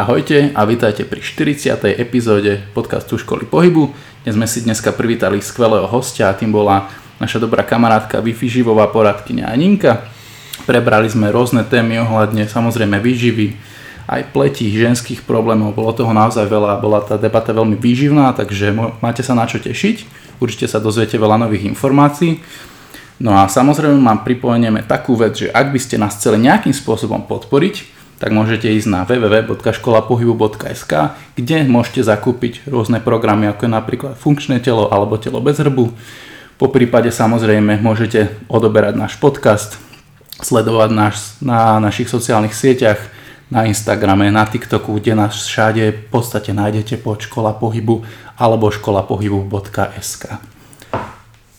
Ahojte 0.00 0.48
a 0.56 0.64
vítajte 0.64 1.04
pri 1.04 1.20
40. 1.20 1.76
epizóde 2.00 2.64
podcastu 2.72 3.20
Školy 3.20 3.44
pohybu. 3.44 3.92
Dnes 4.24 4.32
sme 4.32 4.48
si 4.48 4.64
dneska 4.64 4.96
privítali 4.96 5.44
skvelého 5.44 5.84
hostia 5.84 6.32
a 6.32 6.36
tým 6.40 6.56
bola 6.56 6.88
naša 7.20 7.36
dobrá 7.36 7.60
kamarátka 7.60 8.24
Wi-Fi 8.24 8.48
živová 8.48 8.88
poradkynia 8.88 9.52
Aninka. 9.52 10.08
Prebrali 10.64 11.04
sme 11.12 11.28
rôzne 11.28 11.68
témy 11.68 12.00
ohľadne 12.00 12.48
samozrejme 12.48 12.96
výživy, 12.96 13.52
aj 14.08 14.32
pleti, 14.32 14.72
ženských 14.72 15.20
problémov, 15.28 15.76
bolo 15.76 15.92
toho 15.92 16.16
naozaj 16.16 16.48
veľa, 16.48 16.80
bola 16.80 17.04
tá 17.04 17.20
debata 17.20 17.52
veľmi 17.52 17.76
výživná, 17.76 18.32
takže 18.32 18.72
máte 19.04 19.20
sa 19.20 19.36
na 19.36 19.44
čo 19.44 19.60
tešiť, 19.60 20.08
určite 20.40 20.64
sa 20.64 20.80
dozviete 20.80 21.20
veľa 21.20 21.44
nových 21.44 21.68
informácií. 21.68 22.40
No 23.20 23.36
a 23.36 23.52
samozrejme 23.52 24.00
mám 24.00 24.24
pripomenieme 24.24 24.80
takú 24.80 25.12
vec, 25.12 25.44
že 25.44 25.52
ak 25.52 25.68
by 25.68 25.76
ste 25.76 26.00
nás 26.00 26.16
chceli 26.16 26.40
nejakým 26.40 26.72
spôsobom 26.72 27.28
podporiť, 27.28 27.99
tak 28.20 28.36
môžete 28.36 28.68
ísť 28.68 28.88
na 28.92 29.08
www.školapohybu.sk, 29.08 30.92
kde 31.40 31.56
môžete 31.64 32.04
zakúpiť 32.04 32.68
rôzne 32.68 33.00
programy, 33.00 33.48
ako 33.48 33.64
je 33.64 33.72
napríklad 33.72 34.12
funkčné 34.20 34.60
telo 34.60 34.92
alebo 34.92 35.16
telo 35.16 35.40
bez 35.40 35.56
hrbu. 35.56 35.88
Po 36.60 36.68
prípade 36.68 37.08
samozrejme 37.08 37.80
môžete 37.80 38.28
odoberať 38.52 39.00
náš 39.00 39.16
podcast, 39.16 39.80
sledovať 40.44 40.90
nás 40.92 41.40
na 41.40 41.80
našich 41.80 42.12
sociálnych 42.12 42.52
sieťach, 42.52 43.00
na 43.48 43.64
Instagrame, 43.64 44.28
na 44.28 44.44
TikToku, 44.44 45.00
kde 45.00 45.16
nás 45.16 45.34
všade 45.40 45.90
v 45.90 46.04
podstate 46.12 46.52
nájdete 46.52 47.00
pod 47.00 47.24
škola 47.24 47.56
pohybu 47.56 48.04
alebo 48.36 48.68
školapohybu.sk. 48.68 50.59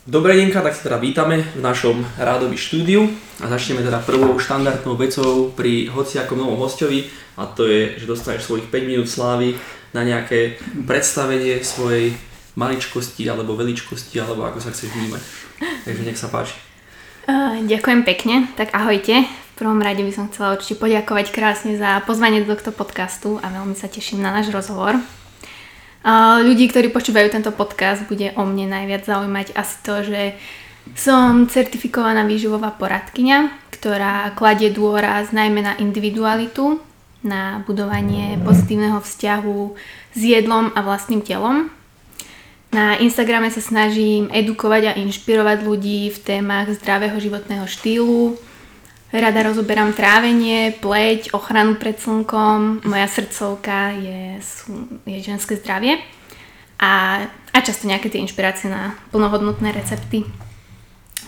Dobré 0.02 0.34
deňka, 0.34 0.66
tak 0.66 0.74
sa 0.74 0.90
teda 0.90 0.98
vítame 0.98 1.46
v 1.54 1.62
našom 1.62 2.02
rádovi 2.18 2.58
štúdiu 2.58 3.06
a 3.38 3.46
začneme 3.46 3.86
teda 3.86 4.02
prvou 4.02 4.34
štandardnou 4.34 4.98
vecou 4.98 5.54
pri 5.54 5.94
hociakom 5.94 6.42
novom 6.42 6.58
hostovi 6.58 7.06
a 7.38 7.46
to 7.46 7.70
je, 7.70 8.02
že 8.02 8.10
dostaneš 8.10 8.50
svojich 8.50 8.66
5 8.74 8.90
minút 8.90 9.06
slávy 9.06 9.54
na 9.94 10.02
nejaké 10.02 10.58
predstavenie 10.90 11.62
svojej 11.62 12.18
maličkosti 12.58 13.30
alebo 13.30 13.54
veličkosti 13.54 14.18
alebo 14.18 14.42
ako 14.50 14.58
sa 14.58 14.74
chceš 14.74 14.90
vnímať. 14.90 15.22
Takže 15.86 16.02
nech 16.02 16.18
sa 16.18 16.34
páči. 16.34 16.58
Uh, 17.30 17.62
ďakujem 17.70 18.02
pekne, 18.02 18.50
tak 18.58 18.74
ahojte. 18.74 19.30
V 19.30 19.54
prvom 19.54 19.86
rade 19.86 20.02
by 20.02 20.10
som 20.10 20.34
chcela 20.34 20.58
určite 20.58 20.82
poďakovať 20.82 21.30
krásne 21.30 21.78
za 21.78 22.02
pozvanie 22.10 22.42
do 22.42 22.58
tohto 22.58 22.74
podcastu 22.74 23.38
a 23.46 23.54
veľmi 23.54 23.78
sa 23.78 23.86
teším 23.86 24.26
na 24.26 24.34
náš 24.34 24.50
rozhovor 24.50 24.98
ľudí, 26.42 26.66
ktorí 26.70 26.90
počúvajú 26.90 27.30
tento 27.30 27.54
podcast, 27.54 28.06
bude 28.10 28.34
o 28.34 28.44
mne 28.46 28.74
najviac 28.74 29.06
zaujímať 29.06 29.54
asi 29.54 29.76
to, 29.86 29.96
že 30.02 30.22
som 30.98 31.46
certifikovaná 31.46 32.26
výživová 32.26 32.74
poradkyňa, 32.74 33.70
ktorá 33.70 34.34
kladie 34.34 34.74
dôraz 34.74 35.30
najmä 35.30 35.62
na 35.62 35.74
individualitu, 35.78 36.82
na 37.22 37.62
budovanie 37.70 38.42
pozitívneho 38.42 38.98
vzťahu 38.98 39.60
s 40.18 40.22
jedlom 40.22 40.74
a 40.74 40.80
vlastným 40.82 41.22
telom. 41.22 41.70
Na 42.72 42.98
Instagrame 42.98 43.52
sa 43.54 43.62
snažím 43.62 44.32
edukovať 44.32 44.96
a 44.96 44.98
inšpirovať 44.98 45.58
ľudí 45.62 46.10
v 46.10 46.18
témach 46.24 46.72
zdravého 46.72 47.20
životného 47.20 47.68
štýlu, 47.68 48.40
Rada 49.12 49.44
rozoberám 49.44 49.92
trávenie, 49.92 50.72
pleť, 50.80 51.36
ochranu 51.36 51.76
pred 51.76 52.00
slnkom. 52.00 52.88
Moja 52.88 53.08
srdcovka 53.12 53.92
je, 53.92 54.40
je 55.04 55.20
ženské 55.20 55.60
zdravie. 55.60 56.00
A, 56.80 57.20
a 57.52 57.58
často 57.60 57.92
nejaké 57.92 58.08
tie 58.08 58.24
inšpirácie 58.24 58.72
na 58.72 58.96
plnohodnotné 59.12 59.76
recepty. 59.76 60.24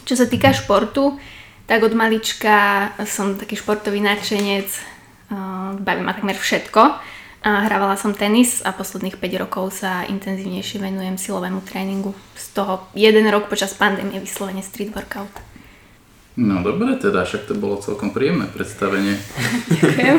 Čo 0.08 0.16
sa 0.16 0.32
týka 0.32 0.56
športu, 0.56 1.20
tak 1.68 1.84
od 1.84 1.92
malička 1.92 2.88
som 3.04 3.36
taký 3.36 3.60
športový 3.60 4.00
nadšenec. 4.00 4.68
Baví 5.84 6.02
ma 6.08 6.16
takmer 6.16 6.40
všetko. 6.40 6.82
Hrávala 7.44 8.00
som 8.00 8.16
tenis 8.16 8.64
a 8.64 8.72
posledných 8.72 9.20
5 9.20 9.44
rokov 9.44 9.84
sa 9.84 10.08
intenzívnejšie 10.08 10.80
venujem 10.80 11.20
silovému 11.20 11.60
tréningu. 11.68 12.16
Z 12.40 12.56
toho 12.56 12.88
jeden 12.96 13.28
rok 13.28 13.52
počas 13.52 13.76
pandémie 13.76 14.24
vyslovene 14.24 14.64
street 14.64 14.96
workout. 14.96 15.53
No 16.34 16.66
dobre 16.66 16.98
teda, 16.98 17.30
však 17.30 17.46
to 17.46 17.54
bolo 17.54 17.78
celkom 17.78 18.10
príjemné 18.10 18.50
predstavenie. 18.50 19.22
Ďakujem. 19.70 20.18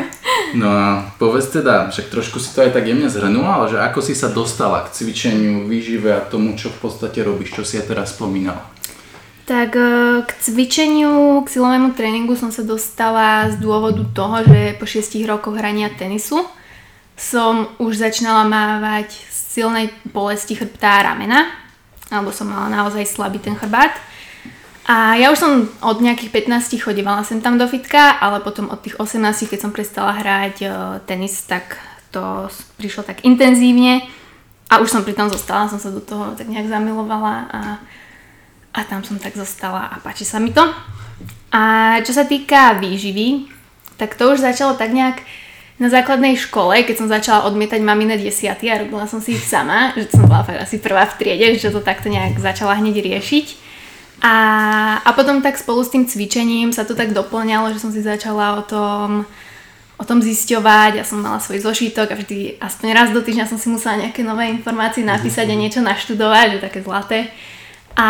No 0.55 0.71
a 0.71 0.87
povedz 1.19 1.51
teda, 1.51 1.91
však 1.91 2.07
trošku 2.07 2.39
si 2.39 2.55
to 2.55 2.63
aj 2.63 2.71
tak 2.71 2.87
jemne 2.87 3.11
zhrnula, 3.11 3.59
ale 3.59 3.65
že 3.75 3.77
ako 3.83 3.99
si 3.99 4.15
sa 4.15 4.31
dostala 4.31 4.87
k 4.87 4.95
cvičeniu, 4.95 5.67
výžive 5.67 6.15
a 6.15 6.23
tomu, 6.23 6.55
čo 6.55 6.71
v 6.71 6.87
podstate 6.87 7.19
robíš, 7.19 7.59
čo 7.59 7.67
si 7.67 7.75
ja 7.75 7.83
teraz 7.83 8.15
spomínala? 8.15 8.63
Tak 9.45 9.75
e, 9.75 9.89
k 10.23 10.31
cvičeniu, 10.39 11.43
k 11.43 11.51
silovému 11.51 11.91
tréningu 11.93 12.39
som 12.39 12.49
sa 12.49 12.63
dostala 12.63 13.51
z 13.51 13.59
dôvodu 13.59 14.01
toho, 14.15 14.47
že 14.47 14.79
po 14.79 14.87
6 14.87 15.19
rokoch 15.27 15.59
hrania 15.59 15.91
tenisu 15.91 16.47
som 17.19 17.67
už 17.75 17.99
začínala 17.99 18.47
mávať 18.47 19.11
silnej 19.27 19.91
bolesti 20.07 20.55
chrbta 20.55 21.03
a 21.03 21.05
ramena, 21.11 21.51
alebo 22.07 22.31
som 22.31 22.47
mala 22.47 22.71
naozaj 22.71 23.03
slabý 23.03 23.43
ten 23.43 23.59
chrbát. 23.59 23.91
A 24.85 25.17
ja 25.17 25.33
už 25.33 25.41
som 25.41 25.51
od 25.81 25.97
nejakých 25.97 26.45
15 26.45 26.77
chodívala 26.77 27.25
sem 27.25 27.41
tam 27.41 27.57
do 27.57 27.65
fitka, 27.65 28.21
ale 28.21 28.37
potom 28.37 28.69
od 28.69 28.77
tých 28.85 29.01
18, 29.01 29.49
keď 29.49 29.59
som 29.59 29.73
prestala 29.73 30.13
hrať 30.13 30.55
uh, 30.61 30.71
tenis, 31.09 31.41
tak 31.49 31.81
to 32.13 32.45
prišlo 32.77 33.01
tak 33.01 33.25
intenzívne 33.25 34.05
a 34.69 34.77
už 34.79 34.89
som 34.93 35.01
pri 35.01 35.17
tom 35.17 35.27
zostala, 35.27 35.67
som 35.67 35.81
sa 35.81 35.89
do 35.89 35.99
toho 36.01 36.37
tak 36.37 36.45
nejak 36.47 36.69
zamilovala 36.69 37.33
a, 37.49 37.61
a 38.77 38.79
tam 38.85 39.01
som 39.01 39.17
tak 39.17 39.33
zostala 39.33 39.89
a 39.89 39.97
páči 39.99 40.21
sa 40.21 40.37
mi 40.37 40.53
to. 40.53 40.63
A 41.49 41.97
čo 42.05 42.13
sa 42.13 42.25
týka 42.29 42.77
výživy, 42.77 43.49
tak 43.97 44.13
to 44.13 44.33
už 44.33 44.45
začalo 44.45 44.77
tak 44.77 44.93
nejak 44.93 45.21
na 45.75 45.91
základnej 45.91 46.39
škole, 46.39 46.87
keď 46.87 46.95
som 46.95 47.11
začala 47.11 47.43
odmietať 47.51 47.83
mamine 47.83 48.15
desiaty 48.15 48.71
a 48.71 48.79
robila 48.79 49.09
som 49.11 49.19
si 49.19 49.35
ich 49.35 49.43
sama, 49.43 49.91
že 49.97 50.07
som 50.07 50.23
bola 50.23 50.47
fakt 50.47 50.63
asi 50.63 50.79
prvá 50.79 51.03
v 51.03 51.17
triede, 51.19 51.59
že 51.59 51.67
to 51.67 51.83
takto 51.83 52.07
nejak 52.07 52.39
začala 52.39 52.79
hneď 52.79 53.03
riešiť. 53.03 53.47
A, 54.25 54.33
a 55.05 55.09
potom 55.13 55.45
tak 55.45 55.53
spolu 55.53 55.85
s 55.85 55.93
tým 55.93 56.09
cvičením 56.09 56.73
sa 56.73 56.81
to 56.81 56.97
tak 56.97 57.13
doplňalo, 57.13 57.69
že 57.69 57.77
som 57.77 57.93
si 57.93 58.01
začala 58.01 58.57
o 58.57 58.65
tom, 58.65 59.21
o 60.01 60.03
tom 60.03 60.17
zisťovať. 60.17 60.97
Ja 60.97 61.05
som 61.05 61.21
mala 61.21 61.37
svoj 61.37 61.61
zošitok 61.61 62.09
a 62.09 62.17
vždy 62.17 62.57
aspoň 62.57 62.87
raz 62.89 63.13
do 63.13 63.21
týždňa 63.21 63.45
som 63.45 63.61
si 63.61 63.69
musela 63.69 64.01
nejaké 64.01 64.25
nové 64.25 64.49
informácie 64.49 65.05
napísať 65.05 65.45
a 65.53 65.53
niečo 65.53 65.85
naštudovať, 65.85 66.57
že 66.57 66.65
také 66.65 66.81
zlaté. 66.81 67.29
A 67.93 68.09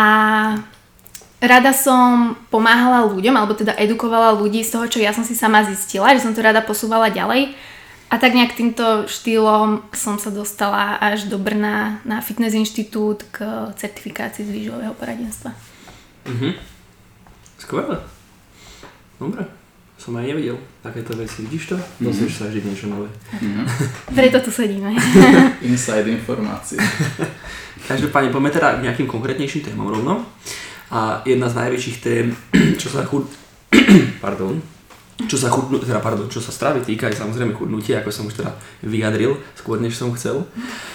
rada 1.36 1.76
som 1.76 2.32
pomáhala 2.48 3.04
ľuďom, 3.12 3.36
alebo 3.36 3.52
teda 3.52 3.76
edukovala 3.76 4.40
ľudí 4.40 4.64
z 4.64 4.72
toho, 4.72 4.88
čo 4.88 5.04
ja 5.04 5.12
som 5.12 5.20
si 5.20 5.36
sama 5.36 5.68
zistila, 5.68 6.16
že 6.16 6.24
som 6.24 6.32
to 6.32 6.40
rada 6.40 6.64
posúvala 6.64 7.12
ďalej. 7.12 7.52
A 8.08 8.16
tak 8.16 8.32
nejak 8.32 8.56
týmto 8.56 9.04
štýlom 9.04 9.84
som 9.92 10.16
sa 10.16 10.32
dostala 10.32 10.96
až 10.96 11.28
do 11.28 11.36
Brna 11.36 12.00
na 12.08 12.24
Fitness 12.24 12.56
Inštitút 12.56 13.28
k 13.28 13.68
certifikácii 13.76 14.48
z 14.48 14.54
výživového 14.54 14.96
poradenstva. 14.96 15.75
Mhm. 16.26 16.50
Skvelé. 17.58 17.96
Dobre. 19.16 19.42
Som 19.96 20.12
aj 20.20 20.28
nevedel 20.28 20.60
takéto 20.84 21.16
veci. 21.16 21.48
Vidíš 21.48 21.72
to? 21.72 21.76
Mm-hmm. 21.80 22.04
Dosvieš 22.04 22.34
sa 22.36 22.44
vždy 22.52 22.60
niečo 22.68 22.86
nové. 22.92 23.08
Mm-hmm. 23.08 23.64
Preto 24.18 24.38
tu 24.44 24.50
sedíme. 24.52 24.92
Inside 25.72 26.12
informácie. 26.12 26.76
Každopádne 27.90 28.28
poďme 28.28 28.52
teda 28.52 28.76
k 28.76 28.84
nejakým 28.84 29.08
konkrétnejším 29.08 29.72
témam 29.72 29.88
rovno. 29.88 30.28
A 30.92 31.24
jedna 31.24 31.48
z 31.48 31.58
najväčších 31.58 31.98
tém, 32.04 32.36
čo 32.80 32.92
sa 32.92 33.08
chud... 33.08 33.24
pardon, 34.24 34.60
čo 35.24 35.40
sa, 35.40 35.48
chudnu, 35.48 35.80
teda, 35.80 36.04
pardon, 36.04 36.28
čo 36.28 36.44
sa 36.44 36.52
stravy 36.52 36.84
týka, 36.84 37.08
je 37.08 37.16
samozrejme 37.16 37.56
chudnutie, 37.56 37.96
ako 37.96 38.12
som 38.12 38.28
už 38.28 38.36
teda 38.44 38.52
vyjadril, 38.84 39.40
skôr 39.56 39.80
než 39.80 39.96
som 39.96 40.12
chcel. 40.12 40.44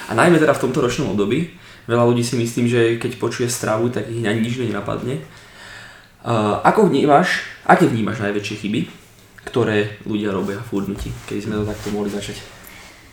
A 0.05 0.13
najmä 0.13 0.37
teda 0.37 0.53
v 0.53 0.61
tomto 0.61 0.77
ročnom 0.77 1.17
období, 1.17 1.57
Veľa 1.89 2.03
ľudí 2.07 2.21
si 2.21 2.37
myslím, 2.37 2.69
že 2.69 2.97
keď 3.01 3.17
počuje 3.17 3.47
stravu, 3.49 3.89
tak 3.89 4.09
ich 4.09 4.21
ani 4.21 4.41
nič 4.41 4.61
nenapadne. 4.61 5.21
Uh, 6.21 6.61
ako 6.61 6.93
vnímaš, 6.93 7.41
aké 7.65 7.89
vnímaš 7.89 8.21
najväčšie 8.21 8.55
chyby, 8.61 8.81
ktoré 9.49 9.97
ľudia 10.05 10.29
robia 10.29 10.61
v 10.61 10.69
hudnutí, 10.77 11.09
keď 11.25 11.37
sme 11.41 11.57
to 11.57 11.65
takto 11.65 11.89
mohli 11.89 12.13
začať? 12.13 12.37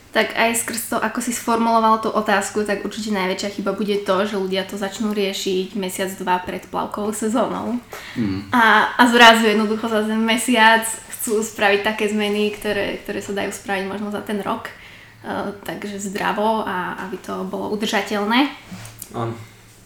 Tak 0.09 0.37
aj 0.37 0.65
skrz 0.65 0.81
to, 0.93 0.97
ako 0.97 1.21
si 1.21 1.37
sformuloval 1.37 2.01
tú 2.01 2.09
otázku, 2.09 2.65
tak 2.65 2.81
určite 2.81 3.13
najväčšia 3.13 3.61
chyba 3.61 3.77
bude 3.77 3.93
to, 4.09 4.17
že 4.25 4.41
ľudia 4.41 4.65
to 4.65 4.81
začnú 4.81 5.13
riešiť 5.13 5.77
mesiac, 5.77 6.09
dva 6.17 6.41
pred 6.41 6.65
plavkovou 6.65 7.13
sezónou. 7.13 7.77
Mm. 8.17 8.49
A, 8.49 8.93
a 8.97 9.03
zrazu 9.13 9.49
jednoducho 9.49 9.85
za 9.89 10.09
ten 10.09 10.21
mesiac 10.21 10.85
chcú 11.13 11.45
spraviť 11.45 11.81
také 11.85 12.09
zmeny, 12.09 12.57
ktoré, 12.57 13.05
ktoré 13.05 13.21
sa 13.21 13.37
dajú 13.37 13.53
spraviť 13.53 13.85
možno 13.85 14.09
za 14.09 14.25
ten 14.25 14.41
rok. 14.41 14.73
Eh, 15.19 15.51
takže 15.67 15.99
zdravo 15.99 16.63
a 16.63 16.95
aby 17.03 17.19
to 17.19 17.43
bolo 17.51 17.75
udržateľné. 17.75 18.55
Áno. 19.11 19.35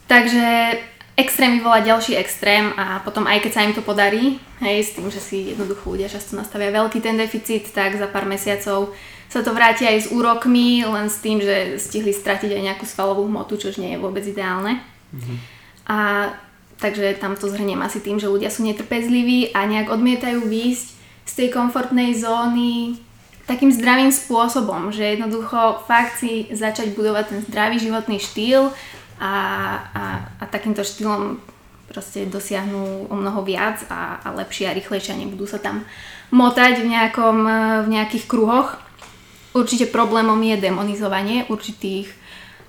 Takže 0.05 0.77
extrém 1.17 1.57
vyvolá 1.57 1.81
ďalší 1.81 2.21
extrém 2.21 2.69
a 2.77 3.01
potom 3.01 3.25
aj 3.25 3.41
keď 3.41 3.53
sa 3.57 3.65
im 3.65 3.73
to 3.73 3.81
podarí, 3.81 4.37
hej, 4.61 4.85
s 4.85 4.93
tým, 4.93 5.09
že 5.09 5.25
si 5.25 5.57
jednoducho 5.57 5.89
ľudia 5.89 6.13
často 6.13 6.37
nastavia 6.37 6.69
veľký 6.77 7.01
ten 7.01 7.17
deficit, 7.17 7.65
tak 7.73 7.97
za 7.97 8.13
pár 8.13 8.29
mesiacov 8.29 8.93
sa 9.33 9.41
to 9.41 9.57
vráti 9.57 9.89
aj 9.89 10.05
s 10.05 10.09
úrokmi, 10.13 10.85
len 10.85 11.09
s 11.09 11.25
tým, 11.25 11.41
že 11.41 11.81
stihli 11.81 12.13
stratiť 12.13 12.53
aj 12.53 12.63
nejakú 12.69 12.85
svalovú 12.85 13.25
hmotu, 13.25 13.57
čo 13.57 13.73
nie 13.81 13.97
je 13.97 14.03
vôbec 14.05 14.21
ideálne. 14.29 14.85
Mm-hmm. 15.17 15.37
A 15.89 15.99
takže 16.77 17.17
tam 17.17 17.41
to 17.41 17.49
zhrniem 17.49 17.81
asi 17.81 18.05
tým, 18.05 18.21
že 18.21 18.29
ľudia 18.29 18.53
sú 18.53 18.69
netrpezliví 18.69 19.57
a 19.57 19.65
nejak 19.65 19.89
odmietajú 19.89 20.45
výjsť 20.45 20.89
z 21.25 21.33
tej 21.33 21.49
komfortnej 21.57 22.13
zóny 22.13 23.01
takým 23.53 23.69
zdravým 23.69 24.09
spôsobom, 24.09 24.89
že 24.89 25.13
jednoducho 25.13 25.85
fakt 25.85 26.17
si 26.17 26.49
začať 26.49 26.97
budovať 26.97 27.25
ten 27.29 27.41
zdravý 27.45 27.77
životný 27.77 28.17
štýl 28.17 28.73
a, 29.21 29.35
a, 29.93 30.05
a 30.41 30.45
takýmto 30.49 30.81
štýlom 30.81 31.37
proste 31.93 32.25
dosiahnu 32.25 33.13
o 33.13 33.15
mnoho 33.15 33.45
viac 33.45 33.85
a, 33.93 34.25
a 34.25 34.33
lepšie 34.33 34.73
a 34.73 34.73
rýchlejšie 34.73 35.13
a 35.13 35.21
nebudú 35.21 35.45
sa 35.45 35.61
tam 35.61 35.85
motať 36.33 36.81
v, 36.81 36.89
nejakom, 36.89 37.39
v 37.85 37.89
nejakých 37.93 38.25
kruhoch. 38.25 38.81
Určite 39.53 39.93
problémom 39.93 40.41
je 40.41 40.57
demonizovanie 40.57 41.45
určitých, 41.53 42.09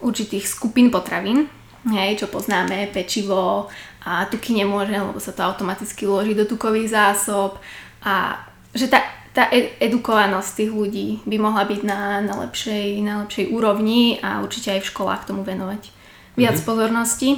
určitých 0.03 0.44
skupín 0.44 0.91
potravín, 0.91 1.47
hej, 1.88 2.19
čo 2.19 2.27
poznáme, 2.27 2.91
pečivo 2.91 3.71
a 4.03 4.27
tuky 4.27 4.51
nemôže, 4.51 5.00
lebo 5.00 5.15
sa 5.24 5.31
to 5.31 5.47
automaticky 5.47 6.03
uloží 6.03 6.36
do 6.36 6.44
tukových 6.44 6.91
zásob 6.91 7.56
a 8.03 8.36
že 8.75 8.91
tá, 8.91 9.00
tá 9.33 9.50
ed- 9.50 9.74
edukovanosť 9.81 10.50
tých 10.62 10.71
ľudí 10.71 11.07
by 11.25 11.38
mohla 11.41 11.65
byť 11.65 11.81
na, 11.81 12.21
na, 12.21 12.33
lepšej, 12.45 13.01
na 13.01 13.25
lepšej 13.25 13.50
úrovni 13.50 14.21
a 14.21 14.45
určite 14.45 14.77
aj 14.77 14.85
v 14.85 14.89
školách 14.94 15.25
tomu 15.25 15.41
venovať 15.41 15.89
viac 16.38 16.57
mm-hmm. 16.57 16.69
pozornosti. 16.69 17.30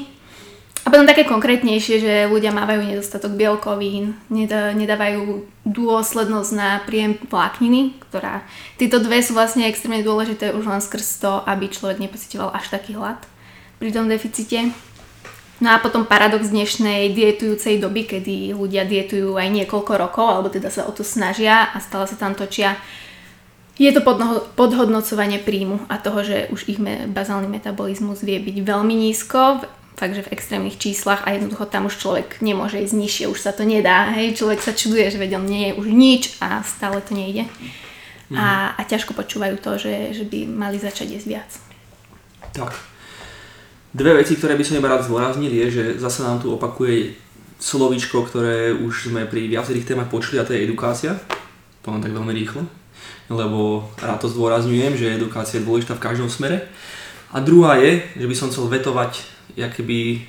A 0.85 0.93
potom 0.93 1.09
také 1.09 1.25
konkrétnejšie, 1.25 1.97
že 1.97 2.13
ľudia 2.29 2.53
mávajú 2.53 2.85
nedostatok 2.85 3.33
bielkovín, 3.33 4.21
nedávajú 4.29 5.41
dôslednosť 5.65 6.51
na 6.53 6.77
príjem 6.85 7.17
vlákniny, 7.25 7.97
ktorá... 8.05 8.45
Tieto 8.77 9.01
dve 9.01 9.17
sú 9.25 9.33
vlastne 9.33 9.65
extrémne 9.65 10.05
dôležité 10.05 10.53
už 10.53 10.69
len 10.69 10.77
skrz 10.77 11.25
to, 11.25 11.41
aby 11.49 11.73
človek 11.73 11.97
nepocitoval 11.97 12.53
až 12.53 12.69
taký 12.69 12.93
hlad 12.93 13.17
pri 13.81 13.89
tom 13.89 14.05
deficite. 14.05 14.69
No 15.65 15.73
a 15.73 15.81
potom 15.81 16.05
paradox 16.05 16.53
dnešnej 16.53 17.09
dietujúcej 17.17 17.81
doby, 17.81 18.05
kedy 18.05 18.53
ľudia 18.53 18.85
dietujú 18.85 19.33
aj 19.33 19.49
niekoľko 19.49 19.97
rokov, 19.97 20.29
alebo 20.29 20.53
teda 20.53 20.69
sa 20.69 20.85
o 20.85 20.93
to 20.93 21.01
snažia 21.01 21.73
a 21.73 21.81
stále 21.81 22.05
sa 22.05 22.13
tam 22.13 22.37
točia. 22.37 22.77
Je 23.73 23.89
to 23.89 24.05
podhodnocovanie 24.53 25.41
príjmu 25.41 25.89
a 25.89 25.97
toho, 25.97 26.21
že 26.21 26.53
už 26.53 26.69
ich 26.69 26.77
bazálny 27.09 27.49
metabolizmus 27.49 28.21
vie 28.21 28.37
byť 28.37 28.61
veľmi 28.61 28.93
nízko, 28.93 29.65
fakt, 29.97 30.13
že 30.13 30.29
v 30.29 30.37
extrémnych 30.37 30.77
číslach 30.77 31.25
a 31.25 31.33
jednoducho 31.33 31.65
tam 31.65 31.89
už 31.89 31.97
človek 31.97 32.45
nemôže 32.45 32.77
ísť 32.85 32.95
nižšie, 33.01 33.25
už 33.25 33.41
sa 33.41 33.49
to 33.49 33.65
nedá, 33.65 34.13
hej, 34.13 34.37
človek 34.37 34.61
sa 34.61 34.69
čuduje, 34.69 35.09
že 35.09 35.17
on 35.17 35.49
nie 35.49 35.73
je 35.73 35.77
už 35.81 35.87
nič 35.89 36.23
a 36.45 36.61
stále 36.61 37.01
to 37.01 37.17
nejde. 37.17 37.49
Mm. 38.29 38.37
A, 38.37 38.77
a 38.77 38.81
ťažko 38.85 39.17
počúvajú 39.17 39.57
to, 39.57 39.81
že, 39.81 40.13
že 40.13 40.29
by 40.29 40.45
mali 40.45 40.77
začať 40.77 41.17
jesť 41.17 41.25
viac. 41.25 41.51
Tak. 42.53 42.94
Dve 43.95 44.11
veci, 44.11 44.35
ktoré 44.35 44.59
by 44.59 44.63
som 44.67 44.75
iba 44.75 44.91
rád 44.91 45.07
zdôraznil, 45.07 45.47
je, 45.55 45.67
že 45.71 45.83
zase 46.03 46.19
nám 46.19 46.43
tu 46.43 46.51
opakuje 46.51 47.15
slovíčko, 47.63 48.27
ktoré 48.27 48.75
už 48.75 49.07
sme 49.07 49.23
pri 49.23 49.47
viacerých 49.47 49.87
témach 49.87 50.11
počuli 50.11 50.35
a 50.35 50.43
to 50.43 50.51
je 50.51 50.67
edukácia. 50.67 51.15
Poviem 51.79 52.03
tak 52.03 52.11
veľmi 52.11 52.35
rýchlo, 52.35 52.67
lebo 53.31 53.87
rád 53.95 54.19
to 54.19 54.27
zdôrazňujem, 54.27 54.99
že 54.99 55.15
edukácia 55.15 55.63
je 55.63 55.67
dôležitá 55.71 55.95
v 55.95 56.03
každom 56.11 56.27
smere. 56.27 56.67
A 57.31 57.39
druhá 57.39 57.79
je, 57.79 58.03
že 58.19 58.27
by 58.27 58.35
som 58.35 58.51
chcel 58.51 58.67
vetovať 58.67 59.23
keby 59.55 60.27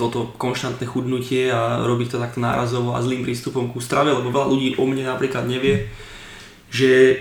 toto 0.00 0.32
konštantné 0.40 0.88
chudnutie 0.88 1.52
a 1.52 1.84
robiť 1.84 2.16
to 2.16 2.22
takto 2.22 2.40
nárazovo 2.40 2.96
a 2.96 3.04
zlým 3.04 3.28
prístupom 3.28 3.68
ku 3.68 3.84
strave, 3.84 4.08
lebo 4.08 4.32
veľa 4.32 4.48
ľudí 4.48 4.80
o 4.80 4.88
mne 4.88 5.04
napríklad 5.04 5.44
nevie, 5.44 5.84
že 6.72 7.20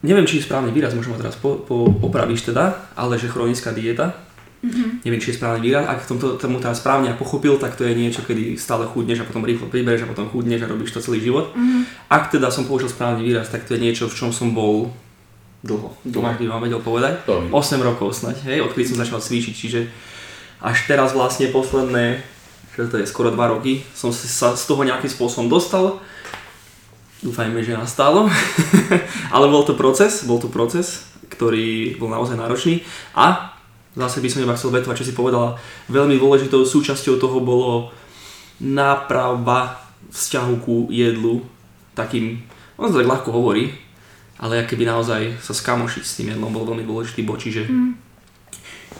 neviem, 0.00 0.24
či 0.24 0.40
je 0.40 0.48
správny 0.48 0.72
výraz, 0.72 0.96
možno 0.96 1.12
ma 1.12 1.20
teraz 1.20 1.36
po, 1.36 1.60
po, 1.60 1.84
opravíš 2.00 2.48
teda, 2.48 2.92
ale 2.96 3.20
že 3.20 3.28
chronická 3.28 3.76
dieta, 3.76 4.25
mm-hmm. 4.66 5.06
neviem, 5.06 5.22
či 5.22 5.30
je 5.30 5.38
správny 5.38 5.60
výraz, 5.62 5.86
ak 5.86 6.02
som 6.02 6.18
to, 6.18 6.34
tomu 6.34 6.58
teraz 6.58 6.82
správne 6.82 7.14
pochopil, 7.14 7.54
tak 7.62 7.78
to 7.78 7.86
je 7.86 7.94
niečo, 7.94 8.26
kedy 8.26 8.58
stále 8.58 8.82
chudneš 8.90 9.22
a 9.22 9.28
potom 9.28 9.46
rýchlo 9.46 9.70
pribereš 9.70 10.04
a 10.04 10.10
potom 10.10 10.26
chudneš 10.26 10.66
a 10.66 10.70
robíš 10.70 10.92
to 10.92 11.00
celý 11.00 11.22
život. 11.22 11.54
Mm-hmm. 11.54 12.10
Ak 12.10 12.34
teda 12.34 12.50
som 12.50 12.66
použil 12.66 12.90
správny 12.90 13.22
výraz, 13.22 13.48
tak 13.48 13.62
to 13.64 13.78
je 13.78 13.80
niečo, 13.80 14.10
v 14.10 14.18
čom 14.18 14.34
som 14.34 14.50
bol 14.50 14.90
dlho. 15.64 15.94
Tomáš 16.02 16.36
by 16.38 16.46
vám 16.46 16.62
vedel 16.62 16.82
povedať? 16.82 17.26
8 17.26 17.54
rokov 17.80 18.14
snať, 18.14 18.46
hej, 18.50 18.62
odkedy 18.66 18.94
som 18.94 19.00
začal 19.02 19.18
cvičiť, 19.22 19.54
čiže 19.54 19.80
až 20.62 20.78
teraz 20.86 21.14
vlastne 21.14 21.50
posledné, 21.50 22.22
že 22.76 22.86
to 22.92 23.00
je 23.00 23.06
skoro 23.08 23.32
2 23.32 23.54
roky, 23.56 23.82
som 23.96 24.12
sa 24.12 24.52
z 24.54 24.64
toho 24.68 24.84
nejakým 24.84 25.10
spôsobom 25.10 25.48
dostal. 25.48 25.98
Dúfajme, 27.24 27.64
že 27.64 27.72
nastálo. 27.72 28.28
Ale 29.34 29.48
bol 29.48 29.64
to 29.64 29.72
proces, 29.72 30.28
bol 30.28 30.36
to 30.36 30.52
proces, 30.52 31.08
ktorý 31.32 31.96
bol 31.96 32.12
naozaj 32.12 32.36
náročný 32.36 32.84
a 33.16 33.55
zase 33.96 34.20
by 34.20 34.28
som 34.28 34.44
iba 34.44 34.54
chcel 34.54 34.70
vetovať, 34.76 34.96
čo 35.00 35.08
si 35.08 35.16
povedala, 35.16 35.56
veľmi 35.88 36.20
dôležitou 36.20 36.62
súčasťou 36.68 37.16
toho 37.16 37.40
bolo 37.40 37.90
náprava 38.60 39.80
vzťahu 40.12 40.54
ku 40.60 40.86
jedlu, 40.92 41.40
takým, 41.96 42.44
on 42.76 42.92
to 42.92 43.00
tak 43.00 43.08
ľahko 43.08 43.32
hovorí, 43.32 43.72
ale 44.36 44.68
keby 44.68 44.84
naozaj 44.84 45.40
sa 45.40 45.56
skamošiť 45.56 46.02
s 46.04 46.16
tým 46.20 46.36
jedlom 46.36 46.52
bol 46.52 46.68
veľmi 46.68 46.84
dôležitý 46.84 47.24
bod, 47.24 47.40
čiže, 47.40 47.64
mm. 47.64 47.92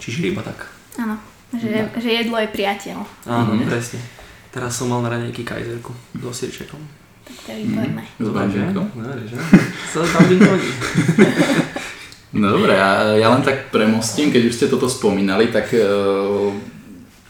čiže 0.00 0.32
iba 0.32 0.40
tak. 0.40 0.64
Áno. 0.96 1.20
Že, 1.52 1.68
no. 1.68 1.86
že 2.00 2.10
jedlo 2.10 2.36
je 2.42 2.48
priateľ. 2.50 2.98
Áno, 3.28 3.54
mm-hmm. 3.54 3.70
presne. 3.70 4.00
Teraz 4.50 4.74
som 4.74 4.88
mal 4.88 5.04
na 5.04 5.12
raňajky 5.12 5.44
kajzerku 5.44 5.92
so 6.18 6.32
sirčekom. 6.32 6.80
Tak 7.22 7.36
to 7.44 7.48
je 7.52 7.58
výborné. 7.68 8.02
Mm-hmm. 8.18 8.24
S 8.24 9.28
že? 9.28 9.36
Sa 9.92 10.00
hodí. 10.02 10.36
No 12.36 12.52
dobre, 12.52 12.76
a 12.76 13.16
ja 13.16 13.32
len 13.32 13.40
tak 13.40 13.72
premostím, 13.72 14.28
keď 14.28 14.42
už 14.44 14.54
ste 14.54 14.66
toto 14.68 14.92
spomínali, 14.92 15.48
tak 15.48 15.72
e, 15.72 15.80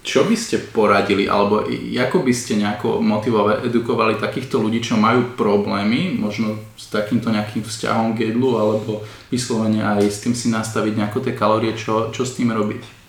čo 0.03 0.27
by 0.27 0.35
ste 0.35 0.59
poradili, 0.59 1.31
alebo 1.31 1.63
ako 1.95 2.19
by 2.27 2.35
ste 2.35 2.59
nejako 2.59 2.99
motivovali, 2.99 3.71
edukovali 3.71 4.19
takýchto 4.19 4.59
ľudí, 4.59 4.83
čo 4.83 4.99
majú 4.99 5.39
problémy, 5.39 6.19
možno 6.19 6.59
s 6.75 6.91
takýmto 6.91 7.31
nejakým 7.31 7.63
vzťahom 7.63 8.19
k 8.19 8.35
jedlu, 8.35 8.59
alebo 8.59 9.07
vyslovene 9.31 9.83
aj 9.83 10.11
s 10.11 10.27
tým 10.27 10.35
si 10.35 10.51
nastaviť 10.51 10.99
nejako 10.99 11.19
tie 11.23 11.35
kalórie, 11.39 11.79
čo, 11.79 12.11
čo 12.11 12.27
s 12.27 12.35
tým 12.35 12.51
robiť? 12.51 13.06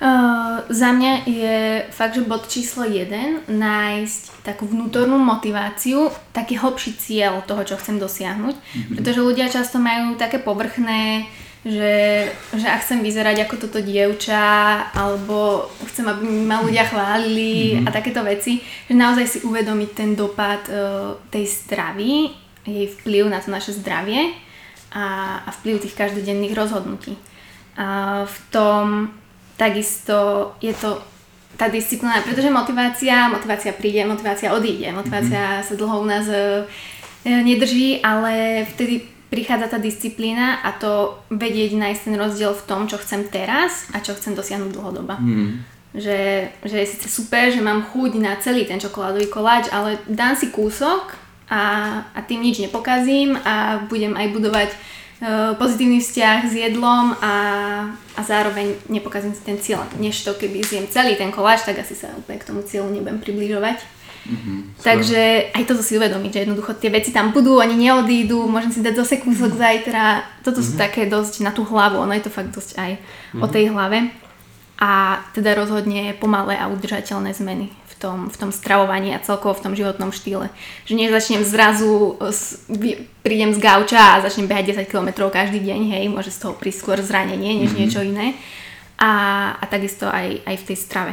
Uh, 0.00 0.64
za 0.72 0.96
mňa 0.96 1.28
je 1.28 1.56
fakt, 1.92 2.16
že 2.16 2.24
bod 2.24 2.48
číslo 2.48 2.88
1 2.88 3.52
nájsť 3.52 4.40
takú 4.40 4.64
vnútornú 4.64 5.20
motiváciu, 5.20 6.08
taký 6.32 6.56
hlbší 6.56 6.96
cieľ 6.96 7.44
toho, 7.44 7.68
čo 7.68 7.76
chcem 7.76 8.00
dosiahnuť. 8.00 8.56
Mm-hmm. 8.56 8.96
Pretože 8.96 9.20
ľudia 9.20 9.52
často 9.52 9.76
majú 9.76 10.16
také 10.16 10.40
povrchné, 10.40 11.28
že, 11.68 12.24
že 12.56 12.64
ak 12.64 12.80
chcem 12.80 13.04
vyzerať 13.04 13.44
ako 13.44 13.68
toto 13.68 13.84
dievča, 13.84 14.40
alebo 14.96 15.68
chcem, 15.92 16.08
aby 16.08 16.24
ma 16.48 16.64
ľudia 16.64 16.88
chválili 16.88 17.76
mm-hmm. 17.76 17.84
a 17.84 17.88
takéto 17.92 18.24
veci, 18.24 18.64
že 18.88 18.96
naozaj 18.96 19.26
si 19.28 19.38
uvedomiť 19.44 19.90
ten 19.92 20.16
dopad 20.16 20.64
uh, 20.72 21.20
tej 21.28 21.44
stravy, 21.44 22.32
jej 22.64 22.88
vplyv 22.88 23.28
na 23.28 23.44
to 23.44 23.52
naše 23.52 23.76
zdravie 23.76 24.32
a, 24.96 25.36
a 25.44 25.50
vplyv 25.60 25.84
tých 25.84 25.92
každodenných 25.92 26.56
rozhodnutí. 26.56 27.20
A 27.76 28.24
v 28.24 28.36
tom 28.48 29.12
takisto 29.60 30.16
je 30.64 30.72
to 30.72 30.96
tá 31.60 31.68
disciplína, 31.68 32.24
pretože 32.24 32.48
motivácia, 32.48 33.28
motivácia 33.28 33.76
príde, 33.76 34.00
motivácia 34.08 34.56
odíde, 34.56 34.88
motivácia 34.96 35.60
mm-hmm. 35.60 35.66
sa 35.68 35.74
dlho 35.76 35.96
u 36.00 36.06
nás 36.08 36.24
e, 36.32 36.64
nedrží, 37.28 38.00
ale 38.00 38.64
vtedy 38.64 39.04
prichádza 39.28 39.76
tá 39.76 39.78
disciplína 39.78 40.64
a 40.64 40.72
to 40.72 41.20
vedieť 41.28 41.76
nájsť 41.76 42.00
ten 42.08 42.16
rozdiel 42.16 42.56
v 42.56 42.64
tom, 42.64 42.88
čo 42.88 42.96
chcem 42.96 43.28
teraz 43.28 43.92
a 43.92 44.00
čo 44.00 44.16
chcem 44.16 44.32
dosiahnuť 44.32 44.72
dlhodoba. 44.72 45.20
Mm. 45.20 45.60
Že, 45.92 46.18
že 46.64 46.76
je 46.80 46.86
síce 46.86 47.08
super, 47.12 47.52
že 47.52 47.60
mám 47.60 47.84
chuť 47.92 48.16
na 48.16 48.40
celý 48.40 48.64
ten 48.64 48.80
čokoládový 48.80 49.28
koláč, 49.28 49.68
ale 49.68 50.00
dám 50.08 50.38
si 50.38 50.48
kúsok 50.48 51.12
a, 51.50 51.62
a 52.10 52.18
tým 52.24 52.40
nič 52.40 52.62
nepokazím 52.62 53.36
a 53.36 53.84
budem 53.90 54.16
aj 54.16 54.26
budovať 54.32 54.70
pozitívny 55.60 56.00
vzťah 56.00 56.38
s 56.48 56.54
jedlom 56.56 57.12
a, 57.20 57.34
a 58.16 58.20
zároveň 58.24 58.72
nepokazím 58.88 59.36
si 59.36 59.44
ten 59.44 59.60
cieľ. 59.60 59.84
Než 60.00 60.24
to, 60.24 60.32
keby 60.32 60.64
zjem 60.64 60.88
celý 60.88 61.16
ten 61.16 61.28
koláč, 61.28 61.68
tak 61.68 61.76
asi 61.76 61.92
sa 61.92 62.08
úplne 62.16 62.40
k 62.40 62.48
tomu 62.48 62.64
cieľu 62.64 62.88
nebudem 62.88 63.20
približovať. 63.20 63.84
Mm-hmm, 64.20 64.84
Takže 64.84 65.52
aj 65.56 65.64
toto 65.64 65.80
si 65.80 65.96
uvedomiť, 65.96 66.30
že 66.32 66.42
jednoducho 66.44 66.76
tie 66.76 66.92
veci 66.92 67.08
tam 67.08 67.32
budú, 67.32 67.56
ani 67.56 67.72
neodídu, 67.72 68.44
môžem 68.48 68.68
si 68.68 68.84
dať 68.84 69.00
zase 69.00 69.16
kúsok 69.20 69.56
mm-hmm. 69.56 69.64
zajtra. 69.64 70.04
Toto 70.44 70.60
mm-hmm. 70.60 70.76
sú 70.76 70.80
také 70.80 71.08
dosť 71.08 71.40
na 71.40 71.52
tú 71.56 71.64
hlavu, 71.64 72.00
ono 72.00 72.12
je 72.12 72.24
to 72.24 72.32
fakt 72.32 72.52
dosť 72.52 72.76
aj 72.76 72.90
mm-hmm. 73.00 73.40
o 73.40 73.46
tej 73.48 73.64
hlave. 73.72 74.12
A 74.80 75.20
teda 75.36 75.52
rozhodne 75.56 76.16
pomalé 76.16 76.56
a 76.56 76.68
udržateľné 76.72 77.36
zmeny 77.36 77.68
tom, 78.00 78.32
v 78.32 78.36
tom 78.40 78.50
stravovaní 78.50 79.12
a 79.12 79.20
celkovo 79.20 79.52
v 79.52 79.64
tom 79.68 79.72
životnom 79.76 80.08
štýle. 80.10 80.48
Že 80.88 80.94
než 80.96 81.08
začnem 81.12 81.44
zrazu, 81.44 82.16
prídem 83.20 83.52
z 83.52 83.60
gauča 83.60 84.16
a 84.16 84.24
začnem 84.24 84.48
behať 84.48 84.72
10 84.80 84.88
km 84.88 85.28
každý 85.28 85.60
deň, 85.60 85.80
hej, 85.92 86.04
môže 86.08 86.32
z 86.32 86.48
toho 86.48 86.56
prísť 86.56 86.80
skôr 86.80 86.98
zranenie, 87.04 87.60
než 87.60 87.70
mm-hmm. 87.70 87.80
niečo 87.84 88.00
iné. 88.00 88.34
A, 88.96 89.10
a 89.60 89.64
takisto 89.68 90.08
aj, 90.08 90.44
aj 90.48 90.56
v 90.56 90.66
tej 90.72 90.76
strave. 90.80 91.12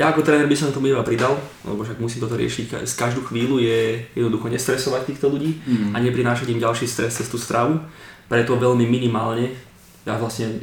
Ja 0.00 0.08
ako 0.08 0.24
tréner 0.24 0.48
by 0.48 0.56
som 0.56 0.72
tomu 0.72 0.88
iba 0.88 1.04
pridal, 1.04 1.36
lebo 1.60 1.84
však 1.84 2.00
musím 2.00 2.24
toto 2.24 2.40
riešiť 2.40 2.88
z 2.88 2.94
každú 2.96 3.20
chvíľu, 3.28 3.60
je 3.60 4.00
jednoducho 4.16 4.48
nestresovať 4.48 5.12
týchto 5.12 5.28
ľudí 5.28 5.60
mm. 5.60 5.92
a 5.92 6.00
neprinášať 6.00 6.48
im 6.56 6.62
ďalší 6.62 6.88
stres 6.88 7.20
cez 7.20 7.28
tú 7.28 7.36
stravu. 7.36 7.76
Preto 8.30 8.56
veľmi 8.56 8.88
minimálne, 8.88 9.52
ja 10.08 10.16
vlastne 10.16 10.62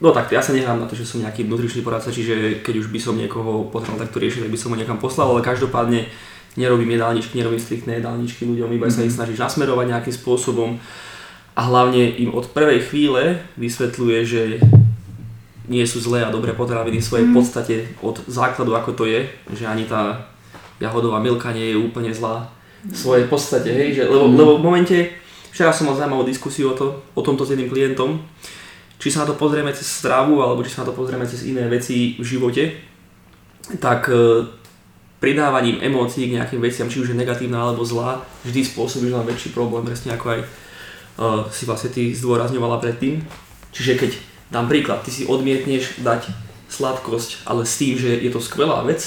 No 0.00 0.16
tak, 0.16 0.32
ja 0.32 0.40
sa 0.40 0.56
nehrám 0.56 0.80
na 0.80 0.88
to, 0.88 0.96
že 0.96 1.04
som 1.04 1.20
nejaký 1.20 1.44
nutričný 1.44 1.84
poradca, 1.84 2.08
čiže 2.08 2.64
keď 2.64 2.74
už 2.80 2.88
by 2.88 2.96
som 2.96 3.20
niekoho 3.20 3.68
potreboval 3.68 4.00
takto 4.00 4.16
riešiť, 4.16 4.48
tak 4.48 4.52
by 4.52 4.60
som 4.60 4.72
ho 4.72 4.80
niekam 4.80 4.96
poslal, 4.96 5.36
ale 5.36 5.44
každopádne 5.44 6.08
nerobím 6.56 6.96
jedálničky, 6.96 7.36
nerobím 7.36 7.60
striktné 7.60 8.00
jedálničky 8.00 8.48
ľuďom, 8.48 8.72
iba 8.72 8.88
sa 8.88 9.04
ich 9.04 9.12
snažíš 9.12 9.36
nasmerovať 9.36 9.86
nejakým 9.92 10.14
spôsobom 10.16 10.80
a 11.52 11.60
hlavne 11.68 12.16
im 12.16 12.32
od 12.32 12.48
prvej 12.48 12.80
chvíle 12.88 13.44
vysvetľuje, 13.60 14.18
že 14.24 14.42
nie 15.68 15.84
sú 15.84 16.00
zlé 16.00 16.24
a 16.24 16.32
dobré 16.32 16.56
potraviny 16.56 16.98
v 16.98 17.04
svojej 17.04 17.28
podstate 17.30 17.76
od 18.00 18.18
základu 18.26 18.74
ako 18.74 18.96
to 18.96 19.04
je, 19.04 19.28
že 19.54 19.68
ani 19.68 19.84
tá 19.84 20.26
jahodová 20.80 21.20
milka 21.20 21.52
nie 21.52 21.70
je 21.70 21.78
úplne 21.78 22.10
zlá 22.10 22.48
v 22.88 22.96
svojej 22.96 23.28
podstate, 23.28 23.68
hej, 23.68 23.88
že, 24.00 24.02
lebo, 24.08 24.32
lebo 24.32 24.52
v 24.56 24.64
momente, 24.64 24.96
včera 25.52 25.68
som 25.68 25.84
mal 25.84 26.00
zaujímavú 26.00 26.24
diskusiu 26.24 26.72
o, 26.72 26.74
to, 26.74 27.04
o 27.12 27.20
tomto 27.20 27.44
s 27.44 27.52
jedným 27.52 27.68
klientom, 27.68 28.24
či 29.00 29.08
sa 29.08 29.24
na 29.24 29.32
to 29.32 29.40
pozrieme 29.40 29.72
cez 29.72 29.88
stravu 29.88 30.44
alebo 30.44 30.60
či 30.60 30.76
sa 30.76 30.84
na 30.84 30.92
to 30.92 30.94
pozrieme 30.94 31.24
cez 31.24 31.48
iné 31.48 31.64
veci 31.72 32.20
v 32.20 32.24
živote, 32.24 32.76
tak 33.80 34.12
e, 34.12 34.44
pridávaním 35.24 35.80
emócií 35.80 36.28
k 36.28 36.36
nejakým 36.36 36.60
veciam, 36.60 36.92
či 36.92 37.00
už 37.00 37.12
je 37.12 37.16
negatívna 37.16 37.64
alebo 37.64 37.80
zlá, 37.80 38.20
vždy 38.44 38.60
spôsobíš 38.60 39.16
len 39.16 39.24
väčší 39.24 39.56
problém, 39.56 39.84
presne 39.84 40.16
ako 40.16 40.26
aj 40.32 40.40
uh, 40.40 40.48
si 41.52 41.68
vlastne 41.68 41.92
ty 41.92 42.16
zdôrazňovala 42.16 42.80
predtým. 42.80 43.20
Čiže 43.68 44.00
keď 44.00 44.10
dám 44.48 44.64
príklad, 44.64 45.04
ty 45.04 45.12
si 45.12 45.28
odmietneš 45.28 46.00
dať 46.00 46.32
sladkosť, 46.72 47.44
ale 47.44 47.68
s 47.68 47.76
tým, 47.76 48.00
že 48.00 48.16
je 48.16 48.32
to 48.32 48.40
skvelá 48.40 48.80
vec, 48.88 49.04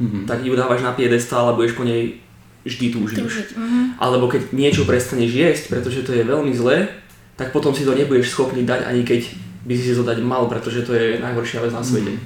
mm-hmm. 0.00 0.24
tak 0.24 0.40
ju 0.40 0.56
dávaš 0.56 0.80
na 0.80 0.96
piedestál 0.96 1.52
a 1.52 1.56
budeš 1.56 1.76
po 1.76 1.84
nej 1.84 2.16
vždy 2.64 2.86
túžiť. 2.94 3.18
Túžiť, 3.20 3.48
mhm. 3.52 3.80
Alebo 3.98 4.30
keď 4.30 4.54
niečo 4.54 4.88
prestaneš 4.88 5.34
jesť, 5.34 5.64
pretože 5.68 6.06
to 6.06 6.16
je 6.16 6.24
veľmi 6.24 6.54
zlé, 6.56 6.88
tak 7.36 7.50
potom 7.50 7.72
si 7.72 7.84
to 7.84 7.96
nebudeš 7.96 8.32
schopný 8.32 8.62
dať, 8.64 8.84
ani 8.86 9.02
keď 9.02 9.20
by 9.62 9.72
si 9.78 9.82
si 9.90 9.94
to 9.94 10.04
dať 10.04 10.18
mal, 10.20 10.50
pretože 10.50 10.84
to 10.84 10.92
je 10.92 11.22
najhoršia 11.22 11.62
vec 11.62 11.72
na 11.72 11.82
svete. 11.82 12.18
Mm. 12.18 12.22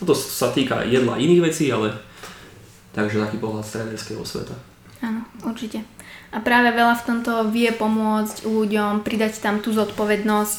Toto 0.00 0.12
sa 0.16 0.50
týka 0.50 0.82
jedla 0.84 1.20
iných 1.20 1.44
vecí, 1.44 1.68
ale 1.70 1.92
takže 2.96 3.22
taký 3.22 3.38
pohľad 3.38 3.64
strenerského 3.64 4.24
sveta. 4.24 4.56
Áno, 5.00 5.24
určite. 5.46 5.84
A 6.30 6.38
práve 6.42 6.70
veľa 6.70 6.94
v 6.98 7.06
tomto 7.06 7.32
vie 7.50 7.72
pomôcť 7.72 8.46
ľuďom 8.46 9.02
pridať 9.02 9.42
tam 9.42 9.58
tú 9.58 9.72
zodpovednosť 9.72 10.58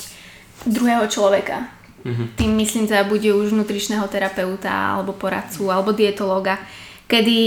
druhého 0.67 1.05
človeka. 1.07 1.67
Mhm. 2.01 2.23
Tým 2.37 2.51
myslím 2.57 2.89
teda 2.89 3.05
bude 3.05 3.29
už 3.29 3.53
nutričného 3.53 4.05
terapeuta, 4.09 4.97
alebo 4.97 5.13
poradcu, 5.13 5.69
alebo 5.69 5.93
dietológa, 5.93 6.57
kedy 7.11 7.39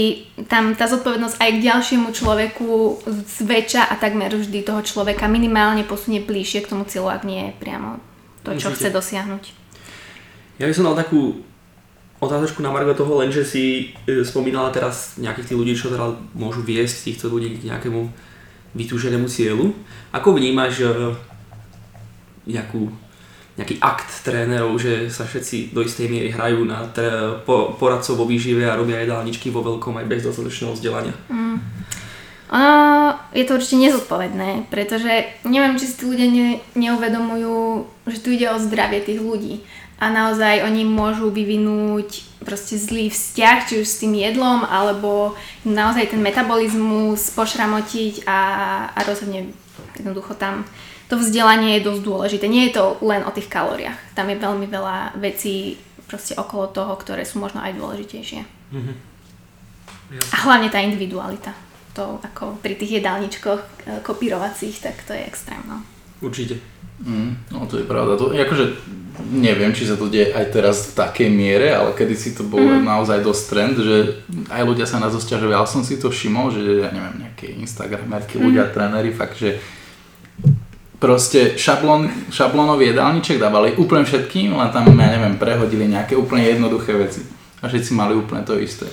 tam 0.45 0.77
tá 0.77 0.85
zodpovednosť 0.85 1.41
aj 1.41 1.49
k 1.57 1.63
ďalšiemu 1.65 2.13
človeku 2.13 3.01
zväčša 3.41 3.89
a 3.89 3.97
takmer 3.97 4.29
vždy 4.29 4.61
toho 4.61 4.85
človeka 4.85 5.25
minimálne 5.25 5.81
posunie 5.81 6.21
bližšie 6.21 6.61
k 6.61 6.69
tomu 6.69 6.85
cieľu, 6.85 7.09
ak 7.09 7.25
nie 7.25 7.49
priamo 7.57 7.97
to, 8.45 8.53
čo 8.53 8.69
Určite. 8.69 8.77
chce 8.77 8.87
dosiahnuť. 8.93 9.43
Ja 10.61 10.69
by 10.69 10.73
som 10.77 10.85
dal 10.85 10.93
takú 10.93 11.41
otázočku 12.21 12.61
na 12.61 12.69
Margo 12.69 12.93
toho, 12.93 13.17
lenže 13.17 13.41
si 13.41 13.97
e, 14.05 14.21
spomínala 14.21 14.69
teraz 14.69 15.17
nejakých 15.17 15.51
tých 15.51 15.57
ľudí, 15.57 15.73
čo 15.73 15.89
teda 15.89 16.13
môžu 16.37 16.61
viesť 16.61 17.09
týchto 17.11 17.27
ľudí 17.33 17.57
k 17.57 17.73
nejakému 17.73 18.07
vytúženému 18.77 19.25
cieľu. 19.25 19.73
Ako 20.13 20.37
vnímaš 20.37 20.85
e, 20.85 20.87
nejakú, 22.45 22.93
nejaký 23.55 23.79
akt 23.79 24.11
trénerov, 24.27 24.75
že 24.75 25.07
sa 25.07 25.23
všetci 25.23 25.71
do 25.71 25.79
istej 25.79 26.11
miery 26.11 26.29
hrajú 26.31 26.67
na 26.67 26.91
tre- 26.91 27.39
po, 27.47 27.71
poradcov 27.79 28.19
vo 28.19 28.27
výžive 28.27 28.67
a 28.67 28.75
robia 28.75 28.99
jedálničky 28.99 29.47
vo 29.47 29.63
veľkom 29.63 29.95
aj 29.95 30.05
bez 30.11 30.27
dostatočného 30.27 30.75
vzdelania? 30.75 31.15
Ono 32.55 32.95
je 33.33 33.43
to 33.43 33.57
určite 33.57 33.81
nezodpovedné, 33.81 34.69
pretože 34.69 35.27
neviem, 35.43 35.75
či 35.75 35.89
si 35.89 35.97
tí 35.97 36.03
ľudia 36.05 36.27
ne, 36.29 36.49
neuvedomujú, 36.77 37.83
že 38.07 38.21
tu 38.21 38.31
ide 38.31 38.47
o 38.53 38.61
zdravie 38.61 39.01
tých 39.01 39.19
ľudí. 39.19 39.65
A 39.95 40.11
naozaj 40.11 40.67
oni 40.67 40.83
môžu 40.83 41.31
vyvinúť 41.31 42.27
proste 42.43 42.75
zlý 42.75 43.07
vzťah, 43.07 43.57
či 43.65 43.73
už 43.81 43.87
s 43.87 43.99
tým 44.03 44.13
jedlom, 44.19 44.67
alebo 44.67 45.33
naozaj 45.63 46.11
ten 46.11 46.21
metabolizmus 46.21 47.31
pošramotiť 47.31 48.27
a, 48.27 48.39
a 48.91 48.99
rozhodne 49.07 49.55
jednoducho 49.95 50.35
tam 50.35 50.67
to 51.05 51.21
vzdelanie 51.21 51.77
je 51.77 51.85
dosť 51.85 52.01
dôležité. 52.01 52.45
Nie 52.49 52.69
je 52.69 52.81
to 52.81 52.97
len 53.05 53.21
o 53.21 53.31
tých 53.31 53.45
kalóriách. 53.45 54.17
Tam 54.17 54.25
je 54.25 54.41
veľmi 54.41 54.65
veľa 54.65 55.17
vecí 55.21 55.77
proste 56.09 56.33
okolo 56.37 56.69
toho, 56.69 56.93
ktoré 56.97 57.25
sú 57.25 57.37
možno 57.41 57.61
aj 57.61 57.77
dôležitejšie. 57.77 58.41
A 60.33 60.35
hlavne 60.45 60.69
tá 60.69 60.81
individualita. 60.81 61.53
To 61.95 62.21
ako 62.21 62.59
pri 62.59 62.75
tých 62.75 63.01
jedálničkoch 63.01 63.61
e, 63.61 63.69
kopírovacích, 64.03 64.83
tak 64.83 64.99
to 65.07 65.15
je 65.15 65.23
extrém. 65.23 65.63
No. 65.63 65.79
Určite. 66.19 66.59
Mm, 66.99 67.39
no 67.55 67.65
to 67.65 67.79
je 67.79 67.85
pravda. 67.87 68.19
To, 68.19 68.35
akože 68.35 68.65
neviem, 69.31 69.71
či 69.71 69.87
sa 69.87 69.95
to 69.95 70.11
deje 70.11 70.35
aj 70.35 70.45
teraz 70.51 70.91
v 70.91 70.99
takej 70.99 71.29
miere, 71.31 71.71
ale 71.71 71.95
kedysi 71.95 72.35
to 72.35 72.43
bol 72.43 72.59
mm. 72.59 72.83
naozaj 72.83 73.23
dosť 73.23 73.43
trend, 73.47 73.75
že 73.79 73.97
aj 74.51 74.63
ľudia 74.67 74.83
sa 74.83 74.99
na 74.99 75.07
to 75.07 75.23
sťažovali. 75.23 75.55
Ja 75.55 75.63
som 75.63 75.87
si 75.87 75.95
to 75.95 76.11
všimol, 76.11 76.51
že 76.51 76.83
ja 76.83 76.89
neviem, 76.91 77.27
nejaké 77.27 77.55
Instagramerky, 77.55 78.35
ľudia, 78.39 78.67
tréneri, 78.75 79.15
fakt, 79.15 79.39
že 79.39 79.63
proste 81.05 81.53
šablón, 81.53 82.09
šablónový 82.33 82.89
jedálniček 82.89 83.37
dávali 83.37 83.77
úplne 83.77 84.01
všetkým, 84.01 84.57
len 84.57 84.69
tam, 84.73 84.89
ja 84.89 85.13
neviem, 85.13 85.37
prehodili 85.37 85.85
nejaké 85.85 86.17
úplne 86.17 86.41
jednoduché 86.49 86.97
veci. 86.97 87.21
A 87.61 87.69
všetci 87.69 87.93
mali 87.93 88.17
úplne 88.17 88.41
to 88.41 88.57
isté. 88.57 88.89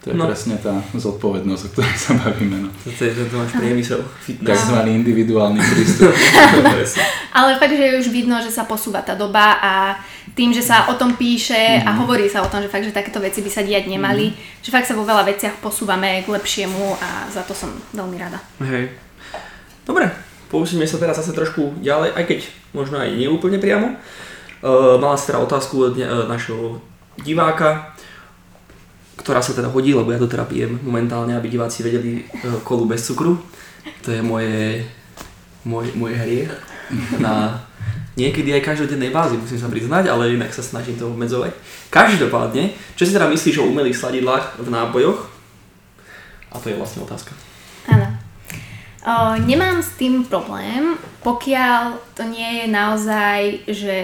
To 0.00 0.10
je 0.10 0.16
No. 0.16 0.26
presne 0.26 0.56
tá 0.56 0.72
zodpovednosť, 0.96 1.62
o 1.62 1.70
ktorej 1.70 1.92
sa 1.94 2.16
bavíme. 2.16 2.66
No. 2.66 2.68
Toto 2.72 3.04
je 3.04 3.12
tento 3.12 3.36
máš 3.36 3.52
priemysel. 3.52 4.00
Takzvaný 4.42 4.96
individuálny 4.96 5.60
prístup. 5.60 6.08
Ale 7.36 7.60
fakt, 7.60 7.76
že 7.76 8.00
už 8.00 8.08
vidno, 8.08 8.40
že 8.40 8.48
sa 8.48 8.64
posúva 8.64 9.04
tá 9.04 9.12
doba 9.12 9.60
a 9.60 10.00
tým, 10.32 10.56
že 10.56 10.64
sa 10.64 10.88
o 10.88 10.96
tom 10.96 11.14
píše 11.14 11.84
a 11.84 11.92
hovorí 12.00 12.26
sa 12.26 12.40
o 12.40 12.48
tom, 12.48 12.64
že 12.64 12.72
fakt, 12.72 12.88
že 12.88 12.96
takéto 12.96 13.20
veci 13.20 13.44
by 13.44 13.50
sa 13.52 13.60
diať 13.60 13.86
nemali, 13.86 14.32
že 14.64 14.72
fakt 14.72 14.88
sa 14.88 14.96
vo 14.96 15.04
veľa 15.04 15.22
veciach 15.26 15.60
posúvame 15.60 16.24
k 16.24 16.32
lepšiemu 16.32 16.96
a 16.96 17.28
za 17.28 17.44
to 17.44 17.52
som 17.52 17.68
veľmi 17.92 18.16
rada. 18.16 18.40
Hej. 18.64 18.96
Dobre, 19.84 20.08
posúďme 20.50 20.84
sa 20.84 20.98
teraz 20.98 21.16
zase 21.22 21.32
trošku 21.32 21.78
ďalej, 21.80 22.12
aj 22.18 22.24
keď 22.26 22.38
možno 22.74 22.98
aj 22.98 23.14
neúplne 23.14 23.62
priamo. 23.62 23.96
Uh, 24.60 25.00
mala 25.00 25.16
si 25.16 25.30
teda 25.30 25.40
otázku 25.40 25.88
od 25.88 25.94
ne- 25.96 26.04
uh, 26.04 26.28
našeho 26.28 26.82
diváka, 27.22 27.96
ktorá 29.16 29.40
sa 29.40 29.56
teda 29.56 29.72
hodí, 29.72 29.96
lebo 29.96 30.12
ja 30.12 30.20
to 30.20 30.28
teda 30.28 30.44
pijem 30.44 30.76
momentálne, 30.84 31.32
aby 31.32 31.48
diváci 31.48 31.80
vedeli 31.80 32.26
uh, 32.44 32.60
kolu 32.60 32.84
bez 32.84 33.06
cukru. 33.06 33.40
To 34.04 34.12
je 34.12 34.20
moje, 34.20 34.84
môj, 35.64 35.96
môj 35.96 36.12
hriech 36.12 36.52
na 37.22 37.64
niekedy 38.18 38.52
aj 38.52 38.66
každodennej 38.74 39.14
bázi, 39.14 39.40
musím 39.40 39.56
sa 39.56 39.70
priznať, 39.72 40.12
ale 40.12 40.34
inak 40.34 40.52
sa 40.52 40.60
snažím 40.60 40.98
to 40.98 41.08
obmedzovať. 41.08 41.54
Každopádne, 41.88 42.74
čo 42.98 43.08
si 43.08 43.14
teda 43.14 43.30
myslíš 43.30 43.62
o 43.62 43.68
umelých 43.70 43.96
sladidlách 43.96 44.60
v 44.60 44.68
nápojoch? 44.68 45.30
A 46.50 46.58
to 46.58 46.68
je 46.68 46.76
vlastne 46.76 47.00
otázka. 47.06 47.32
Nemám 49.46 49.80
s 49.80 49.96
tým 49.96 50.28
problém, 50.28 51.00
pokiaľ 51.24 51.96
to 52.12 52.22
nie 52.28 52.64
je 52.64 52.66
naozaj, 52.68 53.38
že 53.64 53.98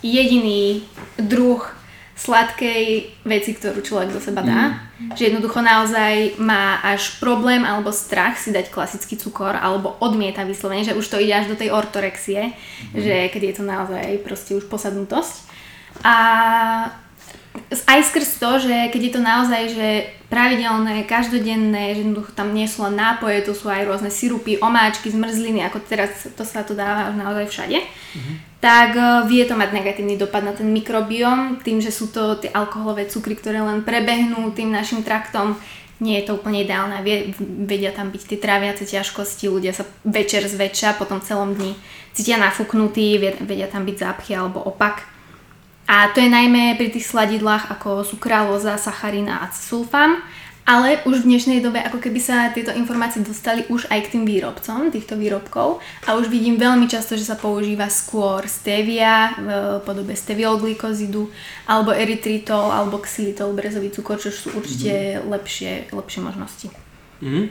jediný 0.00 0.86
druh 1.20 1.60
sladkej 2.18 3.14
veci, 3.22 3.54
ktorú 3.54 3.78
človek 3.78 4.10
do 4.10 4.18
seba 4.18 4.42
dá. 4.42 4.62
Že 5.14 5.30
jednoducho 5.30 5.62
naozaj 5.62 6.40
má 6.42 6.82
až 6.82 7.22
problém 7.22 7.62
alebo 7.62 7.94
strach 7.94 8.40
si 8.40 8.50
dať 8.50 8.74
klasický 8.74 9.14
cukor 9.14 9.54
alebo 9.54 9.94
odmieta 10.02 10.42
vyslovene, 10.42 10.82
že 10.82 10.98
už 10.98 11.06
to 11.06 11.22
ide 11.22 11.38
až 11.38 11.46
do 11.46 11.54
tej 11.54 11.70
ortorexie, 11.70 12.58
že 12.90 13.30
keď 13.30 13.42
je 13.44 13.54
to 13.54 13.62
naozaj 13.62 14.18
proste 14.26 14.58
už 14.58 14.66
posadnutosť. 14.66 15.46
A 16.02 16.16
aj 17.68 18.00
skrz 18.08 18.40
to, 18.40 18.50
že 18.64 18.76
keď 18.92 19.00
je 19.02 19.12
to 19.12 19.20
naozaj 19.20 19.62
že 19.72 19.88
pravidelné, 20.28 21.04
každodenné, 21.08 21.96
že 21.96 22.04
jednoducho 22.04 22.32
tam 22.36 22.52
nie 22.52 22.68
sú 22.68 22.84
len 22.84 22.96
nápoje, 22.96 23.44
to 23.44 23.56
sú 23.56 23.68
aj 23.68 23.88
rôzne 23.88 24.12
sirupy, 24.12 24.60
omáčky, 24.60 25.08
zmrzliny, 25.08 25.64
ako 25.64 25.80
teraz 25.84 26.28
to 26.36 26.44
sa 26.44 26.64
to 26.64 26.76
dáva 26.76 27.12
už 27.12 27.16
naozaj 27.16 27.46
všade, 27.48 27.78
tak 28.60 28.92
e, 28.92 29.04
vie 29.28 29.44
to 29.48 29.56
mať 29.56 29.72
negatívny 29.72 30.20
dopad 30.20 30.44
na 30.44 30.52
ten 30.52 30.68
mikrobióm, 30.68 31.60
tým, 31.64 31.80
že 31.80 31.88
sú 31.88 32.12
to 32.12 32.36
tie 32.36 32.52
alkoholové 32.52 33.08
cukry, 33.08 33.36
ktoré 33.36 33.64
len 33.64 33.84
prebehnú 33.84 34.52
tým 34.52 34.68
našim 34.68 35.00
traktom, 35.00 35.56
nie 35.98 36.20
je 36.22 36.30
to 36.30 36.38
úplne 36.38 36.62
ideálne, 36.62 37.02
vie, 37.02 37.34
vedia 37.40 37.90
tam 37.90 38.14
byť 38.14 38.22
tie 38.28 38.38
tráviace 38.38 38.84
ťažkosti, 38.86 39.50
ľudia 39.50 39.72
sa 39.74 39.82
večer 40.06 40.46
zväčša, 40.46 41.00
potom 41.00 41.24
celom 41.24 41.56
dni 41.56 41.74
cítia 42.18 42.38
nafúknutí, 42.38 43.18
vedia 43.18 43.70
tam 43.70 43.86
byť 43.86 43.96
zápchy 43.96 44.32
alebo 44.34 44.58
opak. 44.58 45.17
A 45.88 46.12
to 46.12 46.20
je 46.20 46.28
najmä 46.28 46.76
pri 46.76 46.92
tých 46.92 47.08
sladidlách 47.08 47.72
ako 47.72 48.04
sukralóza, 48.04 48.76
sacharín 48.76 49.32
a 49.32 49.48
sulfám, 49.48 50.20
ale 50.68 51.00
už 51.08 51.24
v 51.24 51.32
dnešnej 51.32 51.64
dobe 51.64 51.80
ako 51.80 51.96
keby 51.96 52.20
sa 52.20 52.52
tieto 52.52 52.76
informácie 52.76 53.24
dostali 53.24 53.64
už 53.72 53.88
aj 53.88 54.04
k 54.04 54.12
tým 54.12 54.28
výrobcom 54.28 54.92
týchto 54.92 55.16
výrobkov 55.16 55.80
a 56.04 56.20
už 56.20 56.28
vidím 56.28 56.60
veľmi 56.60 56.84
často, 56.84 57.16
že 57.16 57.24
sa 57.24 57.40
používa 57.40 57.88
skôr 57.88 58.44
stevia 58.44 59.32
v 59.40 59.48
podobe 59.88 60.12
steviolglikozidu 60.12 61.32
alebo 61.64 61.96
erytritol 61.96 62.68
alebo 62.68 63.00
xylitol, 63.00 63.56
brezový 63.56 63.88
cukor, 63.88 64.20
čo 64.20 64.28
sú 64.28 64.52
určite 64.60 65.24
lepšie, 65.24 65.88
lepšie 65.88 66.20
možnosti. 66.20 66.68
Mhm. 67.24 67.42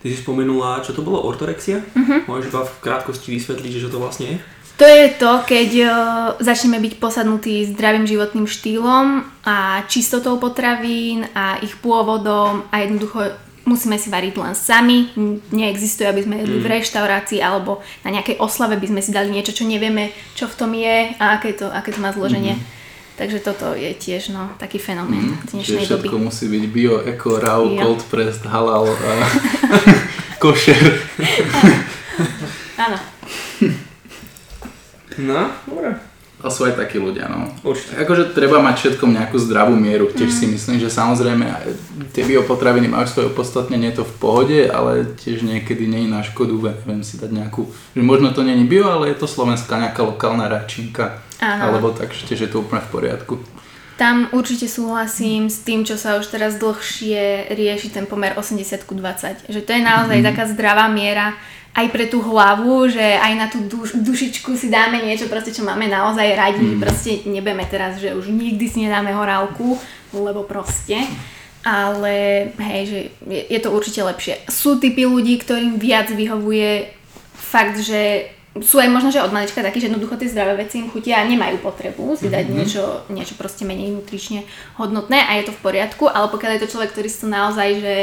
Ty 0.00 0.06
si 0.08 0.16
spomenula, 0.16 0.80
čo 0.80 0.96
to 0.96 1.04
bolo, 1.04 1.28
ortorexia? 1.28 1.84
Mhm. 1.92 2.24
Môžeš 2.24 2.48
iba 2.48 2.64
v 2.64 2.72
krátkosti 2.80 3.36
vysvetliť, 3.36 3.70
že 3.76 3.82
čo 3.84 3.92
to 3.92 4.00
vlastne 4.00 4.32
je? 4.32 4.55
To 4.76 4.84
je 4.84 5.08
to, 5.16 5.40
keď 5.48 5.70
uh, 5.82 5.90
začneme 6.36 6.76
byť 6.76 7.00
posadnutí 7.00 7.64
zdravým 7.72 8.04
životným 8.04 8.44
štýlom 8.44 9.24
a 9.48 9.80
čistotou 9.88 10.36
potravín 10.36 11.24
a 11.32 11.56
ich 11.64 11.72
pôvodom 11.80 12.60
a 12.68 12.84
jednoducho 12.84 13.32
musíme 13.64 13.96
si 13.96 14.12
variť 14.12 14.36
len 14.36 14.52
sami. 14.52 15.10
Neexistuje, 15.48 16.04
aby 16.04 16.20
sme 16.28 16.44
jedli 16.44 16.60
v 16.60 16.70
reštaurácii 16.76 17.40
alebo 17.40 17.80
na 18.04 18.20
nejakej 18.20 18.36
oslave 18.36 18.76
by 18.76 18.86
sme 18.92 19.00
si 19.00 19.16
dali 19.16 19.32
niečo, 19.32 19.56
čo 19.56 19.64
nevieme, 19.64 20.12
čo 20.36 20.44
v 20.44 20.54
tom 20.60 20.70
je 20.76 21.08
a 21.16 21.40
aké 21.40 21.56
to, 21.56 21.72
aké 21.72 21.96
to 21.96 22.04
má 22.04 22.12
zloženie. 22.12 22.60
Mm. 22.60 22.64
Takže 23.16 23.40
toto 23.40 23.72
je 23.72 23.96
tiež 23.96 24.28
no, 24.28 24.52
taký 24.60 24.76
fenomén 24.76 25.40
mm, 25.40 25.56
dnešnej 25.56 25.88
všetko 25.88 26.20
doby. 26.20 26.28
musí 26.28 26.52
byť 26.52 26.64
bio, 26.68 27.00
eco, 27.00 27.40
raw, 27.40 27.64
Jo. 27.64 27.80
cold 27.80 28.04
pressed, 28.12 28.44
halal 28.44 28.92
a 28.92 29.12
košer. 30.44 31.00
Áno. 32.76 33.15
No, 35.18 35.48
dobre. 35.64 35.96
A 36.36 36.52
sú 36.52 36.68
aj 36.68 36.76
takí 36.76 37.00
ľudia, 37.00 37.32
no. 37.32 37.48
Určite. 37.64 37.96
Akože 37.96 38.36
treba 38.36 38.60
mať 38.60 38.76
všetkom 38.76 39.08
nejakú 39.08 39.40
zdravú 39.40 39.72
mieru. 39.72 40.12
Tiež 40.12 40.28
si 40.28 40.44
myslím, 40.44 40.76
že 40.76 40.92
samozrejme 40.92 41.48
tie 42.12 42.28
biopotraviny 42.28 42.92
majú 42.92 43.08
svoje 43.08 43.32
opodstatnenie, 43.32 43.96
to 43.96 44.04
v 44.04 44.14
pohode, 44.20 44.58
ale 44.68 45.16
tiež 45.16 45.40
niekedy 45.40 45.88
nie 45.88 46.04
je 46.04 46.12
na 46.12 46.20
škodu, 46.20 46.52
neviem 46.84 47.00
si 47.00 47.16
dať 47.16 47.32
nejakú, 47.32 47.72
že 47.96 48.02
možno 48.04 48.36
to 48.36 48.44
není 48.44 48.68
bio, 48.68 48.84
ale 48.84 49.16
je 49.16 49.16
to 49.16 49.24
slovenská 49.24 49.80
nejaká 49.80 50.04
lokálna 50.04 50.44
račinka. 50.52 51.24
Áno. 51.40 51.72
Alebo 51.72 51.96
tak, 51.96 52.12
že 52.12 52.28
je 52.28 52.52
to 52.52 52.60
úplne 52.60 52.84
v 52.84 52.92
poriadku. 52.92 53.34
Tam 53.96 54.28
určite 54.36 54.68
súhlasím 54.68 55.48
s 55.48 55.64
tým, 55.64 55.88
čo 55.88 55.96
sa 55.96 56.20
už 56.20 56.28
teraz 56.28 56.60
dlhšie 56.60 57.48
rieši 57.48 57.96
ten 57.96 58.04
pomer 58.04 58.36
80 58.36 58.84
ku 58.84 58.92
20. 58.92 59.48
Že 59.48 59.60
to 59.64 59.70
je 59.72 59.80
naozaj 59.80 60.20
taká 60.20 60.44
zdravá 60.52 60.84
miera 60.92 61.32
aj 61.76 61.86
pre 61.92 62.08
tú 62.08 62.24
hlavu, 62.24 62.88
že 62.88 63.04
aj 63.04 63.32
na 63.36 63.46
tú 63.52 63.60
duš, 63.68 64.00
dušičku 64.00 64.56
si 64.56 64.72
dáme 64.72 65.04
niečo, 65.04 65.28
proste, 65.28 65.52
čo 65.52 65.60
máme 65.60 65.84
naozaj 65.92 66.32
radi. 66.32 66.80
Proste 66.80 67.28
nebeme 67.28 67.68
teraz, 67.68 68.00
že 68.00 68.16
už 68.16 68.32
nikdy 68.32 68.64
si 68.64 68.88
nedáme 68.88 69.12
horálku, 69.12 69.76
lebo 70.16 70.48
proste. 70.48 71.04
Ale 71.66 72.48
hej, 72.56 72.82
že 72.88 72.98
je, 73.28 73.40
je 73.52 73.60
to 73.60 73.74
určite 73.74 74.00
lepšie. 74.00 74.48
Sú 74.48 74.80
typy 74.80 75.04
ľudí, 75.04 75.36
ktorým 75.36 75.76
viac 75.76 76.08
vyhovuje 76.08 76.96
fakt, 77.36 77.76
že 77.84 78.32
sú 78.62 78.76
aj 78.78 78.88
možno, 78.88 79.10
že 79.12 79.24
od 79.24 79.34
malička 79.34 79.64
takí, 79.64 79.80
že 79.82 79.88
jednoducho 79.90 80.16
tie 80.16 80.30
zdravé 80.30 80.64
veci 80.64 80.80
im 80.80 80.88
chutia 80.88 81.20
a 81.20 81.28
nemajú 81.28 81.60
potrebu 81.60 82.16
si 82.16 82.30
dať 82.30 82.46
niečo, 82.48 83.04
niečo 83.10 83.34
proste 83.34 83.66
menej 83.68 83.92
nutrične 83.92 84.46
hodnotné 84.78 85.18
a 85.20 85.36
je 85.40 85.50
to 85.50 85.56
v 85.56 85.62
poriadku, 85.64 86.08
ale 86.08 86.30
pokiaľ 86.30 86.50
je 86.56 86.62
to 86.64 86.72
človek, 86.76 86.92
ktorý 86.94 87.08
si 87.10 87.22
to 87.24 87.28
naozaj, 87.28 87.68
že 87.80 87.94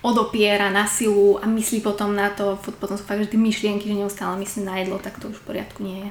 odopiera 0.00 0.70
na 0.70 0.86
silu 0.86 1.42
a 1.42 1.44
myslí 1.50 1.82
potom 1.82 2.14
na 2.14 2.30
to, 2.30 2.54
potom 2.78 2.94
sú 2.94 3.02
fakt, 3.02 3.26
že 3.26 3.34
tie 3.34 3.40
myšlienky, 3.40 3.90
že 3.90 3.98
neustále 3.98 4.38
myslí 4.38 4.60
na 4.62 4.78
jedlo, 4.78 5.02
tak 5.02 5.18
to 5.18 5.28
už 5.28 5.38
v 5.42 5.46
poriadku 5.50 5.82
nie 5.82 5.98
je. 6.06 6.10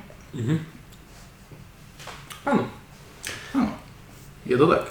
Áno. 2.47 2.63
Áno, 3.55 3.71
je 4.43 4.55
to 4.59 4.67
tak. 4.67 4.85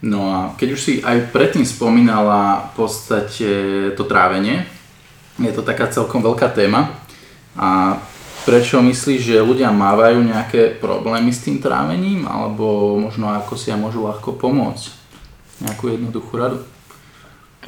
No 0.00 0.32
a 0.32 0.38
keď 0.56 0.68
už 0.72 0.80
si 0.80 0.92
aj 1.04 1.28
predtým 1.32 1.64
spomínala 1.68 2.72
v 2.72 2.84
podstate 2.84 3.50
to 3.96 4.04
trávenie, 4.08 4.64
je 5.36 5.52
to 5.52 5.60
taká 5.64 5.88
celkom 5.92 6.24
veľká 6.24 6.52
téma. 6.52 6.92
A 7.56 8.00
prečo 8.44 8.80
myslíš, 8.80 9.20
že 9.20 9.44
ľudia 9.44 9.68
mávajú 9.72 10.24
nejaké 10.24 10.80
problémy 10.80 11.30
s 11.30 11.44
tým 11.44 11.60
trávením, 11.60 12.24
alebo 12.24 12.96
možno 12.96 13.30
ako 13.30 13.56
si 13.56 13.70
ja 13.70 13.76
môžu 13.76 14.04
ľahko 14.04 14.36
pomôcť? 14.36 14.84
Nejakú 15.60 15.92
jednoduchú 15.92 16.32
radu? 16.40 16.58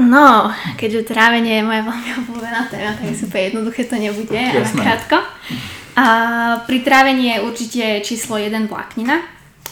No, 0.00 0.48
keďže 0.80 1.12
trávenie 1.12 1.60
je 1.60 1.68
moja 1.68 1.84
veľmi 1.84 2.10
obľúbená 2.24 2.60
téma, 2.72 2.96
tak 2.96 3.12
úplne 3.12 3.44
jednoduché 3.52 3.84
to 3.84 3.96
nebude 4.00 4.32
a 4.32 4.56
Jasné. 4.56 4.80
krátko. 4.80 5.20
A 5.92 6.06
pri 6.64 6.80
trávení 6.80 7.36
je 7.36 7.44
určite 7.44 7.84
číslo 8.00 8.40
1 8.40 8.72
vláknina, 8.72 9.20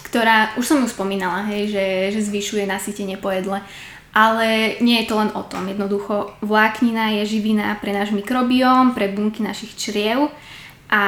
ktorá, 0.04 0.52
už 0.60 0.64
som 0.68 0.78
ju 0.84 0.88
spomínala, 0.92 1.48
hej, 1.48 1.72
že, 1.72 1.86
že 2.12 2.26
zvyšuje 2.28 2.68
nasytenie 2.68 3.16
po 3.16 3.32
jedle. 3.32 3.64
Ale 4.10 4.76
nie 4.82 5.00
je 5.00 5.08
to 5.08 5.16
len 5.16 5.30
o 5.32 5.46
tom. 5.46 5.70
Jednoducho 5.70 6.34
vláknina 6.42 7.14
je 7.22 7.38
živina 7.38 7.78
pre 7.78 7.94
náš 7.94 8.10
mikrobióm, 8.10 8.92
pre 8.92 9.08
bunky 9.08 9.40
našich 9.40 9.72
čriev 9.78 10.28
a 10.90 11.02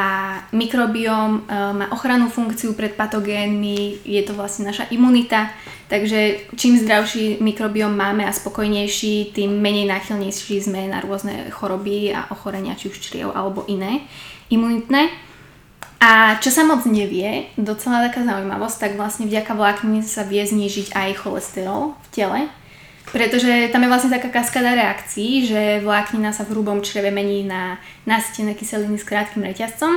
mikrobióm 0.54 1.42
e, 1.42 1.58
má 1.74 1.90
ochrannú 1.90 2.30
funkciu 2.30 2.78
pred 2.78 2.94
patogénmi, 2.94 4.07
je 4.07 4.22
to 4.22 4.30
vlastne 4.30 4.70
naša 4.70 4.87
imunita, 4.94 5.50
takže 5.90 6.46
čím 6.54 6.78
zdravší 6.78 7.42
mikrobióm 7.42 7.90
máme 7.90 8.22
a 8.22 8.30
spokojnejší, 8.30 9.35
tým 9.35 9.59
menej 9.59 9.90
náchylnejší 9.90 10.62
sme 10.62 10.87
na 10.87 11.02
rôzne 11.02 11.50
choroby 11.50 12.14
a 12.14 12.30
ochorenia, 12.30 12.78
či 12.78 12.94
už 12.94 13.02
čriev 13.02 13.35
alebo 13.35 13.66
iné 13.66 14.07
imunitné. 14.54 15.11
A 16.02 16.38
čo 16.42 16.50
sa 16.50 16.62
moc 16.66 16.87
nevie, 16.87 17.50
docela 17.59 18.07
taká 18.07 18.26
zaujímavosť, 18.26 18.76
tak 18.78 18.92
vlastne 18.98 19.26
vďaka 19.26 19.54
vláknine 19.54 20.02
sa 20.02 20.26
vie 20.26 20.42
znížiť 20.42 20.94
aj 20.94 21.26
cholesterol 21.26 21.94
v 21.94 22.09
tele, 22.11 22.40
pretože 23.10 23.68
tam 23.74 23.82
je 23.82 23.90
vlastne 23.90 24.14
taká 24.14 24.30
kaskada 24.30 24.78
reakcií, 24.78 25.50
že 25.50 25.60
vláknina 25.82 26.30
sa 26.30 26.46
v 26.46 26.54
hrubom 26.54 26.80
čreve 26.86 27.10
mení 27.10 27.42
na 27.42 27.82
nasytené 28.06 28.54
kyseliny 28.54 28.94
s 28.94 29.04
krátkým 29.04 29.42
reťazcom. 29.42 29.92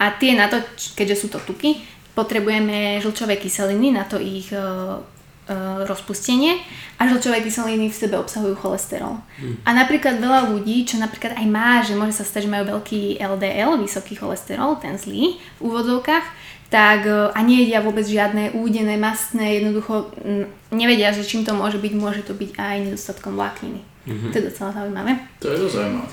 A 0.00 0.16
tie 0.16 0.32
na 0.32 0.48
to, 0.48 0.64
keďže 0.96 1.16
sú 1.20 1.26
to 1.28 1.38
tuky, 1.44 1.84
potrebujeme 2.16 2.98
žlčové 2.98 3.36
kyseliny 3.38 3.94
na 3.94 4.02
to 4.08 4.18
ich 4.18 4.50
e, 4.50 4.58
e, 4.58 4.62
rozpustenie. 5.86 6.58
A 6.98 7.06
žlčové 7.06 7.44
kyseliny 7.44 7.86
v 7.86 7.96
sebe 7.96 8.18
obsahujú 8.18 8.58
cholesterol. 8.58 9.22
A 9.64 9.70
napríklad 9.70 10.18
veľa 10.18 10.50
ľudí, 10.50 10.84
čo 10.84 10.98
napríklad 10.98 11.38
aj 11.38 11.46
má, 11.46 11.80
že 11.86 11.94
môže 11.94 12.18
sa 12.18 12.26
stať, 12.26 12.48
že 12.48 12.52
majú 12.52 12.76
veľký 12.76 13.22
LDL, 13.22 13.78
vysoký 13.78 14.18
cholesterol, 14.18 14.76
ten 14.82 14.98
zlý 14.98 15.38
v 15.38 15.60
úvodzovkách, 15.60 16.24
tak 16.70 17.04
e, 17.04 17.34
a 17.34 17.38
nejedia 17.42 17.82
vôbec 17.82 18.06
žiadne 18.06 18.54
údené, 18.54 18.96
mastné, 18.96 19.58
jednoducho 19.60 20.14
nevedia, 20.70 21.10
že 21.10 21.26
čím 21.26 21.42
to 21.42 21.52
môže 21.52 21.82
byť, 21.82 21.92
môže 21.98 22.22
to 22.22 22.32
byť 22.32 22.50
aj 22.56 22.76
nedostatkom 22.86 23.34
vlákniny. 23.34 23.82
To 24.10 24.34
je 24.38 24.48
docela 24.48 24.72
zaujímavé. 24.72 25.12
To 25.44 25.46
je 25.52 25.56
to 25.60 25.68
zaujímavé. 25.68 26.08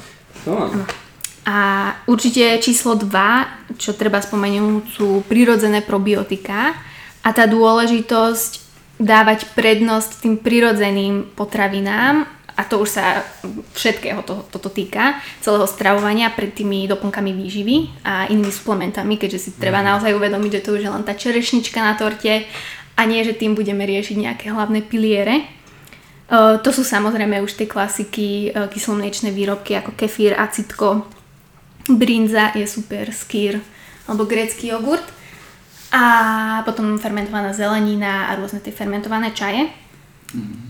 No. 0.46 0.86
A 1.48 1.58
určite 2.06 2.60
číslo 2.60 3.00
2, 3.00 3.80
čo 3.80 3.96
treba 3.96 4.20
spomenúť, 4.20 4.84
sú 4.92 5.24
prirodzené 5.26 5.80
probiotika 5.80 6.76
a 7.24 7.30
tá 7.32 7.48
dôležitosť 7.48 8.68
dávať 9.00 9.48
prednosť 9.56 10.26
tým 10.26 10.36
prirodzeným 10.42 11.32
potravinám 11.38 12.37
a 12.58 12.66
to 12.66 12.82
už 12.82 12.90
sa 12.90 13.22
všetkého 13.78 14.26
to, 14.26 14.42
toto 14.50 14.74
týka, 14.74 15.22
celého 15.46 15.70
stravovania 15.70 16.34
pred 16.34 16.50
tými 16.58 16.90
doplnkami 16.90 17.30
výživy 17.30 17.76
a 18.02 18.26
inými 18.34 18.50
suplementami, 18.50 19.22
keďže 19.22 19.40
si 19.40 19.50
treba 19.54 19.86
naozaj 19.86 20.18
uvedomiť, 20.18 20.52
že 20.58 20.64
to 20.66 20.74
už 20.74 20.82
je 20.82 20.92
len 20.92 21.06
tá 21.06 21.14
čerešnička 21.14 21.78
na 21.78 21.94
torte 21.94 22.50
a 22.98 23.02
nie, 23.06 23.22
že 23.22 23.38
tým 23.38 23.54
budeme 23.54 23.86
riešiť 23.86 24.18
nejaké 24.18 24.46
hlavné 24.50 24.82
piliere. 24.82 25.46
Uh, 26.28 26.58
to 26.60 26.74
sú 26.74 26.82
samozrejme 26.82 27.40
už 27.46 27.56
tie 27.56 27.70
klasiky 27.70 28.52
uh, 28.52 28.66
kyslomliečné 28.68 29.30
výrobky 29.32 29.78
ako 29.78 29.94
kefír, 29.94 30.34
acitko, 30.36 31.06
brinza 31.88 32.52
je 32.58 32.68
super, 32.68 33.14
skýr 33.14 33.62
alebo 34.10 34.28
grécky 34.28 34.74
jogurt 34.74 35.06
a 35.94 36.04
potom 36.68 37.00
fermentovaná 37.00 37.56
zelenina 37.56 38.28
a 38.28 38.36
rôzne 38.36 38.60
tie 38.60 38.76
fermentované 38.76 39.32
čaje. 39.32 39.72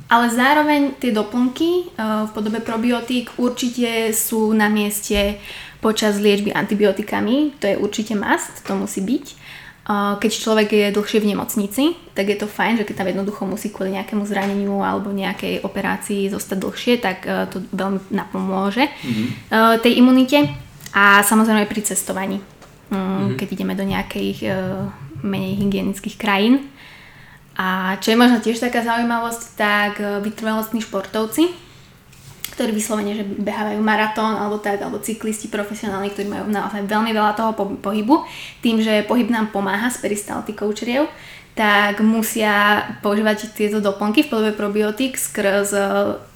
Ale 0.08 0.26
zároveň 0.30 0.96
tie 1.02 1.10
doplnky 1.10 1.92
uh, 1.98 2.30
v 2.30 2.32
podobe 2.32 2.62
probiotík 2.62 3.42
určite 3.42 4.14
sú 4.14 4.54
na 4.54 4.70
mieste 4.70 5.42
počas 5.82 6.22
liečby 6.22 6.54
antibiotikami, 6.54 7.58
to 7.58 7.70
je 7.70 7.76
určite 7.78 8.14
must, 8.14 8.62
to 8.64 8.78
musí 8.78 9.02
byť. 9.02 9.26
Uh, 9.88 10.20
Keď 10.22 10.32
človek 10.32 10.70
je 10.72 10.88
dlhšie 10.94 11.20
v 11.24 11.30
nemocnici, 11.34 11.84
tak 12.14 12.30
je 12.30 12.38
to 12.38 12.46
fajn, 12.46 12.82
že 12.82 12.86
keď 12.86 12.96
tam 13.02 13.10
jednoducho 13.10 13.42
musí 13.50 13.74
kvôli 13.74 13.98
nejakému 13.98 14.24
zraneniu 14.30 14.84
alebo 14.84 15.10
nejakej 15.10 15.66
operácii 15.66 16.30
zostať 16.30 16.58
dlhšie, 16.62 16.94
tak 17.02 17.26
uh, 17.26 17.50
to 17.50 17.64
veľmi 17.74 18.14
napomôže 18.14 18.86
uh, 18.86 19.80
tej 19.82 20.00
imunite. 20.00 20.54
A 20.94 21.26
samozrejme 21.26 21.66
aj 21.66 21.72
pri 21.72 21.82
cestovaní, 21.84 22.38
mm, 22.90 23.38
keď 23.38 23.48
ideme 23.54 23.76
do 23.78 23.86
nejakých 23.86 24.50
menej 25.22 25.60
hygienických 25.62 26.16
krajín. 26.18 26.72
A 27.58 27.98
čo 27.98 28.14
je 28.14 28.22
možno 28.22 28.38
tiež 28.38 28.62
taká 28.62 28.86
zaujímavosť, 28.86 29.42
tak 29.58 29.94
e, 29.98 30.22
vytrvalostní 30.22 30.78
športovci, 30.86 31.50
ktorí 32.54 32.70
vyslovene, 32.70 33.18
že 33.18 33.26
behávajú 33.26 33.82
maratón 33.82 34.38
alebo 34.38 34.62
tak, 34.62 34.78
alebo 34.78 35.02
cyklisti 35.02 35.50
profesionálni, 35.50 36.14
ktorí 36.14 36.30
majú 36.30 36.46
naozaj 36.54 36.86
veľmi 36.86 37.10
veľa 37.18 37.34
toho 37.34 37.58
po- 37.58 37.78
pohybu, 37.82 38.30
tým, 38.62 38.78
že 38.82 39.02
pohyb 39.10 39.34
nám 39.34 39.50
pomáha 39.50 39.90
s 39.90 39.98
peristaltikou 39.98 40.70
čriev, 40.78 41.10
tak 41.58 42.06
musia 42.06 42.86
používať 43.02 43.58
tieto 43.58 43.82
doplnky 43.82 44.22
v 44.22 44.30
podobe 44.30 44.54
probiotík 44.54 45.18
skrz 45.18 45.74
e, 45.74 45.82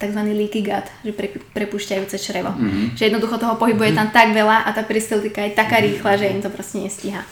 tzv. 0.02 0.20
leaky 0.26 0.66
gut, 0.66 0.90
že 1.06 1.14
pre, 1.14 1.30
prepúšťajúce 1.54 2.18
črevo. 2.18 2.50
Mm-hmm. 2.50 2.98
Že 2.98 3.02
jednoducho 3.06 3.38
toho 3.38 3.54
pohybu 3.54 3.86
je 3.86 3.94
tam 3.94 4.10
tak 4.10 4.34
veľa 4.34 4.66
a 4.66 4.74
tá 4.74 4.82
peristaltika 4.82 5.46
je 5.46 5.54
taká 5.54 5.78
rýchla, 5.78 6.18
že 6.18 6.34
im 6.34 6.42
to 6.42 6.50
proste 6.50 6.82
nestíha. 6.82 7.22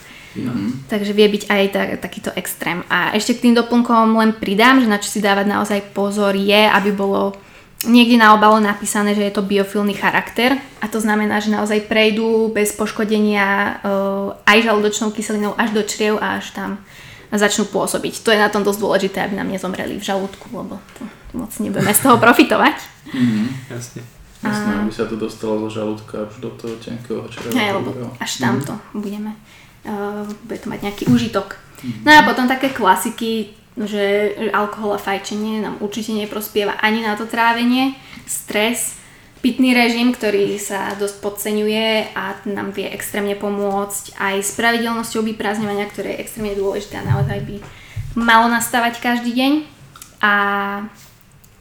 Takže 0.86 1.10
vie 1.10 1.26
byť 1.26 1.42
aj 1.50 1.62
ta, 1.74 1.82
takýto 1.98 2.30
extrém. 2.38 2.86
A 2.86 3.10
ešte 3.18 3.34
k 3.34 3.50
tým 3.50 3.54
doplnkom 3.58 4.14
len 4.14 4.30
pridám, 4.36 4.78
že 4.78 4.86
na 4.86 5.02
čo 5.02 5.10
si 5.10 5.18
dávať 5.18 5.46
naozaj 5.50 5.90
pozor 5.90 6.38
je, 6.38 6.70
aby 6.70 6.94
bolo 6.94 7.34
niekde 7.88 8.20
na 8.20 8.36
obalo 8.36 8.60
napísané, 8.60 9.16
že 9.16 9.24
je 9.24 9.32
to 9.32 9.42
biofilný 9.42 9.96
charakter 9.96 10.60
a 10.84 10.86
to 10.86 11.00
znamená, 11.00 11.40
že 11.40 11.48
naozaj 11.48 11.88
prejdú 11.88 12.52
bez 12.52 12.76
poškodenia 12.76 13.80
uh, 13.80 14.36
aj 14.44 14.68
žalúdočnou 14.68 15.16
kyselinou 15.16 15.56
až 15.56 15.72
do 15.72 15.80
čriev 15.80 16.20
a 16.20 16.36
až 16.38 16.52
tam 16.52 16.76
začnú 17.32 17.70
pôsobiť. 17.70 18.26
To 18.26 18.34
je 18.34 18.42
na 18.42 18.50
tom 18.50 18.66
dosť 18.66 18.80
dôležité, 18.82 19.18
aby 19.22 19.38
nám 19.38 19.48
nezomreli 19.48 19.96
v 19.96 20.04
žalúdku, 20.04 20.50
lebo 20.50 20.76
to 20.98 21.06
moc 21.38 21.52
nebudeme 21.56 21.94
z 21.94 22.00
toho 22.02 22.20
profitovať. 22.24 22.76
Mhm. 23.14 23.42
Jasne. 23.70 24.02
A- 24.40 24.80
aby 24.80 24.92
sa 24.92 25.04
to 25.04 25.20
dostalo 25.20 25.68
zo 25.68 25.84
žalúdka 25.84 26.24
už 26.24 26.40
do 26.40 26.50
toho 26.56 26.72
tenkého 26.80 27.28
čreva. 27.28 27.52
Hej, 27.52 27.76
lebo 27.76 27.92
až 28.16 28.40
tamto 28.40 28.72
budeme, 28.96 29.36
uh, 29.86 30.26
bude 30.44 30.58
to 30.60 30.68
mať 30.68 30.80
nejaký 30.86 31.04
užitok. 31.08 31.56
No 32.04 32.12
a 32.12 32.26
potom 32.28 32.44
také 32.44 32.68
klasiky, 32.76 33.56
že 33.80 34.36
alkohol 34.52 34.96
a 34.96 35.00
fajčenie 35.00 35.64
nám 35.64 35.80
určite 35.80 36.12
neprospieva 36.12 36.76
ani 36.76 37.00
na 37.00 37.16
to 37.16 37.24
trávenie, 37.24 37.96
stres, 38.28 39.00
pitný 39.40 39.72
režim, 39.72 40.12
ktorý 40.12 40.60
sa 40.60 40.92
dosť 41.00 41.24
podceňuje 41.24 42.12
a 42.12 42.36
nám 42.44 42.76
vie 42.76 42.84
extrémne 42.92 43.32
pomôcť 43.32 44.20
aj 44.20 44.36
s 44.44 44.52
pravidelnosťou 44.60 45.24
vyprázdňovania, 45.24 45.88
ktoré 45.88 46.12
je 46.12 46.22
extrémne 46.28 46.52
dôležité 46.52 47.00
a 47.00 47.08
naozaj 47.08 47.40
by 47.48 47.56
malo 48.20 48.52
nastávať 48.52 49.00
každý 49.00 49.32
deň. 49.32 49.52
A 50.20 50.32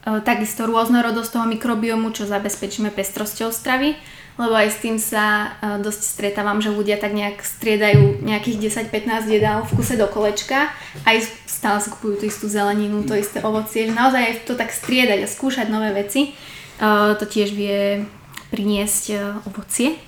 E, 0.00 0.20
takisto 0.24 0.64
rôznorodosť 0.64 1.30
toho 1.36 1.46
mikrobiomu, 1.46 2.08
čo 2.16 2.24
zabezpečíme 2.24 2.88
pestrosťou 2.88 3.52
stravy, 3.52 4.00
lebo 4.40 4.56
aj 4.56 4.72
s 4.72 4.78
tým 4.80 4.96
sa 4.96 5.52
e, 5.60 5.84
dosť 5.84 6.00
stretávam, 6.00 6.64
že 6.64 6.72
ľudia 6.72 6.96
tak 6.96 7.12
nejak 7.12 7.44
striedajú 7.44 8.24
nejakých 8.24 8.72
10-15 8.88 9.28
jedál 9.28 9.68
v 9.68 9.76
kuse 9.76 10.00
do 10.00 10.08
kolečka, 10.08 10.72
aj 11.04 11.28
stále 11.44 11.76
si 11.84 11.92
kupujú 11.92 12.14
tú 12.16 12.24
istú 12.24 12.48
zeleninu, 12.48 13.04
to 13.04 13.12
isté 13.12 13.44
ovocie, 13.44 13.84
že 13.84 13.92
naozaj 13.92 14.22
aj 14.24 14.34
to 14.48 14.56
tak 14.56 14.72
striedať 14.72 15.20
a 15.20 15.28
skúšať 15.28 15.68
nové 15.68 15.92
veci, 15.92 16.32
e, 16.32 16.90
to 17.20 17.24
tiež 17.28 17.52
vie 17.52 18.08
priniesť 18.48 19.04
e, 19.12 19.16
ovocie. 19.44 20.00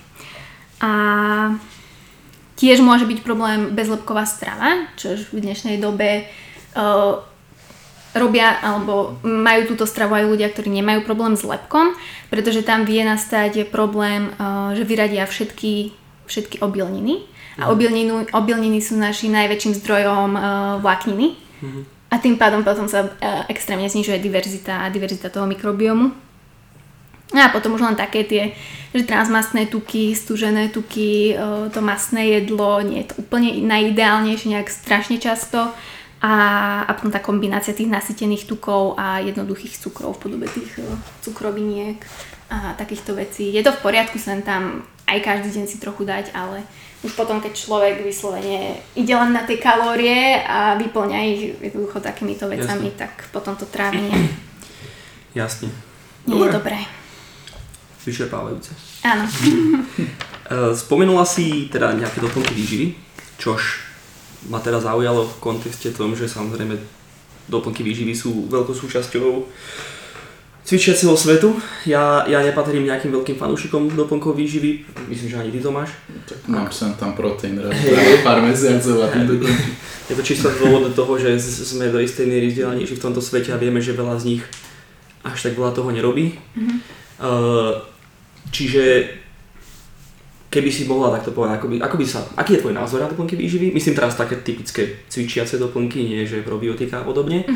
A 0.81 0.93
tiež 2.57 2.81
môže 2.81 3.05
byť 3.05 3.21
problém 3.21 3.77
bezlepková 3.77 4.25
strava, 4.25 4.89
čo 4.97 5.21
v 5.31 5.45
dnešnej 5.45 5.77
dobe 5.77 6.27
robia 8.13 8.61
alebo 8.61 9.17
majú 9.25 9.73
túto 9.73 9.89
stravu 9.89 10.17
aj 10.17 10.29
ľudia, 10.29 10.53
ktorí 10.53 10.69
nemajú 10.69 11.05
problém 11.05 11.33
s 11.33 11.45
lepkom, 11.45 11.97
pretože 12.29 12.65
tam 12.65 12.85
vie 12.85 13.01
nastať 13.05 13.73
problém, 13.73 14.33
uh, 14.37 14.77
že 14.77 14.85
vyradia 14.85 15.25
všetky, 15.25 15.93
všetky 16.29 16.61
obilniny. 16.61 17.25
A 17.61 17.69
obilninu, 17.69 18.25
obilniny 18.33 18.81
sú 18.81 18.97
našim 18.97 19.33
najväčším 19.37 19.77
zdrojom 19.85 20.31
uh, 20.33 20.43
vlákniny. 20.81 21.37
A 22.13 22.21
tým 22.21 22.41
pádom 22.41 22.65
potom 22.65 22.89
sa 22.89 23.09
uh, 23.09 23.45
extrémne 23.49 23.89
znižuje 23.89 24.21
diverzita, 24.21 24.89
diverzita 24.93 25.33
toho 25.33 25.49
mikrobiomu. 25.49 26.13
No 27.33 27.41
a 27.41 27.49
potom 27.49 27.73
už 27.73 27.81
len 27.81 27.97
také 27.97 28.29
tie, 28.29 28.53
že 28.93 29.09
transmastné 29.09 29.65
tuky, 29.73 30.13
stužené 30.13 30.69
tuky, 30.69 31.33
to 31.73 31.81
masné 31.81 32.29
jedlo, 32.29 32.77
nie 32.85 33.01
je 33.01 33.09
to 33.09 33.25
úplne 33.25 33.57
najideálnejšie 33.65 34.53
nejak 34.53 34.69
strašne 34.69 35.17
často. 35.17 35.73
A, 36.23 36.33
a 36.87 36.91
potom 36.95 37.11
tá 37.11 37.19
kombinácia 37.19 37.75
tých 37.75 37.91
nasytených 37.91 38.47
tukov 38.47 38.95
a 38.95 39.19
jednoduchých 39.19 39.75
cukrov 39.83 40.15
v 40.17 40.23
podobe 40.23 40.47
tých 40.47 40.79
e, 40.79 40.87
cukroviniek 41.19 41.99
a 42.47 42.79
takýchto 42.79 43.19
vecí. 43.19 43.51
Je 43.51 43.59
to 43.67 43.75
v 43.75 43.83
poriadku 43.83 44.23
sem 44.23 44.39
tam 44.39 44.87
aj 45.11 45.19
každý 45.19 45.51
deň 45.51 45.67
si 45.67 45.83
trochu 45.83 46.07
dať, 46.07 46.31
ale 46.31 46.63
už 47.03 47.13
potom, 47.19 47.43
keď 47.43 47.53
človek 47.59 48.07
vyslovene 48.07 48.79
ide 48.95 49.15
len 49.19 49.35
na 49.35 49.43
tie 49.43 49.59
kalórie 49.59 50.39
a 50.47 50.79
vyplňa 50.79 51.19
ich 51.27 51.43
jednoducho 51.59 51.99
takýmito 51.99 52.47
vecami, 52.47 52.95
Jasne. 52.95 53.01
tak 53.03 53.13
potom 53.35 53.59
to 53.59 53.67
trávenie 53.67 54.15
Jasne. 55.39 55.69
nie 56.31 56.39
je 56.39 56.55
dobré. 56.55 56.79
Vyčerpávajúce. 58.07 58.73
Áno. 59.03 59.27
E, 60.43 60.75
Spomenula 60.75 61.23
si 61.23 61.71
teda 61.71 61.95
nejaké 61.95 62.19
doplnky 62.19 62.51
výživy, 62.53 62.99
čož 63.39 63.92
ma 64.51 64.59
teda 64.59 64.81
zaujalo 64.83 65.29
v 65.29 65.35
kontexte 65.39 65.95
tom, 65.95 66.17
že 66.17 66.27
samozrejme 66.27 66.75
doplnky 67.47 67.83
výživy 67.83 68.15
sú 68.15 68.47
veľkou 68.51 68.75
súčasťou 68.75 69.47
cvičiaceho 70.63 71.15
svetu. 71.19 71.59
Ja, 71.87 72.23
ja 72.31 72.39
nepatrím 72.39 72.87
nejakým 72.87 73.11
veľkým 73.11 73.35
fanúšikom 73.35 73.99
doplnkov 73.99 74.39
výživy, 74.39 74.87
myslím, 75.11 75.29
že 75.31 75.37
ani 75.43 75.51
ty 75.51 75.59
to 75.59 75.75
máš. 75.75 75.91
Tak 76.27 76.39
mám 76.47 76.71
sem 76.71 76.95
tam 76.95 77.19
proteín 77.19 77.59
raz 77.59 77.75
za 77.75 78.19
pár 78.23 78.43
mesiacov 78.47 78.97
a 79.03 79.07
tým. 79.11 79.43
Je 80.11 80.15
to 80.19 80.23
čisto 80.23 80.51
z 80.51 80.59
dôvodu 80.63 80.91
toho, 80.95 81.15
že 81.19 81.39
sme 81.39 81.91
do 81.91 82.03
istej 82.03 82.27
miery 82.27 82.51
vzdelanejší 82.51 82.95
v 82.99 83.05
tomto 83.05 83.23
svete 83.23 83.55
a 83.55 83.59
vieme, 83.59 83.79
že 83.79 83.95
veľa 83.95 84.19
z 84.19 84.37
nich 84.37 84.43
až 85.23 85.51
tak 85.51 85.55
veľa 85.55 85.73
toho 85.75 85.91
nerobí. 85.95 86.35
Uh, 87.23 87.79
čiže 88.51 89.07
keby 90.53 90.69
si 90.69 90.85
mohla 90.85 91.09
takto 91.09 91.33
povedať, 91.33 91.57
ako 91.57 91.67
by, 91.73 91.77
ako 91.81 91.97
by 91.97 92.05
sa, 92.05 92.21
aký 92.37 92.61
je 92.61 92.63
tvoj 92.63 92.77
názor 92.77 93.01
na 93.01 93.09
doplnky 93.09 93.41
výživy? 93.41 93.73
Myslím 93.73 93.97
teraz 93.97 94.21
také 94.21 94.37
typické 94.45 95.01
cvičiace 95.09 95.57
doplnky, 95.57 96.05
nie 96.05 96.29
že 96.29 96.45
probiotika 96.45 97.01
a 97.01 97.09
podobne. 97.09 97.49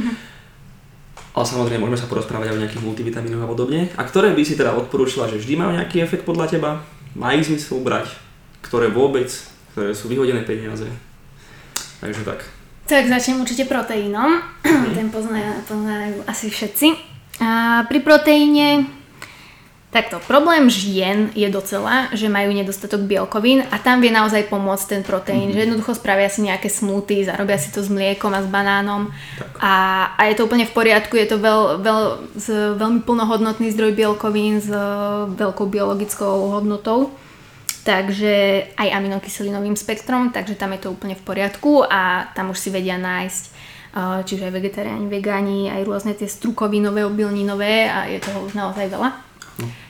Ale 1.37 1.45
samozrejme 1.45 1.85
môžeme 1.85 2.01
sa 2.01 2.09
porozprávať 2.09 2.49
aj 2.49 2.57
o 2.57 2.63
nejakých 2.65 2.85
multivitamínoch 2.89 3.45
a 3.45 3.53
podobne. 3.53 3.93
A 4.01 4.03
ktoré 4.09 4.33
by 4.33 4.41
si 4.41 4.57
teda 4.57 4.73
odporúčila, 4.73 5.29
že 5.29 5.37
vždy 5.37 5.53
majú 5.61 5.77
nejaký 5.77 6.01
efekt 6.01 6.25
podľa 6.25 6.49
teba? 6.49 6.81
Má 7.13 7.37
ich 7.37 7.45
zmysel 7.45 7.85
brať? 7.85 8.17
Ktoré 8.65 8.89
vôbec? 8.89 9.29
Ktoré 9.77 9.93
sú 9.93 10.09
vyhodené 10.09 10.49
peniaze? 10.49 10.89
Takže 12.01 12.25
tak. 12.25 12.41
Tak 12.89 13.05
začnem 13.05 13.45
určite 13.45 13.69
proteínom. 13.69 14.41
Ten 14.97 15.13
pozná, 15.13 15.61
poznajú 15.69 16.25
asi 16.25 16.49
všetci. 16.49 16.89
A 17.45 17.85
pri 17.85 18.01
proteíne, 18.01 18.89
takto, 19.91 20.21
problém 20.27 20.69
žien 20.69 21.31
je 21.33 21.49
docela, 21.49 22.11
že 22.13 22.29
majú 22.29 22.53
nedostatok 22.53 23.07
bielkovín 23.07 23.65
a 23.71 23.81
tam 23.81 24.03
vie 24.03 24.13
naozaj 24.13 24.51
pomôcť 24.51 24.87
ten 24.87 25.03
proteín, 25.07 25.55
že 25.55 25.65
jednoducho 25.65 25.97
spravia 25.97 26.29
si 26.29 26.45
nejaké 26.45 26.69
smoothy, 26.69 27.25
zarobia 27.25 27.57
si 27.57 27.73
to 27.73 27.81
s 27.81 27.89
mliekom 27.89 28.35
a 28.35 28.45
s 28.45 28.49
banánom. 28.51 29.09
A, 29.63 29.75
a 30.19 30.23
je 30.29 30.35
to 30.37 30.45
úplne 30.45 30.69
v 30.69 30.75
poriadku, 30.75 31.17
je 31.17 31.29
to 31.31 31.39
veľ, 31.41 31.81
veľ, 31.81 32.01
z, 32.37 32.47
veľmi 32.77 33.01
plnohodnotný 33.07 33.73
zdroj 33.73 33.97
bielkovín 33.97 34.61
s 34.61 34.69
e, 34.69 34.79
veľkou 35.33 35.67
biologickou 35.71 36.53
hodnotou. 36.53 37.15
Takže 37.87 38.67
aj 38.75 38.89
aminokyselinovým 38.99 39.79
spektrom, 39.79 40.35
takže 40.35 40.59
tam 40.59 40.75
je 40.75 40.83
to 40.83 40.91
úplne 40.91 41.15
v 41.15 41.23
poriadku 41.23 41.87
a 41.87 42.27
tam 42.35 42.51
už 42.51 42.59
si 42.59 42.75
vedia 42.75 42.99
nájsť 42.99 43.45
uh, 43.97 44.21
čiže 44.27 44.51
aj 44.51 44.53
vegetariáni, 44.53 45.07
vegáni, 45.09 45.61
aj 45.73 45.83
rôzne 45.89 46.13
tie 46.13 46.29
strukovinové, 46.29 47.09
obilninové 47.09 47.89
a 47.89 48.05
je 48.11 48.21
toho 48.21 48.45
už 48.45 48.53
naozaj 48.53 48.93
veľa. 48.93 49.09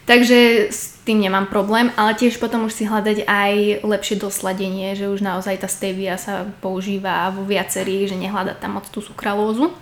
Takže 0.07 0.70
s 0.70 1.02
tým 1.02 1.18
nemám 1.18 1.50
problém, 1.50 1.90
ale 1.98 2.14
tiež 2.14 2.38
potom 2.38 2.70
už 2.70 2.74
si 2.74 2.87
hľadať 2.87 3.26
aj 3.26 3.83
lepšie 3.83 4.22
dosladenie, 4.22 4.94
že 4.94 5.11
už 5.11 5.22
naozaj 5.22 5.62
tá 5.62 5.68
stevia 5.70 6.14
sa 6.14 6.46
používa 6.62 7.35
vo 7.35 7.42
viacerých, 7.42 8.14
že 8.14 8.22
nehľadať 8.22 8.57
tam 8.62 8.79
moc 8.79 8.87
tú 8.87 9.02
sukralózu. 9.02 9.74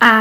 A 0.00 0.12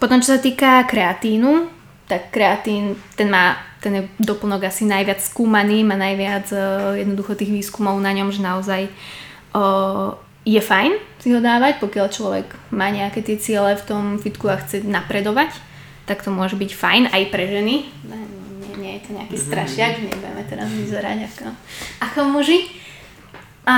potom 0.00 0.20
čo 0.24 0.36
sa 0.36 0.40
týka 0.40 0.88
kreatínu, 0.88 1.68
tak 2.08 2.32
kreatín, 2.32 2.96
ten 3.18 3.28
má, 3.28 3.60
ten 3.84 3.92
je 4.00 4.02
doplnok 4.22 4.64
asi 4.64 4.88
najviac 4.88 5.20
skúmaný, 5.20 5.84
má 5.84 5.98
najviac 5.98 6.46
uh, 6.54 6.94
jednoducho 6.96 7.36
tých 7.36 7.52
výskumov 7.52 7.98
na 8.00 8.14
ňom, 8.14 8.30
že 8.30 8.40
naozaj 8.40 8.82
uh, 9.52 10.14
je 10.46 10.62
fajn 10.62 10.92
si 11.18 11.34
ho 11.34 11.42
dávať, 11.42 11.82
pokiaľ 11.82 12.06
človek 12.06 12.46
má 12.70 12.86
nejaké 12.86 13.18
tie 13.26 13.34
ciele 13.34 13.74
v 13.74 13.82
tom 13.82 14.04
fitku 14.22 14.46
a 14.46 14.62
chce 14.62 14.86
napredovať, 14.86 15.50
tak 16.06 16.22
to 16.22 16.30
môže 16.30 16.54
byť 16.54 16.70
fajn 16.72 17.02
aj 17.10 17.22
pre 17.34 17.44
ženy. 17.50 17.84
Ne, 18.06 18.18
nie, 18.62 18.72
nie 18.78 18.92
je 18.96 19.00
to 19.04 19.10
nejaký 19.12 19.36
strašiak, 19.36 19.92
že 19.98 20.06
nebudeme 20.06 20.42
teraz 20.46 20.70
vyzerať 20.70 21.18
ako, 21.28 21.46
ako 22.00 22.20
muži. 22.30 22.70
A 23.66 23.76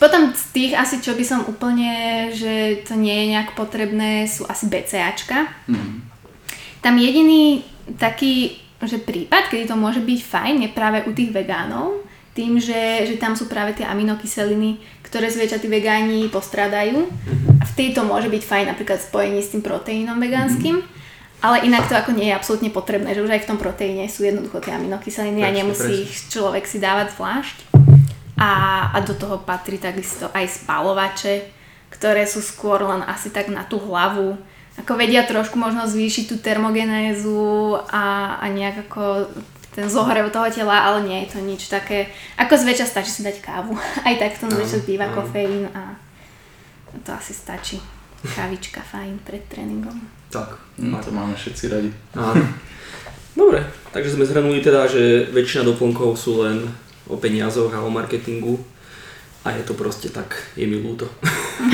potom 0.00 0.32
z 0.32 0.44
tých 0.54 0.72
asi, 0.78 1.02
čo 1.02 1.12
by 1.12 1.24
som 1.26 1.40
úplne, 1.44 2.30
že 2.32 2.86
to 2.88 2.96
nie 2.96 3.12
je 3.12 3.30
nejak 3.36 3.52
potrebné, 3.58 4.24
sú 4.30 4.48
asi 4.48 4.70
BCAčka. 4.70 5.50
Tam 6.80 6.94
jediný 6.96 7.66
taký, 7.98 8.62
že 8.80 9.02
prípad, 9.02 9.50
kedy 9.50 9.66
to 9.68 9.76
môže 9.76 9.98
byť 9.98 10.20
fajn, 10.22 10.54
je 10.62 10.70
práve 10.70 11.02
u 11.04 11.10
tých 11.10 11.34
vegánov, 11.34 12.06
tým, 12.38 12.62
že, 12.62 13.10
že 13.10 13.18
tam 13.18 13.34
sú 13.34 13.50
práve 13.50 13.74
tie 13.74 13.82
aminokyseliny, 13.90 14.78
ktoré 15.02 15.26
zväčša 15.26 15.58
tí 15.58 15.66
vegáni 15.66 16.30
postrádajú. 16.30 17.10
A 17.58 17.64
vtedy 17.66 17.98
to 17.98 18.06
môže 18.06 18.30
byť 18.30 18.42
fajn 18.46 18.64
napríklad 18.70 19.02
v 19.02 19.08
spojení 19.10 19.40
s 19.42 19.50
tým 19.50 19.66
proteínom 19.66 20.22
vegánskym. 20.22 20.78
Ale 21.38 21.62
inak 21.62 21.86
to 21.86 21.94
ako 21.94 22.10
nie 22.18 22.30
je 22.30 22.34
absolútne 22.34 22.70
potrebné, 22.74 23.14
že 23.14 23.22
už 23.22 23.30
aj 23.30 23.46
v 23.46 23.48
tom 23.54 23.58
proteíne 23.62 24.10
sú 24.10 24.26
jednoducho 24.26 24.58
tie 24.58 24.74
aminokyseliny 24.74 25.46
a 25.46 25.54
nemusí 25.54 26.02
ich 26.02 26.14
človek 26.34 26.66
si 26.66 26.82
dávať 26.82 27.14
zvlášť. 27.14 27.56
A, 28.38 28.50
a 28.90 28.98
do 29.02 29.14
toho 29.14 29.38
patrí 29.42 29.78
takisto 29.78 30.30
aj 30.34 30.62
spalovače, 30.62 31.46
ktoré 31.94 32.26
sú 32.26 32.42
skôr 32.42 32.82
len 32.82 33.06
asi 33.06 33.30
tak 33.30 33.50
na 33.50 33.62
tú 33.62 33.78
hlavu. 33.78 34.34
Ako 34.78 34.94
vedia 34.94 35.26
trošku 35.26 35.58
možno 35.58 35.86
zvýšiť 35.86 36.24
tú 36.26 36.36
termogenézu 36.38 37.82
a, 37.90 38.38
a 38.38 38.46
nejak 38.50 38.90
ako 38.90 39.30
ten 39.78 39.86
zohrev 39.86 40.34
toho 40.34 40.50
tela, 40.50 40.90
ale 40.90 41.06
nie 41.06 41.18
je 41.22 41.38
to 41.38 41.40
nič 41.42 41.70
také. 41.70 42.10
Ako 42.34 42.58
zväčša 42.58 42.86
stačí 42.98 43.14
si 43.14 43.22
dať 43.22 43.38
kávu. 43.38 43.78
Aj 44.06 44.14
tak 44.18 44.34
v 44.34 44.40
tom 44.42 44.50
Áno, 44.50 44.58
zväčša 44.58 44.78
býva 44.86 45.06
áno. 45.06 45.22
kofeín 45.22 45.70
a 45.70 45.94
to 47.06 47.14
asi 47.14 47.30
stačí. 47.30 47.78
Kávička 48.34 48.82
fajn 48.82 49.22
pred 49.22 49.46
tréningom. 49.46 50.17
Tak. 50.28 50.48
No 50.78 51.00
to 51.00 51.10
máme 51.10 51.34
všetci 51.34 51.64
radi. 51.68 51.90
Áno. 52.14 52.44
Dobre, 53.32 53.62
takže 53.90 54.18
sme 54.18 54.26
zhrnuli 54.26 54.60
teda, 54.60 54.90
že 54.90 55.30
väčšina 55.30 55.62
doplnkov 55.64 56.18
sú 56.18 56.42
len 56.42 56.66
o 57.06 57.16
peniazoch 57.16 57.70
a 57.70 57.80
o 57.80 57.90
marketingu. 57.90 58.58
A 59.46 59.54
je 59.54 59.62
to 59.64 59.72
proste 59.72 60.10
tak, 60.12 60.34
je 60.58 60.66
mi 60.66 60.76
ľúto. 60.76 61.06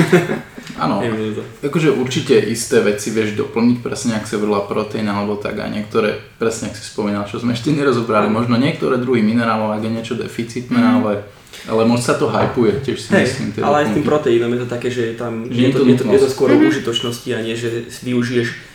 Áno, 0.85 1.01
Je 1.03 1.11
mi 1.11 1.33
ľúto. 1.33 1.43
akože 1.65 1.97
určite 1.97 2.37
isté 2.39 2.79
veci 2.85 3.11
vieš 3.11 3.35
doplniť, 3.35 3.77
presne 3.81 4.15
ak 4.15 4.29
sa 4.29 4.37
hovorila 4.37 4.69
proteín 4.69 5.09
alebo 5.09 5.41
tak 5.41 5.59
a 5.59 5.67
niektoré, 5.67 6.15
presne 6.39 6.71
ak 6.71 6.77
si 6.79 6.85
spomínal, 6.85 7.25
čo 7.27 7.41
sme 7.41 7.57
ešte 7.57 7.73
nerozobrali, 7.73 8.29
možno 8.29 8.61
niektoré 8.61 9.01
druhy 9.01 9.25
minerálov, 9.25 9.75
ak 9.75 9.83
je 9.83 9.91
niečo 9.91 10.15
deficitné, 10.15 10.77
ale, 10.77 11.25
ale 11.65 11.83
moc 11.89 12.01
sa 12.03 12.15
to 12.19 12.29
hypuje, 12.29 12.81
tiež 12.85 12.99
si 13.01 13.09
Hej, 13.15 13.25
myslím. 13.25 13.49
tie 13.55 13.61
ale 13.65 13.77
aj 13.83 13.87
s 13.89 13.93
tým 13.97 14.05
proteínom 14.05 14.51
je 14.53 14.61
to 14.61 14.69
také, 14.69 14.89
že 14.93 15.03
je 15.13 15.15
tam, 15.17 15.33
Že 15.49 15.61
je, 15.61 15.71
to, 15.73 15.79
to 15.79 15.85
je, 15.85 15.97
to, 15.97 16.05
je 16.13 16.21
to 16.21 16.29
skôr 16.29 16.49
o 16.53 16.59
užitočnosti 16.61 17.29
a 17.33 17.39
nie, 17.41 17.57
že 17.57 17.89
si 17.89 18.13
využiješ 18.13 18.75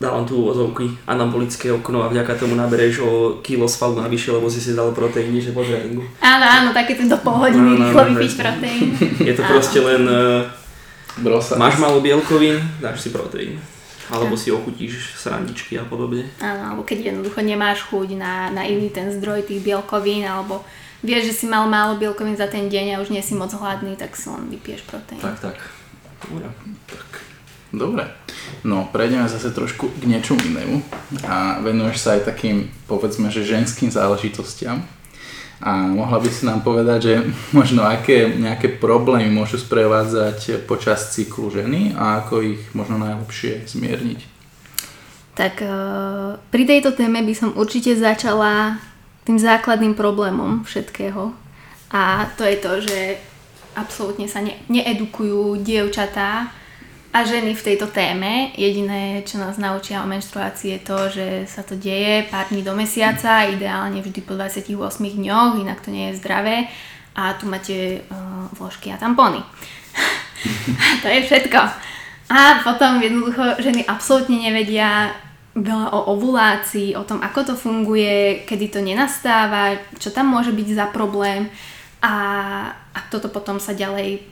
dávam 0.00 0.24
tu 0.24 0.48
ozovky 0.48 0.88
anabolické 1.04 1.68
okno 1.68 2.00
a 2.02 2.08
vďaka 2.08 2.40
tomu 2.40 2.56
nabereš 2.56 3.04
o 3.04 3.10
kilo 3.44 3.68
svalu 3.68 4.00
navyše, 4.00 4.32
lebo 4.32 4.48
si 4.48 4.56
si 4.56 4.72
dal 4.72 4.96
proteíny, 4.96 5.44
že 5.44 5.52
po 5.52 5.60
tréningu. 5.60 6.00
Áno, 6.24 6.46
áno, 6.48 6.68
takéto 6.72 7.04
do 7.04 7.20
pol 7.20 7.36
hodiny 7.36 7.76
Áno, 7.76 7.78
rýchlo 7.84 8.00
áno, 8.00 8.10
vypiť 8.16 8.32
proteín. 8.40 8.88
Je 9.28 9.34
to 9.36 9.42
proste 9.44 9.78
len, 9.84 10.02
uh, 10.08 10.48
Brosa. 11.20 11.60
máš 11.60 11.76
málo 11.76 12.00
bielkovín, 12.00 12.56
dáš 12.80 13.04
si 13.04 13.12
proteín. 13.12 13.60
Alebo 14.10 14.34
si 14.34 14.50
ochutíš 14.50 15.14
srandičky 15.20 15.78
a 15.78 15.86
podobne. 15.86 16.26
Áno, 16.42 16.74
alebo 16.74 16.82
keď 16.82 17.14
jednoducho 17.14 17.46
nemáš 17.46 17.86
chuť 17.86 18.18
na, 18.18 18.50
na 18.50 18.66
iný 18.66 18.90
ten 18.90 19.06
zdroj 19.12 19.46
tých 19.46 19.62
bielkovín, 19.62 20.26
alebo 20.26 20.64
vieš, 21.00 21.32
že 21.32 21.34
si 21.34 21.46
mal 21.48 21.66
málo 21.66 21.96
bielkovín 21.96 22.36
za 22.36 22.46
ten 22.46 22.68
deň 22.68 22.96
a 22.96 23.00
už 23.02 23.12
nie 23.12 23.22
si 23.24 23.36
moc 23.36 23.52
hladný, 23.52 23.96
tak 23.96 24.16
si 24.16 24.28
len 24.28 24.48
vypiješ 24.48 24.84
proteín. 24.88 25.20
Tak, 25.20 25.40
tak. 25.40 25.56
Dobre. 26.28 26.48
Dobre. 27.70 28.04
No, 28.66 28.90
prejdeme 28.90 29.30
zase 29.30 29.54
trošku 29.54 29.94
k 29.94 30.10
niečomu 30.10 30.42
inému 30.42 30.82
a 31.22 31.62
venuješ 31.62 31.96
sa 32.02 32.18
aj 32.18 32.34
takým, 32.34 32.66
povedzme, 32.90 33.30
že 33.30 33.46
ženským 33.46 33.94
záležitostiam. 33.94 34.82
A 35.60 35.86
mohla 35.86 36.18
by 36.18 36.28
si 36.32 36.48
nám 36.48 36.64
povedať, 36.64 36.98
že 37.04 37.14
možno 37.56 37.86
aké 37.86 38.26
nejaké 38.26 38.80
problémy 38.80 39.30
môžu 39.30 39.60
sprevádzať 39.60 40.66
počas 40.66 41.14
cyklu 41.14 41.52
ženy 41.52 41.94
a 41.94 42.24
ako 42.24 42.42
ich 42.42 42.60
možno 42.74 42.98
najlepšie 42.98 43.68
zmierniť. 43.70 44.20
Tak 45.38 45.62
eh, 45.62 45.70
pri 46.50 46.62
tejto 46.66 46.90
téme 46.92 47.22
by 47.22 47.34
som 47.36 47.54
určite 47.54 47.94
začala 47.94 48.82
tým 49.24 49.38
základným 49.38 49.94
problémom 49.94 50.64
všetkého. 50.64 51.32
A 51.90 52.30
to 52.38 52.46
je 52.46 52.56
to, 52.56 52.72
že 52.80 52.98
absolútne 53.74 54.26
sa 54.26 54.42
ne- 54.42 54.58
needukujú 54.70 55.62
dievčatá 55.62 56.50
a 57.10 57.18
ženy 57.26 57.58
v 57.58 57.66
tejto 57.66 57.90
téme. 57.90 58.54
Jediné, 58.54 59.26
čo 59.26 59.42
nás 59.42 59.58
naučia 59.58 60.02
o 60.02 60.06
menštruácii 60.06 60.78
je 60.78 60.80
to, 60.86 60.98
že 61.10 61.26
sa 61.50 61.66
to 61.66 61.74
deje 61.74 62.30
pár 62.30 62.46
dní 62.50 62.62
do 62.62 62.70
mesiaca, 62.74 63.50
ideálne 63.50 63.98
vždy 63.98 64.20
po 64.22 64.38
28 64.38 64.78
dňoch, 65.18 65.58
inak 65.58 65.82
to 65.82 65.90
nie 65.90 66.10
je 66.10 66.18
zdravé. 66.22 66.70
A 67.18 67.34
tu 67.34 67.50
máte 67.50 68.06
uh, 68.06 68.46
vložky 68.54 68.94
a 68.94 68.96
tampóny. 68.96 69.42
to 71.02 71.06
je 71.10 71.26
všetko. 71.26 71.58
A 72.30 72.62
potom 72.62 73.02
jednoducho 73.02 73.58
ženy 73.58 73.82
absolútne 73.90 74.38
nevedia 74.38 75.10
veľa 75.54 75.90
o 75.90 76.00
ovulácii, 76.14 76.94
o 76.94 77.02
tom, 77.02 77.18
ako 77.18 77.52
to 77.52 77.54
funguje, 77.58 78.46
kedy 78.46 78.70
to 78.70 78.80
nenastáva, 78.82 79.82
čo 79.98 80.14
tam 80.14 80.30
môže 80.30 80.54
byť 80.54 80.68
za 80.78 80.86
problém 80.94 81.50
a, 82.00 82.14
a 82.70 82.98
toto 83.10 83.26
potom 83.26 83.58
sa 83.58 83.74
ďalej 83.74 84.22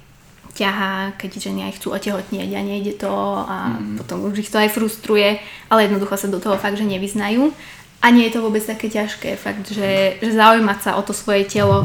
ťahá, 0.55 1.15
keď 1.19 1.51
ženy 1.51 1.71
aj 1.71 1.79
chcú 1.79 1.95
otehotnieť 1.95 2.51
a 2.55 2.61
nejde 2.63 2.99
to 2.99 3.11
a 3.47 3.79
mm. 3.79 4.03
potom 4.03 4.27
už 4.31 4.43
ich 4.43 4.51
to 4.51 4.59
aj 4.59 4.75
frustruje, 4.75 5.39
ale 5.71 5.87
jednoducho 5.87 6.19
sa 6.19 6.31
do 6.31 6.43
toho 6.43 6.59
fakt, 6.59 6.79
že 6.79 6.87
nevyznajú. 6.87 7.51
A 7.99 8.15
nie 8.15 8.31
je 8.31 8.39
to 8.39 8.47
vôbec 8.47 8.63
také 8.63 8.87
ťažké, 8.87 9.35
fakt, 9.35 9.67
že, 9.75 10.23
že 10.23 10.31
zaujímať 10.31 10.79
sa 10.79 10.91
o 10.99 11.03
to 11.03 11.11
svoje 11.11 11.51
telo 11.51 11.83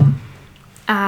a 0.85 0.99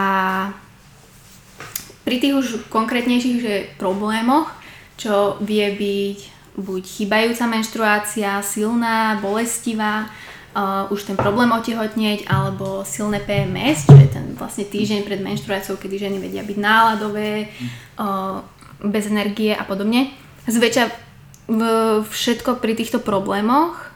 pri 2.06 2.22
tých 2.22 2.34
už 2.38 2.48
konkrétnejších 2.70 3.38
že 3.42 3.56
problémoch, 3.78 4.50
čo 4.98 5.38
vie 5.42 5.66
byť 5.74 6.35
buď 6.56 6.84
chýbajúca 6.84 7.46
menštruácia, 7.48 8.39
silná, 8.41 9.20
bolestivá, 9.20 10.08
uh, 10.56 10.88
už 10.91 11.08
ten 11.08 11.18
problém 11.20 11.52
otehotnieť, 11.52 12.28
alebo 12.32 12.88
silné 12.88 13.20
PMS, 13.20 13.88
čo 13.88 13.96
je 14.00 14.10
ten 14.10 14.26
vlastne 14.39 14.68
týždeň 14.68 15.04
pred 15.04 15.20
menštruáciou, 15.20 15.76
kedy 15.76 16.08
ženy 16.08 16.18
vedia 16.20 16.44
byť 16.44 16.58
náladové, 16.58 17.52
uh, 18.00 18.44
bez 18.84 19.08
energie 19.08 19.56
a 19.56 19.63
podobne. 19.63 20.12
Zväčša 20.46 21.06
všetko 22.10 22.58
pri 22.58 22.74
týchto 22.74 23.00
problémoch 23.02 23.94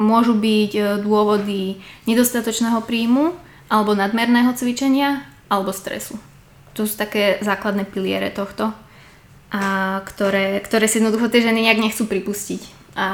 môžu 0.00 0.36
byť 0.36 0.72
e, 0.76 0.80
dôvody 1.04 1.80
nedostatočného 2.08 2.84
príjmu, 2.84 3.36
alebo 3.68 3.96
nadmerného 3.96 4.54
cvičenia, 4.54 5.24
alebo 5.48 5.72
stresu. 5.72 6.20
To 6.76 6.84
sú 6.84 6.94
také 7.00 7.40
základné 7.40 7.88
piliere 7.88 8.28
tohto, 8.28 8.76
a 9.56 9.60
ktoré, 10.04 10.60
ktoré 10.60 10.84
si 10.84 11.00
jednoducho 11.00 11.32
tie 11.32 11.40
ženy 11.40 11.64
nejak 11.64 11.80
nechcú 11.80 12.04
pripustiť. 12.04 12.92
A 12.92 13.06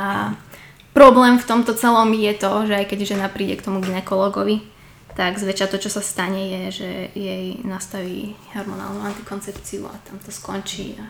problém 0.90 1.38
v 1.38 1.46
tomto 1.46 1.78
celom 1.78 2.10
je 2.10 2.34
to, 2.34 2.66
že 2.66 2.74
aj 2.82 2.86
keď 2.90 2.98
žena 3.06 3.26
príde 3.30 3.54
k 3.54 3.62
tomu 3.62 3.78
ginekologovi, 3.78 4.66
tak 5.14 5.38
zväčša 5.38 5.70
to, 5.70 5.78
čo 5.78 5.90
sa 5.92 6.02
stane, 6.02 6.40
je, 6.40 6.62
že 6.82 6.90
jej 7.14 7.60
nastaví 7.62 8.34
hormonálnu 8.56 9.06
antikoncepciu 9.06 9.86
a 9.86 9.94
tam 10.02 10.18
to 10.18 10.34
skončí. 10.34 10.98
A... 10.98 11.04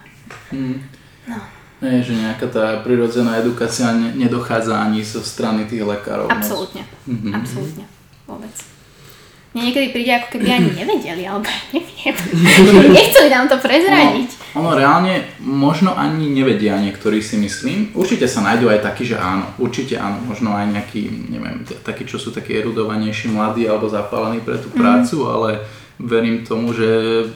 Hmm. 0.52 0.84
No. 1.24 1.38
Nie, 1.82 1.98
že 1.98 2.14
nejaká 2.14 2.46
tá 2.46 2.78
prirodzená 2.84 3.42
edukácia 3.42 3.90
ne- 3.90 4.14
nedochádza 4.14 4.78
ani 4.78 5.02
zo 5.02 5.22
strany 5.22 5.66
tých 5.66 5.82
lekárov. 5.82 6.30
Absolútne. 6.30 6.86
Mhm. 7.10 7.30
Absolútne. 7.34 7.84
Vôbec. 8.26 8.54
Mne 9.52 9.68
niekedy 9.68 9.92
príde, 9.92 10.12
ako 10.16 10.28
keby 10.36 10.46
ani 10.48 10.70
nevedeli, 10.80 11.22
alebo 11.28 11.44
neviem. 11.76 12.14
Nechceli 12.96 13.28
nám 13.28 13.52
to 13.52 13.60
prezradiť. 13.60 14.56
Ono 14.56 14.72
reálne 14.72 15.28
možno 15.40 15.92
ani 15.92 16.28
nevedia 16.28 16.76
niektorí 16.80 17.20
si 17.20 17.36
myslím. 17.40 17.92
Určite 17.92 18.24
sa 18.28 18.44
nájdú 18.44 18.72
aj 18.72 18.84
takí, 18.84 19.04
že 19.04 19.20
áno. 19.20 19.48
Určite 19.60 20.00
áno. 20.00 20.24
Možno 20.24 20.56
aj 20.56 20.72
nejakí, 20.72 21.08
neviem, 21.28 21.64
takí, 21.84 22.08
čo 22.08 22.16
sú 22.16 22.32
takí 22.32 22.56
erudovanejší, 22.56 23.28
mladí 23.32 23.68
alebo 23.68 23.92
zapálení 23.92 24.40
pre 24.40 24.56
tú 24.56 24.72
prácu, 24.72 25.28
ale 25.28 25.64
verím 26.00 26.44
tomu, 26.44 26.72
že 26.72 26.88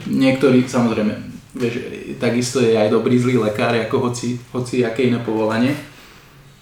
niektorí, 0.09 0.65
samozrejme, 0.65 1.13
vieš, 1.53 1.73
takisto 2.17 2.61
je 2.61 2.77
aj 2.77 2.93
dobrý 2.93 3.17
zlý 3.17 3.41
lekár, 3.41 3.73
ako 3.77 4.09
hoci, 4.09 4.41
hoci 4.53 4.81
aké 4.81 5.05
iné 5.05 5.21
povolanie. 5.21 5.96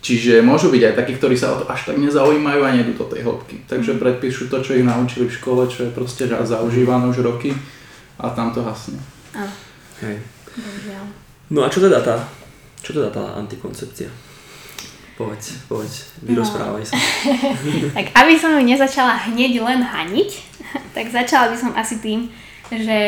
Čiže 0.06 0.46
môžu 0.46 0.70
byť 0.70 0.82
aj 0.86 0.94
takí, 1.02 1.18
ktorí 1.18 1.34
sa 1.34 1.58
o 1.58 1.58
to 1.58 1.66
až 1.66 1.90
tak 1.90 1.98
nezaujímajú 1.98 2.62
a 2.62 2.78
nedú 2.78 2.94
do 2.94 3.10
tej 3.10 3.26
hĺbky. 3.26 3.66
Takže 3.66 3.98
predpíšu 3.98 4.54
to, 4.54 4.62
čo 4.62 4.78
ich 4.78 4.86
naučili 4.86 5.26
v 5.26 5.34
škole, 5.34 5.66
čo 5.66 5.90
je 5.90 5.96
proste 5.98 6.30
zaužívané 6.30 7.10
už 7.10 7.26
roky 7.26 7.58
a 8.22 8.30
tam 8.30 8.54
to 8.54 8.62
hasne. 8.62 9.02
Áno, 9.34 9.50
Hej. 10.06 10.22
No 11.50 11.66
a 11.66 11.74
čo 11.74 11.82
teda 11.82 12.06
tá, 12.06 12.22
čo 12.86 12.94
teda 12.94 13.10
tá 13.10 13.34
antikoncepcia? 13.42 14.14
Povedz, 15.18 15.66
povedz, 15.66 16.14
vyrozprávaj 16.22 16.86
sa. 16.86 16.94
Tak 17.98 18.14
aby 18.14 18.38
som 18.38 18.54
ju 18.54 18.62
nezačala 18.62 19.26
hneď 19.26 19.58
len 19.58 19.82
haniť, 19.82 20.30
tak 20.96 21.10
začala 21.10 21.50
by 21.50 21.58
som 21.58 21.74
asi 21.74 21.98
tým, 21.98 22.30
že 22.74 23.00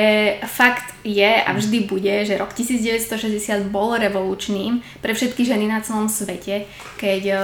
fakt 0.46 0.93
je 1.02 1.32
a 1.41 1.50
vždy 1.50 1.89
bude, 1.89 2.13
že 2.26 2.38
rok 2.38 2.54
1960 2.54 3.74
bol 3.74 3.98
revolučným 3.98 4.86
pre 5.02 5.17
všetky 5.17 5.48
ženy 5.50 5.65
na 5.65 5.82
celom 5.82 6.06
svete, 6.06 6.70
keď 7.02 7.22
uh, 7.34 7.39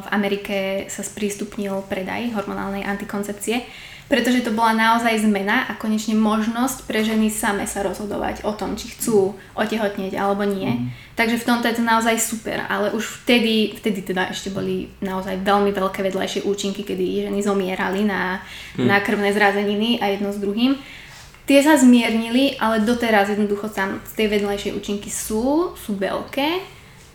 v 0.00 0.06
Amerike 0.08 0.56
sa 0.88 1.04
sprístupnil 1.04 1.84
predaj 1.84 2.32
hormonálnej 2.32 2.88
antikoncepcie, 2.88 3.60
pretože 4.04 4.44
to 4.44 4.52
bola 4.52 4.76
naozaj 4.76 5.24
zmena 5.24 5.64
a 5.64 5.76
konečne 5.80 6.12
možnosť 6.12 6.84
pre 6.84 7.00
ženy 7.00 7.32
same 7.32 7.64
sa 7.64 7.80
rozhodovať 7.80 8.44
o 8.44 8.52
tom, 8.52 8.76
či 8.76 8.92
chcú 8.92 9.32
otehotnieť 9.56 10.12
alebo 10.20 10.44
nie. 10.44 10.68
Mm. 10.68 10.84
Takže 11.16 11.40
v 11.40 11.46
tomto 11.48 11.66
je 11.72 11.76
to 11.80 11.84
naozaj 11.84 12.16
super, 12.20 12.68
ale 12.68 12.92
už 12.92 13.24
vtedy, 13.24 13.72
vtedy 13.80 14.04
teda 14.04 14.28
ešte 14.28 14.52
boli 14.52 14.92
naozaj 15.00 15.40
veľmi 15.40 15.72
veľké 15.72 16.04
vedľajšie 16.04 16.44
účinky, 16.44 16.84
kedy 16.84 17.32
ženy 17.32 17.40
zomierali 17.40 18.04
na, 18.04 18.44
mm. 18.76 18.84
na 18.84 19.00
krvné 19.00 19.32
zrazeniny 19.32 20.04
a 20.04 20.12
jedno 20.12 20.36
s 20.36 20.38
druhým. 20.38 20.76
Tie 21.44 21.60
sa 21.60 21.76
zmiernili, 21.76 22.56
ale 22.56 22.80
doteraz 22.80 23.28
jednoducho 23.28 23.68
tam 23.68 24.00
tie 24.16 24.32
vedľajšie 24.32 24.72
účinky 24.72 25.12
sú, 25.12 25.76
sú 25.76 25.92
veľké. 25.92 26.48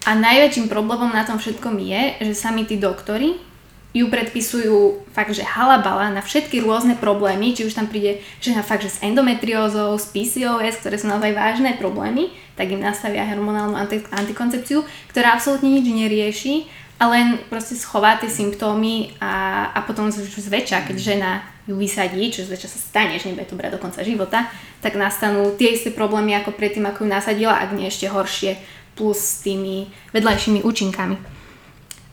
A 0.05 0.13
najväčším 0.13 0.69
problémom 0.69 1.09
na 1.09 1.25
tom 1.25 1.41
všetkom 1.41 1.81
je, 1.81 2.29
že 2.29 2.33
sami 2.37 2.63
tí 2.63 2.77
doktori 2.77 3.41
ju 3.89 4.05
predpisujú 4.05 5.09
fakt, 5.17 5.33
že 5.33 5.41
halabala 5.41 6.13
na 6.13 6.21
všetky 6.21 6.61
rôzne 6.61 6.93
problémy, 6.93 7.57
či 7.57 7.65
už 7.65 7.73
tam 7.73 7.89
príde 7.89 8.21
žena 8.37 8.61
fakt, 8.61 8.85
že 8.85 8.93
s 8.93 9.01
endometriózou, 9.01 9.97
s 9.97 10.13
PCOS, 10.13 10.77
ktoré 10.85 11.01
sú 11.01 11.09
naozaj 11.09 11.33
vážne 11.33 11.73
problémy, 11.73 12.29
tak 12.53 12.69
im 12.69 12.85
nastavia 12.85 13.25
hormonálnu 13.25 13.73
anti- 13.73 14.05
antikoncepciu, 14.13 14.85
ktorá 15.09 15.33
absolútne 15.33 15.73
nič 15.73 15.89
nerieši 15.89 16.69
a 16.99 17.03
len 17.07 17.39
proste 17.47 17.79
schová 17.79 18.19
tie 18.19 18.27
symptómy 18.27 19.15
a, 19.23 19.71
a 19.71 19.79
potom 19.87 20.11
zväčša, 20.11 20.83
keď 20.83 20.97
žena 20.99 21.47
ju 21.63 21.79
vysadí, 21.79 22.27
čo 22.27 22.43
zväčša 22.43 22.67
sa 22.67 22.79
stane, 22.79 23.15
že 23.15 23.31
nebude 23.31 23.47
to 23.47 23.55
brať 23.55 23.79
do 23.79 23.79
konca 23.79 24.03
života, 24.03 24.51
tak 24.83 24.99
nastanú 24.99 25.55
tie 25.55 25.79
isté 25.79 25.95
problémy 25.95 26.35
ako 26.35 26.51
predtým, 26.51 26.83
ako 26.91 27.07
ju 27.07 27.09
nasadila, 27.09 27.55
ak 27.55 27.71
nie 27.71 27.87
ešte 27.87 28.11
horšie 28.11 28.59
plus 28.99 29.15
s 29.15 29.47
tými 29.47 29.87
vedľajšími 30.11 30.59
účinkami. 30.59 31.15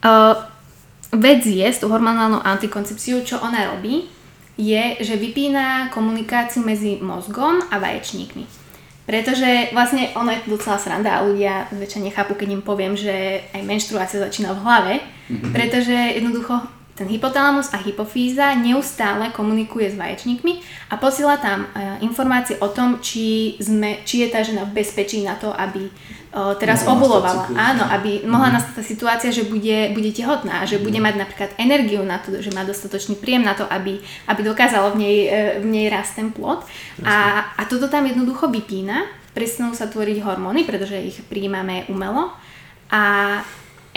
Uh, 0.07 0.39
vec 1.11 1.43
je 1.43 1.67
s 1.67 1.83
tou 1.83 1.91
hormonálnou 1.91 2.39
antikoncepciou, 2.47 3.27
čo 3.27 3.43
ona 3.43 3.75
robí, 3.75 4.07
je, 4.55 5.03
že 5.03 5.19
vypína 5.19 5.91
komunikáciu 5.91 6.63
medzi 6.63 6.97
mozgom 7.03 7.59
a 7.69 7.75
vaječníkmi. 7.77 8.56
Pretože 9.07 9.71
vlastne 9.71 10.11
ono 10.19 10.35
je 10.35 10.43
docela 10.51 10.75
sranda 10.75 11.15
a 11.15 11.23
ľudia 11.23 11.71
zväčša 11.71 12.03
nechápu, 12.03 12.35
keď 12.35 12.59
im 12.59 12.63
poviem, 12.63 12.91
že 12.99 13.39
aj 13.55 13.63
menštruácia 13.63 14.19
začína 14.19 14.51
v 14.51 14.61
hlave, 14.67 14.93
mm-hmm. 14.99 15.51
pretože 15.55 15.95
jednoducho 15.95 16.59
ten 16.97 17.07
hypotalamus 17.07 17.71
a 17.71 17.79
hypofýza 17.79 18.57
neustále 18.57 19.29
komunikuje 19.29 19.93
s 19.93 19.95
vaječníkmi 19.95 20.59
a 20.91 20.97
posiela 20.97 21.37
tam 21.37 21.69
uh, 21.69 22.01
informácie 22.03 22.57
o 22.59 22.67
tom, 22.67 22.97
či, 22.99 23.55
sme, 23.61 24.01
či 24.01 24.25
je 24.25 24.33
tá 24.33 24.41
žena 24.41 24.65
v 24.65 24.81
bezpečí 24.81 25.21
na 25.21 25.37
to, 25.37 25.53
aby 25.53 25.87
teraz 26.59 26.85
mohla 26.85 26.93
ovulovala. 26.97 27.43
Áno, 27.55 27.83
aby 27.87 28.25
mohla 28.27 28.51
mm. 28.51 28.55
nastať 28.59 28.73
tá 28.77 28.83
situácia, 28.83 29.29
že 29.33 29.47
bude, 29.47 29.91
bude 29.95 30.11
tehotná, 30.13 30.67
že 30.69 30.77
bude 30.77 30.99
mať 31.01 31.15
napríklad 31.17 31.49
energiu 31.57 32.05
na 32.05 32.21
to, 32.21 32.37
že 32.39 32.53
má 32.53 32.67
dostatočný 32.67 33.17
príjem 33.17 33.43
na 33.45 33.57
to, 33.57 33.65
aby, 33.65 33.97
aby 34.29 34.41
dokázalo 34.43 34.93
v 34.93 34.97
nej, 35.01 35.17
uh, 35.27 35.35
v 35.63 35.67
nej 35.67 35.85
rast 35.89 36.15
ten 36.15 36.29
plod. 36.29 36.61
A, 37.01 37.47
a 37.57 37.61
toto 37.65 37.89
tam 37.89 38.05
jednoducho 38.05 38.51
vypína, 38.51 39.07
prestanú 39.33 39.73
sa 39.77 39.89
tvoriť 39.89 40.21
hormóny, 40.25 40.65
pretože 40.65 40.97
ich 40.97 41.17
príjmame 41.29 41.85
umelo. 41.93 42.33
A 42.89 43.01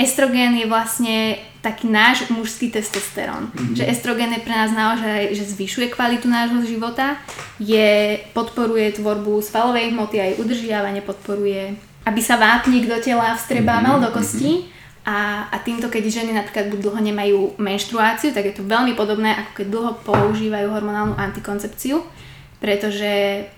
estrogén 0.00 0.56
je 0.56 0.66
vlastne 0.68 1.36
taký 1.60 1.92
náš 1.92 2.28
mužský 2.32 2.72
testosterón. 2.72 3.52
Mm-hmm. 3.52 3.76
Že 3.76 3.84
estrogén 3.92 4.32
je 4.32 4.40
pre 4.40 4.56
nás 4.56 4.72
naozaj, 4.72 5.36
že 5.36 5.44
zvyšuje 5.52 5.92
kvalitu 5.92 6.24
nášho 6.24 6.64
života, 6.64 7.20
je, 7.60 8.16
podporuje 8.32 8.96
tvorbu 8.96 9.44
svalovej 9.44 9.92
hmoty, 9.92 10.16
aj 10.20 10.38
udržiavanie 10.40 11.04
podporuje, 11.04 11.76
aby 12.10 12.20
sa 12.20 12.34
vápnik 12.34 12.90
do 12.90 12.98
tela 12.98 13.38
vstrebával 13.38 14.02
mm-hmm. 14.02 14.10
do 14.10 14.10
kostí. 14.10 14.52
A, 15.06 15.48
a 15.48 15.56
týmto, 15.64 15.88
keď 15.88 16.22
ženy 16.22 16.36
napríklad 16.36 16.68
buď 16.68 16.80
dlho 16.84 17.00
nemajú 17.00 17.38
menštruáciu, 17.56 18.36
tak 18.36 18.52
je 18.52 18.54
to 18.60 18.68
veľmi 18.68 18.92
podobné, 18.92 19.32
ako 19.32 19.50
keď 19.56 19.66
dlho 19.72 19.92
používajú 20.04 20.68
hormonálnu 20.68 21.16
antikoncepciu, 21.16 22.04
pretože 22.60 23.48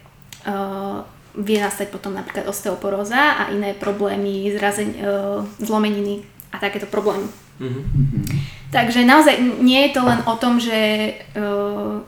uh, 0.46 1.02
vie 1.34 1.58
nastať 1.58 1.90
potom 1.90 2.14
napríklad 2.14 2.46
osteoporóza 2.46 3.42
a 3.42 3.50
iné 3.50 3.74
problémy, 3.74 4.54
zrazeň, 4.54 4.88
uh, 5.02 5.42
zlomeniny 5.58 6.22
a 6.54 6.62
takéto 6.62 6.86
problémy. 6.86 7.26
Mm-hmm. 7.58 8.22
Takže 8.70 9.02
naozaj 9.02 9.42
nie 9.60 9.90
je 9.90 9.94
to 9.98 10.02
len 10.06 10.22
o 10.24 10.34
tom, 10.38 10.62
že 10.62 11.10
uh, 11.34 12.06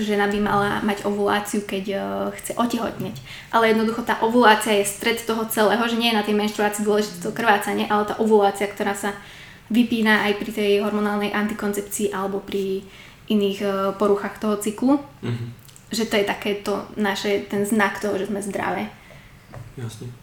žena 0.00 0.30
by 0.30 0.38
mala 0.40 0.70
mať 0.80 1.04
ovuláciu, 1.04 1.66
keď 1.66 1.84
uh, 1.92 2.02
chce 2.32 2.56
otehotneť. 2.56 3.16
Ale 3.52 3.74
jednoducho 3.74 4.06
tá 4.06 4.22
ovulácia 4.24 4.78
je 4.78 4.88
stred 4.88 5.20
toho 5.20 5.44
celého, 5.50 5.82
že 5.90 6.00
nie 6.00 6.14
je 6.14 6.18
na 6.18 6.24
tej 6.24 6.38
menštruácii 6.38 6.86
dôležité 6.86 7.18
to 7.20 7.36
krvácanie, 7.36 7.84
ale 7.90 8.08
tá 8.08 8.16
ovulácia, 8.22 8.70
ktorá 8.70 8.96
sa 8.96 9.12
vypína 9.68 10.24
aj 10.30 10.32
pri 10.40 10.50
tej 10.54 10.72
hormonálnej 10.80 11.34
antikoncepcii 11.34 12.14
alebo 12.14 12.40
pri 12.40 12.86
iných 13.28 13.58
uh, 13.60 13.74
poruchách 13.98 14.38
toho 14.40 14.56
cyklu. 14.62 15.02
Mm-hmm. 15.20 15.48
Že 15.92 16.04
to 16.08 16.14
je 16.16 16.24
takéto 16.24 16.72
naše, 16.96 17.44
ten 17.50 17.68
znak 17.68 18.00
toho, 18.00 18.16
že 18.16 18.30
sme 18.30 18.40
zdravé. 18.40 18.88
Jasne. 19.76 20.21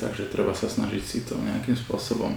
Takže 0.00 0.32
treba 0.32 0.56
sa 0.56 0.64
snažiť 0.64 1.04
si 1.04 1.18
to 1.28 1.36
nejakým 1.36 1.76
spôsobom 1.76 2.32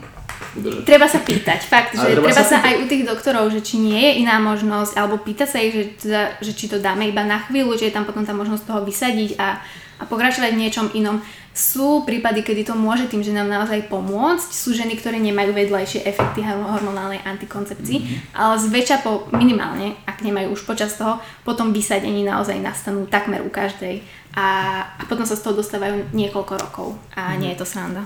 udržať. 0.60 0.84
Treba 0.84 1.08
sa 1.08 1.24
pýtať, 1.24 1.64
fakt, 1.64 1.96
že 1.96 2.12
treba, 2.12 2.28
treba 2.28 2.36
sa, 2.36 2.44
sa 2.44 2.58
aj 2.60 2.84
u 2.84 2.86
tých 2.92 3.08
doktorov, 3.08 3.48
že 3.56 3.64
či 3.64 3.80
nie 3.80 4.04
je 4.04 4.28
iná 4.28 4.36
možnosť, 4.44 5.00
alebo 5.00 5.24
pýtať 5.24 5.48
sa 5.48 5.64
ich, 5.64 5.72
že, 5.72 5.84
teda, 5.96 6.24
že 6.44 6.52
či 6.52 6.68
to 6.68 6.84
dáme 6.84 7.08
iba 7.08 7.24
na 7.24 7.40
chvíľu, 7.48 7.80
že 7.80 7.88
je 7.88 7.96
tam 7.96 8.04
potom 8.04 8.28
tá 8.28 8.36
možnosť 8.36 8.68
toho 8.68 8.84
vysadiť 8.84 9.40
a, 9.40 9.64
a 10.00 10.04
pokračovať 10.04 10.52
v 10.52 10.62
niečom 10.68 10.92
inom. 10.92 11.24
Sú 11.54 12.02
prípady, 12.02 12.42
kedy 12.42 12.66
to 12.66 12.74
môže 12.74 13.06
tým 13.14 13.22
ženám 13.22 13.46
naozaj 13.46 13.86
pomôcť. 13.86 14.50
Sú 14.50 14.74
ženy, 14.74 14.98
ktoré 14.98 15.22
nemajú 15.22 15.54
vedľajšie 15.54 16.02
efekty 16.02 16.42
hormonálnej 16.42 17.22
antikoncepcii, 17.22 17.98
mm-hmm. 18.02 18.34
ale 18.34 18.58
zväčša 18.58 19.06
po 19.06 19.30
minimálne, 19.30 19.94
ak 20.10 20.26
nemajú 20.26 20.58
už 20.58 20.66
počas 20.66 20.98
toho, 20.98 21.22
potom 21.46 21.70
vysadení 21.70 22.26
naozaj 22.26 22.58
nastanú 22.58 23.06
takmer 23.06 23.46
u 23.46 23.54
každej 23.54 24.02
a, 24.34 24.82
a 24.98 25.04
potom 25.06 25.30
sa 25.30 25.38
z 25.38 25.46
toho 25.46 25.62
dostávajú 25.62 26.10
niekoľko 26.10 26.54
rokov 26.58 26.98
a 27.14 27.34
mm. 27.34 27.38
nie 27.38 27.50
je 27.54 27.62
to 27.62 27.70
sranda. 27.70 28.02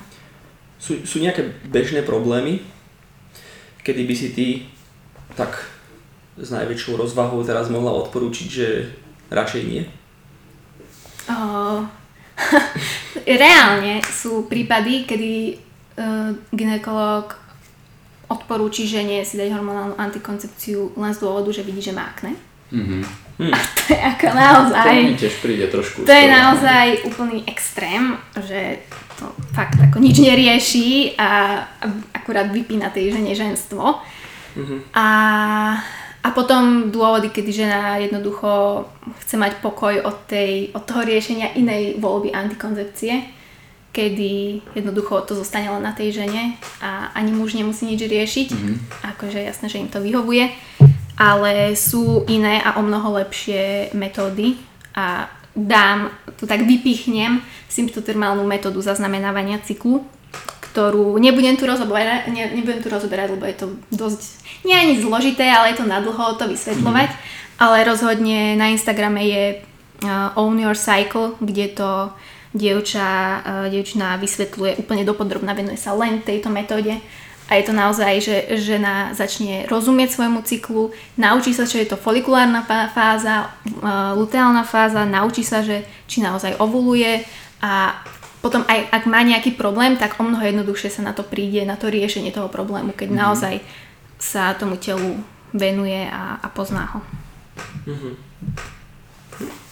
Sú, 0.75 1.07
sú 1.07 1.23
nejaké 1.23 1.47
bežné 1.71 2.03
problémy, 2.03 2.59
kedy 3.87 4.03
by 4.03 4.15
si 4.19 4.27
ty 4.35 4.47
tak 5.39 5.55
s 6.35 6.51
najväčšou 6.51 6.99
rozvahou 6.99 7.47
teraz 7.47 7.71
mohla 7.71 7.95
odporúčiť, 7.95 8.47
že 8.51 8.91
radšej 9.31 9.61
nie? 9.63 9.87
Oh. 11.31 11.87
Reálne 13.27 13.99
sú 14.07 14.47
prípady, 14.47 15.03
kedy 15.03 15.31
uh, 15.99 16.31
ginekolog 16.55 17.35
odporúči 18.31 18.87
žene 18.87 19.23
si 19.27 19.35
dať 19.35 19.51
hormonálnu 19.51 19.99
antikoncepciu 19.99 20.95
len 20.95 21.11
z 21.11 21.19
dôvodu, 21.19 21.51
že 21.51 21.63
vidí, 21.63 21.83
že 21.83 21.95
má 21.95 22.07
akné. 22.07 22.35
Mm-hmm 22.71 23.27
Hmm. 23.37 23.53
A 23.53 23.57
to 23.77 23.93
je 23.93 23.99
ako 24.01 24.27
naozaj... 24.33 24.89
To 24.89 25.09
mi 25.13 25.17
tiež 25.17 25.35
príde 25.45 25.65
trošku. 25.69 25.97
To 26.09 26.13
je 26.13 26.25
naozaj 26.25 26.85
úplný 27.05 27.45
extrém, 27.45 28.17
že 28.33 28.81
to 29.17 29.29
fakt 29.53 29.77
ako 29.77 30.01
nič 30.01 30.17
nerieši 30.21 31.17
a 31.17 31.61
akurát 32.13 32.49
vypína 32.49 32.89
tej 32.89 33.13
žene 33.13 33.33
ženstvo. 33.37 34.01
Mm-hmm. 34.57 34.79
A, 34.97 35.05
a 36.27 36.35
potom 36.35 36.91
dôvody, 36.91 37.31
kedy 37.31 37.63
žena 37.63 37.95
jednoducho 38.03 38.83
chce 39.23 39.39
mať 39.39 39.63
pokoj 39.63 40.03
od, 40.03 40.27
tej, 40.27 40.75
od 40.75 40.83
toho 40.83 41.07
riešenia 41.07 41.55
inej 41.55 41.95
voľby 42.03 42.35
antikoncepcie, 42.35 43.31
kedy 43.95 44.59
jednoducho 44.75 45.23
to 45.23 45.39
zostane 45.39 45.71
len 45.71 45.87
na 45.87 45.95
tej 45.95 46.19
žene 46.19 46.59
a 46.83 47.15
ani 47.15 47.31
muž 47.31 47.55
nemusí 47.55 47.87
nič 47.87 48.03
riešiť. 48.03 48.47
Mm-hmm. 48.51 48.75
Akože 49.15 49.39
jasné, 49.39 49.71
že 49.71 49.79
im 49.79 49.87
to 49.87 50.03
vyhovuje 50.03 50.51
ale 51.17 51.73
sú 51.73 52.23
iné 52.29 52.61
a 52.61 52.77
o 52.77 52.85
mnoho 52.85 53.17
lepšie 53.17 53.91
metódy 53.97 54.53
a 54.93 55.25
dám, 55.57 56.13
tu 56.37 56.45
tak 56.45 56.61
vypichnem 56.61 57.41
symptotermálnu 57.65 58.45
metódu 58.45 58.77
zaznamenávania 58.85 59.57
cyklu, 59.65 60.05
ktorú 60.71 61.17
nebudem 61.17 61.55
tu 61.55 61.65
rozoberať, 61.65 62.29
ne, 62.31 62.43
nebudem 62.53 62.83
tu 62.83 62.89
rozoberať, 62.91 63.33
lebo 63.33 63.45
je 63.47 63.55
to 63.57 63.67
dosť, 63.93 64.21
nie 64.67 64.75
ani 64.75 64.95
zložité, 65.01 65.47
ale 65.47 65.73
je 65.73 65.81
to 65.81 65.89
nadlho 65.89 66.37
to 66.37 66.45
vysvetľovať, 66.47 67.09
mm. 67.09 67.19
ale 67.61 67.87
rozhodne 67.87 68.53
na 68.59 68.69
Instagrame 68.69 69.23
je 69.25 69.43
uh, 69.57 70.37
Own 70.37 70.59
Your 70.61 70.77
Cycle, 70.77 71.39
kde 71.41 71.73
to 71.73 71.91
dievča, 72.53 73.07
uh, 73.07 73.65
dievčina 73.71 74.19
vysvetľuje 74.21 74.79
úplne 74.81 75.03
dopodrobná, 75.07 75.55
venuje 75.57 75.79
sa 75.79 75.95
len 75.97 76.21
tejto 76.21 76.53
metóde 76.53 76.99
a 77.47 77.55
je 77.55 77.63
to 77.63 77.73
naozaj, 77.73 78.13
že 78.19 78.35
žena 78.59 79.15
začne 79.15 79.63
rozumieť 79.71 80.11
svojmu 80.11 80.43
cyklu, 80.43 80.91
naučí 81.15 81.55
sa, 81.55 81.63
čo 81.63 81.79
je 81.79 81.87
to 81.87 81.95
folikulárna 81.95 82.67
fáza, 82.91 83.55
luteálna 84.19 84.67
fáza, 84.67 85.07
naučí 85.07 85.47
sa, 85.47 85.63
že 85.63 85.87
či 86.11 86.19
naozaj 86.19 86.59
ovuluje 86.59 87.23
a 87.63 88.03
potom 88.47 88.63
aj 88.63 88.87
ak 88.95 89.03
má 89.11 89.19
nejaký 89.27 89.59
problém, 89.59 89.99
tak 89.99 90.15
o 90.15 90.23
mnoho 90.23 90.39
jednoduchšie 90.39 90.87
sa 90.87 91.03
na 91.03 91.11
to 91.11 91.27
príde, 91.27 91.67
na 91.67 91.75
to 91.75 91.91
riešenie 91.91 92.31
toho 92.31 92.47
problému, 92.47 92.95
keď 92.95 93.11
mm-hmm. 93.11 93.23
naozaj 93.27 93.55
sa 94.15 94.55
tomu 94.55 94.79
telu 94.79 95.19
venuje 95.51 96.07
a, 96.07 96.39
a 96.39 96.47
pozná 96.47 96.87
ho. 96.95 96.99
Mm-hmm. 97.91 98.13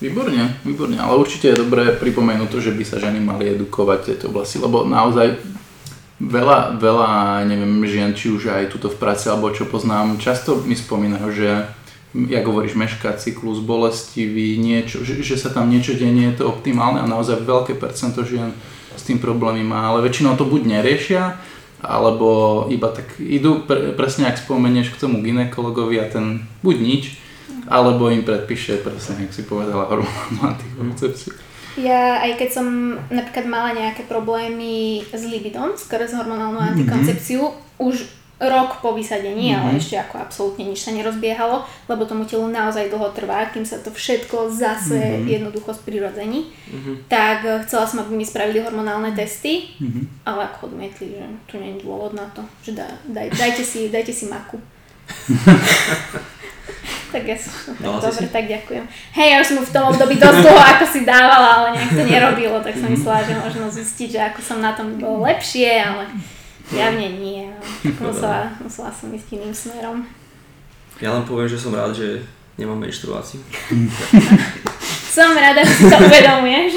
Výborne, 0.03 0.59
výborne, 0.67 0.99
ale 0.99 1.15
určite 1.15 1.55
je 1.55 1.63
dobré 1.63 1.95
pripomenúť 1.95 2.51
to, 2.51 2.59
že 2.59 2.75
by 2.75 2.83
sa 2.83 2.99
ženy 2.99 3.23
mali 3.23 3.55
edukovať 3.55 3.97
v 4.03 4.07
tejto 4.11 4.25
oblasti, 4.35 4.59
lebo 4.59 4.83
naozaj 4.83 5.39
Veľa, 6.15 6.79
veľa, 6.79 7.43
neviem, 7.43 7.83
žien, 7.83 8.15
či 8.15 8.31
už 8.31 8.47
aj 8.47 8.71
tuto 8.71 8.87
v 8.87 8.95
práci, 8.95 9.27
alebo 9.27 9.51
čo 9.51 9.67
poznám, 9.67 10.15
často 10.15 10.55
mi 10.63 10.71
spomínajú, 10.71 11.27
že 11.27 11.67
jak 12.15 12.47
hovoríš, 12.47 12.79
mešká 12.79 13.19
cyklus, 13.19 13.59
bolestivý, 13.59 14.55
niečo, 14.55 15.03
že, 15.03 15.19
že 15.19 15.35
sa 15.35 15.51
tam 15.51 15.67
niečo 15.67 15.99
deje, 15.99 16.15
nie 16.15 16.31
je 16.31 16.39
to 16.39 16.47
optimálne 16.47 17.03
a 17.03 17.09
naozaj 17.09 17.43
veľké 17.43 17.75
percento 17.75 18.23
žien 18.23 18.55
s 18.95 19.03
tým 19.03 19.19
problémy 19.19 19.67
má, 19.67 19.91
ale 19.91 20.07
väčšinou 20.07 20.39
to 20.39 20.47
buď 20.47 20.79
neriešia, 20.79 21.35
alebo 21.83 22.63
iba 22.71 22.87
tak 22.95 23.19
idú, 23.19 23.67
pre, 23.67 23.91
presne 23.91 24.31
ak 24.31 24.39
spomenieš 24.39 24.95
k 24.95 25.01
tomu 25.03 25.19
ginekologovi 25.19 25.99
a 25.99 26.07
ten 26.07 26.47
buď 26.63 26.77
nič, 26.79 27.03
alebo 27.67 28.07
im 28.07 28.23
predpíše, 28.23 28.79
presne, 28.79 29.27
jak 29.27 29.35
si 29.35 29.43
povedala, 29.43 29.91
hormonálnu 29.91 30.41
antikoncepciu. 30.55 31.35
Ja 31.75 32.23
aj 32.23 32.39
keď 32.39 32.49
som 32.55 32.67
napríklad 33.11 33.51
mala 33.51 33.75
nejaké 33.75 34.07
problémy 34.07 35.03
s 35.11 35.23
libidom, 35.27 35.75
skoro 35.75 36.07
s 36.07 36.15
hormonálnou 36.15 36.63
mm-hmm. 36.63 36.79
antikoncepciu, 36.79 37.51
už 37.83 38.07
rok 38.39 38.83
po 38.83 38.91
vysadení, 38.91 39.51
mm-hmm. 39.51 39.61
ale 39.63 39.69
mhm. 39.71 39.79
ešte 39.79 39.95
ako 39.95 40.15
absolútne 40.19 40.63
nič 40.67 40.83
sa 40.83 40.91
nerozbiehalo, 40.91 41.63
lebo 41.87 42.03
tomu 42.03 42.27
telu 42.27 42.51
naozaj 42.51 42.91
dlho 42.91 43.09
trvá, 43.15 43.47
kým 43.47 43.63
sa 43.63 43.79
to 43.79 43.87
všetko 43.87 44.51
zase 44.51 44.99
mm-hmm. 44.99 45.27
jednoducho 45.27 45.71
sprirodzení. 45.71 46.51
Mm-hmm. 46.51 46.95
Tak 47.07 47.37
eh, 47.47 47.59
chcela 47.63 47.87
som, 47.87 48.03
aby 48.03 48.11
mi 48.19 48.27
spravili 48.27 48.59
hormonálne 48.59 49.15
testy, 49.15 49.71
mm-hmm. 49.79 50.27
ale 50.27 50.51
ako 50.51 50.67
odmietli, 50.67 51.15
že 51.15 51.23
tu 51.47 51.55
nie 51.63 51.79
je 51.79 51.87
dôvod 51.87 52.11
na 52.11 52.27
to, 52.35 52.43
že 52.59 52.75
daj, 52.75 52.91
daj, 53.07 53.27
dajte, 53.31 53.63
si, 53.63 53.87
dajte 53.87 54.11
si 54.11 54.27
maku. 54.27 54.59
Tak 57.15 57.23
ja 57.23 57.37
som, 57.39 57.71
tak 57.79 57.79
si 57.79 58.03
dobre, 58.03 58.27
si? 58.27 58.33
tak 58.33 58.45
ďakujem. 58.49 58.83
Hej, 59.15 59.27
ja 59.31 59.37
už 59.39 59.47
som 59.47 59.57
v 59.63 59.71
tom 59.71 59.85
období 59.87 60.19
dosť 60.19 60.39
dlho 60.43 60.59
ako 60.59 60.85
si 60.89 61.07
dávala, 61.07 61.49
ale 61.63 61.67
nejak 61.79 61.95
to 61.95 62.03
nerobilo, 62.03 62.57
tak 62.59 62.75
som 62.75 62.91
myslela, 62.91 63.23
že 63.23 63.39
možno 63.39 63.71
zistiť, 63.71 64.09
že 64.11 64.19
ako 64.19 64.39
som 64.43 64.59
na 64.59 64.75
tom 64.75 64.99
bolo 64.99 65.23
lepšie, 65.23 65.79
ale 65.79 66.11
javne 66.73 67.09
nie. 67.19 67.45
Musela, 68.01 68.49
musela 68.57 68.89
som 68.89 69.13
ísť 69.13 69.27
iným 69.35 69.53
smerom. 69.53 70.05
Ja 70.97 71.11
len 71.11 71.27
poviem, 71.27 71.51
že 71.51 71.59
som 71.59 71.75
rád, 71.75 71.91
že 71.93 72.23
nemám 72.55 72.79
menštruáciu. 72.79 73.43
Som 75.11 75.35
rada, 75.35 75.63
že 75.63 75.73
si 75.75 75.83
to 75.87 75.97
uvedomuješ. 75.99 76.71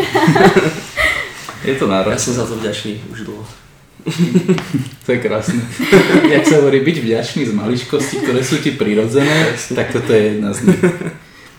Je 1.67 1.75
to 1.75 1.91
Ja 1.91 2.03
náročné. 2.03 2.19
som 2.23 2.35
za 2.39 2.45
to 2.47 2.55
vďačný 2.59 3.03
už 3.11 3.27
dlho. 3.27 3.45
To 5.09 5.17
je 5.17 5.25
krásne. 5.25 5.65
Jak 6.37 6.45
sa 6.45 6.61
hovorí, 6.61 6.85
byť 6.85 6.97
vďačný 7.01 7.43
z 7.49 7.53
maličkosti, 7.57 8.21
ktoré 8.21 8.45
sú 8.45 8.61
ti 8.61 8.77
prirodzené, 8.77 9.57
tak 9.73 9.89
toto 9.89 10.13
je 10.13 10.37
jedna 10.37 10.53
z 10.53 10.69
nich. 10.69 10.83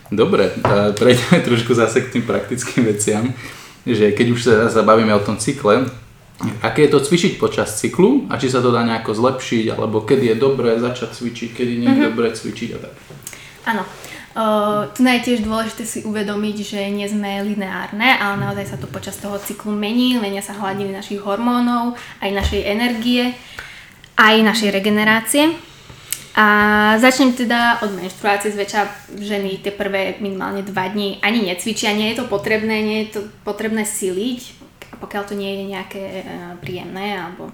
Dobre, 0.06 0.54
prejdeme 0.94 1.42
trošku 1.42 1.74
zase 1.74 2.06
k 2.06 2.14
tým 2.14 2.24
praktickým 2.30 2.86
veciam, 2.86 3.26
že 3.82 4.14
keď 4.14 4.26
už 4.30 4.40
sa 4.40 4.54
zabavíme 4.70 5.10
o 5.10 5.22
tom 5.22 5.34
cykle, 5.34 5.90
aké 6.64 6.88
je 6.88 6.92
to 6.96 7.04
cvičiť 7.04 7.36
počas 7.36 7.76
cyklu 7.76 8.28
a 8.32 8.40
či 8.40 8.48
sa 8.48 8.64
to 8.64 8.72
dá 8.72 8.80
nejako 8.80 9.12
zlepšiť, 9.12 9.76
alebo 9.76 10.00
kedy 10.00 10.32
je 10.32 10.36
dobré 10.40 10.80
začať 10.80 11.12
cvičiť, 11.12 11.50
kedy 11.52 11.72
nie 11.76 11.88
je 11.92 12.00
dobré 12.08 12.32
cvičiť 12.32 12.68
a 12.76 12.78
tak. 12.80 12.94
Áno. 13.68 13.84
Uh, 14.30 14.86
tu 14.94 15.02
je 15.02 15.26
tiež 15.26 15.42
dôležité 15.42 15.82
si 15.82 16.06
uvedomiť, 16.06 16.56
že 16.62 16.80
nie 16.94 17.02
sme 17.10 17.42
lineárne, 17.42 18.14
ale 18.14 18.38
naozaj 18.38 18.72
sa 18.72 18.76
to 18.78 18.86
počas 18.86 19.18
toho 19.18 19.34
cyklu 19.42 19.74
mení, 19.74 20.22
menia 20.22 20.38
sa 20.38 20.54
hladiny 20.54 20.94
našich 20.94 21.18
hormónov, 21.18 21.98
aj 22.22 22.30
našej 22.30 22.62
energie, 22.62 23.34
aj 24.14 24.34
našej 24.46 24.70
regenerácie. 24.70 25.50
A 26.38 26.46
začnem 27.02 27.34
teda 27.34 27.82
od 27.82 27.90
menštruácie, 27.90 28.54
zväčša 28.54 29.10
ženy 29.18 29.66
tie 29.66 29.74
prvé 29.74 30.14
minimálne 30.22 30.62
2 30.62 30.72
dní 30.94 31.18
ani 31.26 31.50
necvičia, 31.50 31.90
nie 31.90 32.14
je 32.14 32.22
to 32.22 32.30
potrebné, 32.30 32.86
nie 32.86 32.98
je 33.02 33.18
to 33.18 33.20
potrebné 33.42 33.82
siliť, 33.82 34.59
pokiaľ 35.00 35.22
to 35.24 35.34
nie 35.34 35.50
je 35.56 35.64
nejaké 35.72 36.02
e, 36.02 36.22
príjemné 36.60 37.16
alebo 37.16 37.50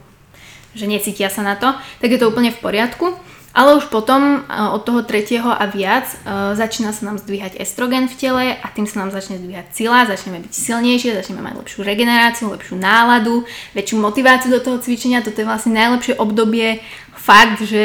že 0.76 0.84
necítia 0.84 1.32
sa 1.32 1.40
na 1.40 1.56
to, 1.56 1.72
tak 2.04 2.12
je 2.12 2.20
to 2.20 2.28
úplne 2.28 2.52
v 2.52 2.60
poriadku. 2.60 3.16
Ale 3.56 3.72
už 3.80 3.88
potom 3.88 4.44
e, 4.44 4.52
od 4.52 4.84
toho 4.84 5.00
tretieho 5.00 5.48
a 5.48 5.64
viac 5.64 6.04
e, 6.04 6.16
začína 6.52 6.92
sa 6.92 7.08
nám 7.08 7.16
zdvíhať 7.16 7.56
estrogen 7.56 8.04
v 8.04 8.14
tele 8.20 8.44
a 8.52 8.66
tým 8.68 8.84
sa 8.84 9.00
nám 9.00 9.16
začne 9.16 9.40
zdvíhať 9.40 9.72
sila, 9.72 10.04
začneme 10.04 10.44
byť 10.44 10.52
silnejšie, 10.52 11.16
začneme 11.16 11.40
mať 11.40 11.64
lepšiu 11.64 11.80
regeneráciu, 11.80 12.52
lepšiu 12.52 12.76
náladu, 12.76 13.48
väčšiu 13.72 13.96
motiváciu 13.96 14.52
do 14.52 14.60
toho 14.60 14.76
cvičenia. 14.76 15.24
Toto 15.24 15.40
je 15.40 15.48
vlastne 15.48 15.72
najlepšie 15.72 16.20
obdobie, 16.20 16.84
fakt, 17.16 17.64
že 17.64 17.84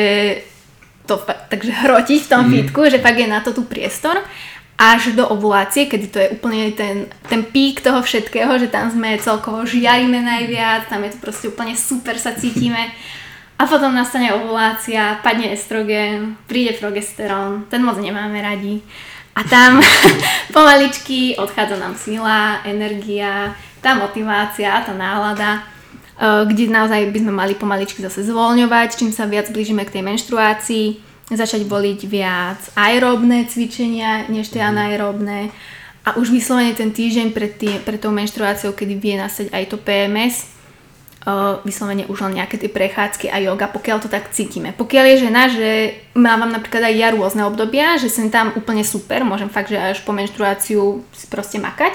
to 1.07 1.17
takže 1.23 1.71
hrotiť 1.71 2.19
v 2.19 2.29
tom 2.29 2.43
fitku, 2.51 2.91
že 2.91 2.99
fakt 2.99 3.17
je 3.17 3.31
na 3.31 3.39
to 3.39 3.55
tu 3.55 3.63
priestor 3.63 4.19
až 4.81 5.13
do 5.13 5.29
ovulácie, 5.29 5.85
kedy 5.85 6.07
to 6.09 6.17
je 6.17 6.33
úplne 6.33 6.73
ten, 6.73 7.05
ten 7.29 7.45
pík 7.45 7.85
toho 7.85 8.01
všetkého, 8.01 8.57
že 8.57 8.65
tam 8.65 8.89
sme 8.89 9.21
celkovo 9.21 9.61
žiarime 9.61 10.25
najviac, 10.25 10.89
tam 10.89 11.05
je 11.05 11.13
to 11.13 11.21
proste 11.21 11.45
úplne 11.53 11.77
super, 11.77 12.17
sa 12.17 12.33
cítime. 12.33 12.89
A 13.61 13.69
potom 13.69 13.93
nastane 13.93 14.33
ovulácia, 14.33 15.21
padne 15.21 15.53
estrogen, 15.53 16.33
príde 16.49 16.73
progesterón, 16.81 17.69
ten 17.69 17.85
moc 17.85 18.01
nemáme 18.01 18.41
radi. 18.41 18.81
A 19.37 19.45
tam 19.45 19.77
pomaličky 20.55 21.37
odchádza 21.37 21.77
nám 21.77 21.93
sila, 21.93 22.65
energia, 22.65 23.53
tá 23.85 23.93
motivácia, 23.93 24.81
tá 24.81 24.97
nálada, 24.97 25.61
eh, 26.17 26.41
kde 26.49 26.73
naozaj 26.73 27.05
by 27.13 27.19
sme 27.21 27.33
mali 27.37 27.53
pomaličky 27.53 28.01
zase 28.01 28.25
zvoľňovať, 28.25 28.97
čím 28.97 29.13
sa 29.13 29.29
viac 29.29 29.53
blížime 29.53 29.85
k 29.85 30.01
tej 30.01 30.09
menštruácii, 30.09 31.10
začať 31.35 31.63
voliť 31.67 31.99
viac 32.07 32.59
aeróbne 32.75 33.47
cvičenia, 33.47 34.27
než 34.27 34.51
tie 34.51 34.63
anaeróbne. 34.63 35.51
A 36.01 36.17
už 36.17 36.33
vyslovene 36.33 36.73
ten 36.73 36.89
týždeň 36.89 37.29
pred, 37.29 37.53
tý, 37.61 37.77
pred 37.85 38.01
tou 38.01 38.09
menštruáciou, 38.09 38.73
kedy 38.73 38.93
vie 38.97 39.15
nastať 39.21 39.53
aj 39.53 39.63
to 39.69 39.77
PMS, 39.77 40.49
uh, 41.25 41.61
vyslovene 41.61 42.09
už 42.09 42.25
len 42.25 42.41
nejaké 42.41 42.57
tie 42.57 42.69
prechádzky 42.69 43.29
a 43.29 43.37
yoga, 43.37 43.69
pokiaľ 43.69 43.97
to 44.01 44.09
tak 44.09 44.33
cítime. 44.33 44.73
Pokiaľ 44.73 45.05
je 45.13 45.21
žena, 45.21 45.43
že 45.49 45.69
mávam 46.17 46.49
napríklad 46.49 46.89
aj 46.89 46.95
ja 46.97 47.07
rôzne 47.13 47.45
obdobia, 47.45 48.01
že 48.01 48.09
sem 48.09 48.33
tam 48.33 48.53
úplne 48.57 48.81
super, 48.81 49.21
môžem 49.21 49.49
fakt, 49.49 49.69
že 49.69 49.77
až 49.77 50.01
po 50.01 50.13
menštruáciu 50.15 51.05
si 51.13 51.25
proste 51.29 51.61
makať, 51.61 51.93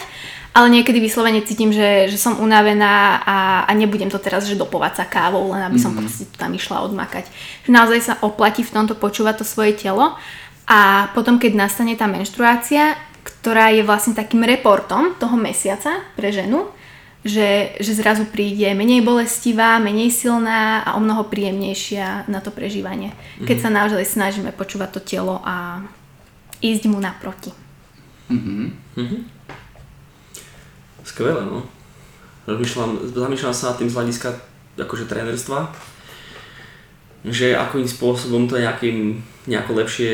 ale 0.57 0.73
niekedy 0.73 1.05
vyslovene 1.05 1.45
cítim, 1.45 1.69
že, 1.69 2.09
že 2.09 2.17
som 2.17 2.41
unavená 2.41 3.21
a, 3.21 3.39
a 3.69 3.71
nebudem 3.77 4.09
to 4.09 4.17
teraz, 4.17 4.49
že 4.49 4.57
dopovať 4.57 4.93
sa 4.97 5.05
kávou, 5.05 5.53
len 5.53 5.61
aby 5.61 5.77
som 5.77 5.93
mm-hmm. 5.93 6.09
proste 6.09 6.25
tam 6.33 6.57
išla 6.57 6.81
odmakať. 6.89 7.29
Že 7.69 7.71
naozaj 7.77 8.01
sa 8.01 8.15
oplatí 8.25 8.65
v 8.65 8.73
tomto 8.73 8.97
počúvať 8.97 9.45
to 9.45 9.45
svoje 9.45 9.77
telo 9.77 10.17
a 10.65 11.13
potom, 11.13 11.37
keď 11.37 11.61
nastane 11.61 11.93
tá 11.93 12.09
menštruácia, 12.09 12.97
ktorá 13.21 13.69
je 13.69 13.85
vlastne 13.85 14.17
takým 14.17 14.49
reportom 14.49 15.13
toho 15.21 15.37
mesiaca 15.37 16.01
pre 16.17 16.33
ženu, 16.33 16.73
že, 17.21 17.77
že 17.77 17.93
zrazu 17.93 18.25
príde 18.25 18.73
menej 18.73 19.05
bolestivá, 19.05 19.77
menej 19.77 20.09
silná 20.09 20.81
a 20.89 20.97
o 20.97 21.05
mnoho 21.05 21.29
príjemnejšia 21.29 22.33
na 22.33 22.41
to 22.41 22.49
prežívanie. 22.49 23.13
Keď 23.45 23.57
sa 23.61 23.69
naozaj 23.69 24.09
snažíme 24.09 24.57
počúvať 24.57 24.89
to 24.97 25.01
telo 25.05 25.37
a 25.45 25.85
ísť 26.65 26.89
mu 26.89 26.97
naproti. 26.97 27.53
Skvelé, 31.17 31.49
no. 31.49 31.65
Rozmýšľam, 32.45 33.09
zamýšľam 33.09 33.55
sa 33.57 33.73
nad 33.73 33.81
tým 33.81 33.89
z 33.89 33.97
hľadiska 33.97 34.37
akože 34.77 35.09
trénerstva, 35.09 35.73
že 37.25 37.57
akým 37.57 37.89
spôsobom 37.89 38.45
to 38.45 38.61
nejakým, 38.61 39.25
nejako 39.49 39.81
lepšie 39.81 40.13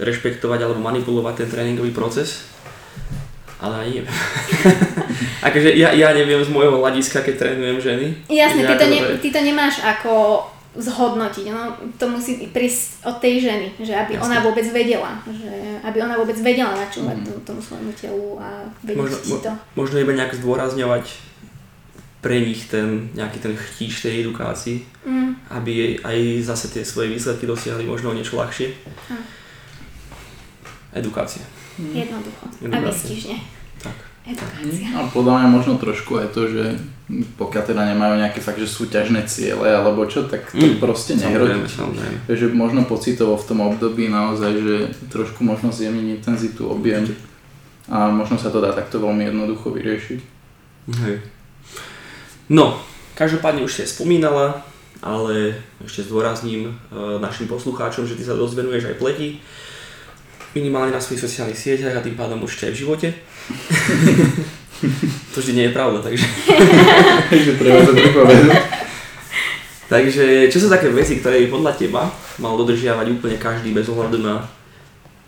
rešpektovať 0.00 0.64
alebo 0.64 0.80
manipulovať 0.80 1.44
ten 1.44 1.48
tréningový 1.52 1.92
proces. 1.92 2.48
Ale 3.60 3.84
aj 3.84 3.88
neviem. 3.92 4.16
akože 5.52 5.76
ja, 5.76 5.92
ja 5.92 6.16
neviem 6.16 6.40
z 6.40 6.48
môjho 6.48 6.80
hľadiska, 6.80 7.20
keď 7.20 7.34
trénujem 7.36 7.78
ženy. 7.84 8.06
Jasne, 8.32 8.64
ty 8.64 8.74
to, 8.80 8.86
ne, 8.88 8.98
ty 9.20 9.28
to 9.28 9.40
nemáš 9.44 9.84
ako 9.84 10.40
zhodnotiť, 10.72 11.52
no, 11.52 11.68
to 12.00 12.08
musí 12.08 12.48
prísť 12.48 13.04
od 13.04 13.20
tej 13.20 13.44
ženy, 13.44 13.66
že 13.76 13.92
aby 13.92 14.16
Jasne. 14.16 14.24
ona 14.24 14.38
vôbec 14.40 14.64
vedela, 14.64 15.12
že 15.28 15.52
aby 15.84 16.00
ona 16.00 16.16
vôbec 16.16 16.32
vedela 16.40 16.72
načúvať 16.72 17.18
mm. 17.28 17.44
tomu 17.44 17.60
svojmu 17.60 17.92
telu 17.92 18.40
a 18.40 18.64
vedieť 18.80 18.96
možno, 19.04 19.18
ti 19.20 19.32
to. 19.36 19.50
mo- 19.52 19.60
možno 19.76 19.96
iba 20.00 20.12
nejak 20.16 20.32
zdôrazňovať 20.32 21.04
pre 22.22 22.40
nich 22.40 22.70
ten, 22.70 23.10
nejaký 23.12 23.38
ten 23.38 23.52
chtíč 23.52 24.00
tej 24.00 24.24
edukácii, 24.24 24.78
Mm. 25.02 25.34
aby 25.50 25.70
jej 25.74 25.92
aj 25.98 26.18
zase 26.46 26.70
tie 26.70 26.86
svoje 26.86 27.10
výsledky 27.10 27.42
dosiahli 27.42 27.82
možno 27.82 28.14
niečo 28.14 28.38
ľahšie. 28.38 28.70
Hm. 29.10 29.24
Edukácia. 30.94 31.42
Jednoducho. 31.74 32.46
A 32.46 32.62
Jednoducho. 32.62 32.86
vystižne. 32.86 33.36
Tak. 33.36 33.61
Edukácia. 34.22 34.86
A 34.94 35.10
podľa 35.10 35.42
mňa 35.42 35.48
možno 35.50 35.74
trošku 35.82 36.22
aj 36.22 36.30
to, 36.30 36.46
že 36.46 36.64
pokiaľ 37.34 37.62
teda 37.66 37.82
nemajú 37.90 38.22
nejaké 38.22 38.38
fakt, 38.38 38.62
že 38.62 38.70
súťažné 38.70 39.26
ciele 39.26 39.66
alebo 39.66 40.06
čo, 40.06 40.30
tak 40.30 40.46
to 40.54 40.62
Mm, 40.62 40.78
proste 40.78 41.18
samozrejme. 41.66 42.16
Takže 42.30 42.46
možno 42.54 42.86
pocitovo 42.86 43.34
v 43.34 43.46
tom 43.50 43.60
období 43.66 44.06
naozaj, 44.06 44.52
že 44.54 44.76
trošku 45.10 45.42
možno 45.42 45.74
zjemniť 45.74 46.22
intenzitu, 46.22 46.70
objem 46.70 47.10
a 47.90 48.14
možno 48.14 48.38
sa 48.38 48.54
to 48.54 48.62
dá 48.62 48.70
takto 48.70 49.02
veľmi 49.02 49.26
jednoducho 49.26 49.74
vyriešiť. 49.74 50.20
Hej. 51.02 51.16
No, 52.46 52.78
každopádne 53.18 53.66
už 53.66 53.74
si 53.74 53.90
spomínala, 53.90 54.62
ale 55.02 55.58
ešte 55.82 56.06
zdôrazním 56.06 56.70
e, 56.70 56.72
našim 57.18 57.50
poslucháčom, 57.50 58.06
že 58.06 58.14
ty 58.14 58.22
sa 58.22 58.38
dosť 58.38 58.54
venuješ 58.54 58.94
aj 58.94 58.96
pleti, 59.02 59.28
minimálne 60.54 60.94
na 60.94 61.02
svojich 61.02 61.26
sociálnych 61.26 61.58
sieťach 61.58 61.98
a 61.98 62.04
tým 62.04 62.14
pádom 62.14 62.38
určite 62.38 62.70
aj 62.70 62.74
v 62.76 62.80
živote. 62.86 63.08
To 65.32 65.36
vždy 65.40 65.52
nie 65.54 65.64
je 65.70 65.76
pravda, 65.76 65.98
takže... 66.02 66.26
Takže 67.30 67.50
treba 67.56 67.78
to 67.86 67.92
pripomenúť. 67.94 68.52
Takže 69.92 70.48
čo 70.48 70.58
sú 70.58 70.68
také 70.72 70.88
veci, 70.88 71.20
ktoré 71.20 71.44
by 71.44 71.48
podľa 71.52 71.72
teba 71.76 72.02
mal 72.40 72.56
dodržiavať 72.56 73.12
úplne 73.12 73.36
každý 73.36 73.76
bez 73.76 73.84
ohľadu 73.92 74.24
na, 74.24 74.40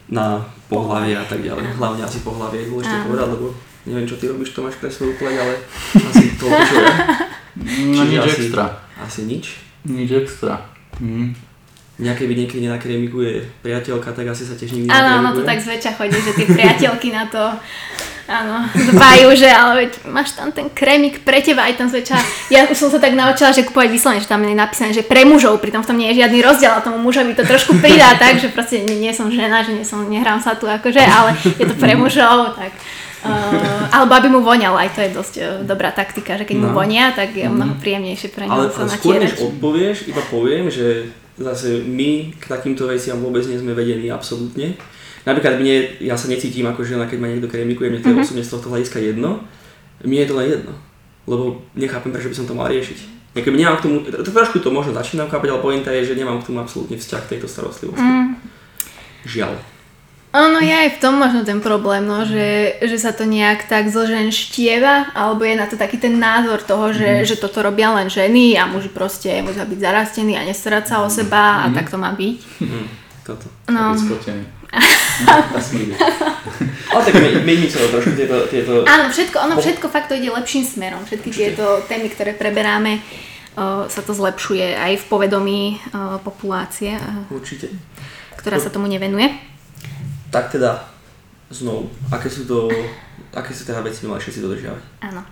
na 0.08 0.40
pohlavie 0.72 1.12
a 1.12 1.24
tak 1.28 1.44
ďalej. 1.44 1.76
Hlavne 1.76 2.00
asi 2.00 2.24
pohlavie 2.24 2.64
je 2.64 2.70
dôležité 2.72 2.96
Áno. 2.96 3.06
povedať, 3.12 3.26
lebo 3.36 3.46
neviem 3.84 4.08
čo 4.08 4.16
ty 4.16 4.24
robíš, 4.24 4.56
to 4.56 4.64
máš 4.64 4.80
pre 4.80 4.88
svoju 4.88 5.20
pleť, 5.20 5.36
ale 5.36 5.54
asi 6.00 6.24
to 6.40 6.48
čo 6.48 6.76
ja. 6.80 6.92
No 7.54 8.02
Čiže 8.02 8.04
nič 8.08 8.18
asi- 8.24 8.40
extra. 8.48 8.64
Asi 8.98 9.20
nič. 9.28 9.44
Nič 9.84 10.10
extra. 10.10 10.54
Mm. 10.96 11.36
Nejaké 11.94 12.26
by 12.26 12.34
niekedy 12.34 12.66
nakrémikuje 12.66 13.46
priateľka, 13.62 14.10
tak 14.10 14.26
asi 14.26 14.42
sa 14.42 14.58
tiež 14.58 14.74
nikdy 14.74 14.90
Áno, 14.90 15.22
ono 15.22 15.30
to 15.30 15.46
tak 15.46 15.62
zväčša 15.62 15.94
chodí, 15.94 16.18
že 16.18 16.34
tie 16.34 16.46
priateľky 16.50 17.14
na 17.14 17.28
to 17.30 17.38
áno, 18.24 18.64
dbajú, 18.72 19.28
že 19.36 19.48
ale 19.52 19.72
veď 19.84 19.92
máš 20.08 20.32
tam 20.32 20.48
ten 20.48 20.72
krémik 20.72 21.20
pre 21.24 21.44
teba, 21.44 21.68
aj 21.68 21.76
tam 21.76 21.88
zväčša, 21.92 22.16
ja 22.48 22.64
už 22.64 22.76
som 22.76 22.88
sa 22.88 22.96
tak 22.96 23.12
naučila, 23.12 23.52
že 23.52 23.68
kupovať 23.68 23.88
vyslovene, 23.92 24.24
že 24.24 24.30
tam 24.30 24.40
je 24.44 24.56
napísané, 24.56 24.90
že 24.96 25.04
pre 25.04 25.28
mužov, 25.28 25.60
pritom 25.60 25.84
v 25.84 25.88
tom 25.88 25.98
nie 26.00 26.08
je 26.12 26.24
žiadny 26.24 26.40
rozdiel 26.40 26.72
a 26.72 26.80
tomu 26.80 26.96
mužovi 27.00 27.36
to 27.36 27.44
trošku 27.44 27.76
pridá 27.84 28.16
tak, 28.22 28.40
že 28.40 28.48
proste 28.48 28.80
nie, 28.80 28.96
nie 28.96 29.12
som 29.12 29.28
žena, 29.28 29.60
že 29.60 29.76
nie 29.76 29.84
som, 29.84 30.04
nehrám 30.08 30.40
sa 30.40 30.56
tu 30.56 30.64
akože, 30.64 31.02
ale 31.04 31.36
je 31.36 31.64
to 31.68 31.76
pre 31.76 31.92
mužov, 31.94 32.56
tak 32.56 32.72
Uh, 33.24 33.88
alebo 33.88 34.12
aby 34.20 34.28
mu 34.28 34.44
voňal, 34.44 34.76
aj 34.76 34.92
to 34.92 35.00
je 35.00 35.08
dosť 35.16 35.34
uh, 35.40 35.44
dobrá 35.64 35.88
taktika, 35.96 36.36
že 36.36 36.44
keď 36.44 36.60
mu 36.60 36.68
No. 36.68 36.76
vonia, 36.76 37.08
tak 37.16 37.32
je 37.32 37.48
o 37.48 37.56
mnoho 37.56 37.80
príjemnejšie 37.80 38.28
pre 38.36 38.44
Ale 38.44 38.68
ňo 38.68 38.76
sa 38.76 38.84
skôr 38.84 39.16
než 39.16 39.40
odpovieš, 39.40 40.12
iba 40.12 40.20
poviem, 40.28 40.68
že 40.68 41.08
zase 41.40 41.80
my 41.88 42.36
k 42.36 42.44
takýmto 42.44 42.84
veciam 42.84 43.16
vôbec 43.24 43.40
nie 43.48 43.56
sme 43.56 43.72
vedení 43.72 44.12
absolútne. 44.12 44.76
Napríklad 45.24 45.56
mne, 45.56 45.74
ja 46.04 46.14
sa 46.14 46.28
necítim 46.28 46.64
ako 46.64 46.84
žena, 46.84 47.08
keď 47.08 47.18
ma 47.18 47.28
niekto 47.28 47.48
krémikuje, 47.48 47.88
mne 47.88 48.00
to 48.00 48.12
je 48.12 48.16
Mhm. 48.16 48.22
osobne 48.22 48.44
z 48.44 48.52
tohto 48.52 48.68
hľadiska 48.68 48.98
jedno. 49.00 49.40
Mne 50.04 50.20
je 50.20 50.28
to 50.28 50.36
len 50.36 50.46
jedno, 50.50 50.72
lebo 51.24 51.44
nechápem, 51.72 52.12
prečo 52.12 52.28
by 52.28 52.36
som 52.36 52.46
to 52.46 52.52
mal 52.52 52.68
riešiť. 52.68 52.98
Niekedy 53.34 53.56
nemám 53.56 53.80
k 53.80 53.84
tomu, 53.88 53.96
to 54.04 54.30
trošku 54.30 54.62
to 54.62 54.70
možno 54.70 54.94
začínam 54.94 55.26
chápať, 55.26 55.50
ale 55.50 55.64
pointa 55.64 55.90
je, 55.90 56.12
že 56.12 56.14
nemám 56.14 56.38
k 56.38 56.46
tomu 56.46 56.60
absolútne 56.60 56.94
vzťah 56.94 57.20
k 57.24 57.30
tejto 57.34 57.48
starostlivosti. 57.48 58.04
Mm. 58.04 58.36
Žiaľ. 59.26 59.54
Ono 60.34 60.58
je 60.58 60.74
aj 60.74 60.98
v 60.98 61.00
tom 61.00 61.14
možno 61.14 61.46
ten 61.46 61.62
problém, 61.62 62.02
no, 62.02 62.26
že, 62.26 62.74
že 62.82 62.98
sa 62.98 63.14
to 63.14 63.22
nejak 63.22 63.70
tak 63.70 63.86
zlženštieva, 63.86 65.14
alebo 65.14 65.46
je 65.46 65.54
na 65.54 65.66
to 65.70 65.78
taký 65.78 65.98
ten 65.98 66.18
názor 66.18 66.58
toho, 66.58 66.90
že, 66.90 67.22
že 67.22 67.38
toto 67.38 67.62
robia 67.62 67.94
len 67.94 68.10
ženy 68.10 68.58
a 68.58 68.66
muži 68.66 68.90
proste 68.90 69.30
musia 69.46 69.62
byť 69.62 69.78
zarastení 69.78 70.34
a 70.34 70.42
nestarať 70.42 70.84
sa 70.90 70.96
o 71.02 71.08
seba 71.08 71.62
a 71.62 71.70
tak 71.70 71.86
to 71.86 71.98
má 71.98 72.10
byť. 72.10 72.38
Mm, 72.60 72.86
toto. 73.22 73.46
No. 73.70 73.94
Ale 76.94 77.00
tak 77.04 77.14
my 77.18 77.54
sa 77.70 77.78
to 77.82 77.88
trošku 77.90 78.12
tieto, 78.14 78.36
tieto... 78.50 78.72
Áno, 78.86 79.10
všetko, 79.10 79.36
ono 79.38 79.54
všetko 79.58 79.86
fakt 79.90 80.10
to 80.10 80.18
ide 80.18 80.30
lepším 80.30 80.64
smerom. 80.66 81.02
Všetky 81.06 81.30
tieto 81.30 81.82
témy, 81.86 82.10
ktoré 82.10 82.34
preberáme, 82.34 83.02
sa 83.90 84.00
to 84.02 84.10
zlepšuje 84.14 84.74
aj 84.74 84.92
v 84.98 85.04
povedomí 85.06 85.60
populácie, 86.26 86.98
Určite. 87.30 87.70
ktorá 88.38 88.58
sa 88.58 88.70
tomu 88.70 88.90
nevenuje. 88.90 89.30
Tak 90.34 90.50
teda, 90.50 90.82
znovu, 91.54 91.90
aké 92.10 92.26
sú 92.26 92.42
to, 92.46 92.66
aké 93.30 93.54
sú 93.54 93.62
teda 93.62 93.86
veci 93.86 94.06
mali 94.06 94.18
všetci 94.18 94.42
dodržiavať? 94.42 94.82
Áno. 95.06 95.22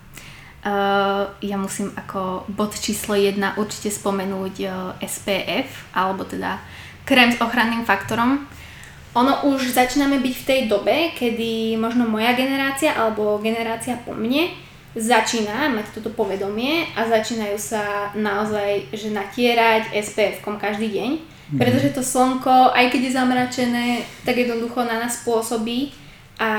Uh, 0.63 1.27
ja 1.43 1.59
musím 1.59 1.91
ako 1.99 2.47
bod 2.47 2.71
číslo 2.79 3.19
1 3.19 3.59
určite 3.59 3.91
spomenúť 3.91 4.55
uh, 4.63 4.95
SPF, 5.03 5.91
alebo 5.91 6.23
teda 6.23 6.63
krém 7.03 7.35
s 7.35 7.43
ochranným 7.43 7.83
faktorom. 7.83 8.47
Ono 9.13 9.53
už 9.53 9.77
začíname 9.77 10.25
byť 10.25 10.35
v 10.41 10.47
tej 10.49 10.61
dobe, 10.73 11.13
kedy 11.13 11.77
možno 11.77 12.09
moja 12.09 12.33
generácia 12.33 12.97
alebo 12.97 13.37
generácia 13.45 14.01
po 14.01 14.17
mne 14.17 14.49
začína 14.97 15.73
mať 15.73 16.01
toto 16.01 16.13
povedomie 16.13 16.89
a 16.97 17.09
začínajú 17.09 17.57
sa 17.57 18.13
naozaj 18.13 18.93
že 18.93 19.13
natierať 19.13 19.93
SPF-kom 19.93 20.61
každý 20.61 20.93
deň, 20.93 21.11
pretože 21.57 21.97
to 21.97 22.05
slnko, 22.05 22.73
aj 22.73 22.93
keď 22.93 23.01
je 23.09 23.17
zamračené, 23.17 23.87
tak 24.25 24.37
jednoducho 24.37 24.85
na 24.85 25.01
nás 25.01 25.25
pôsobí 25.25 25.93
a 26.41 26.51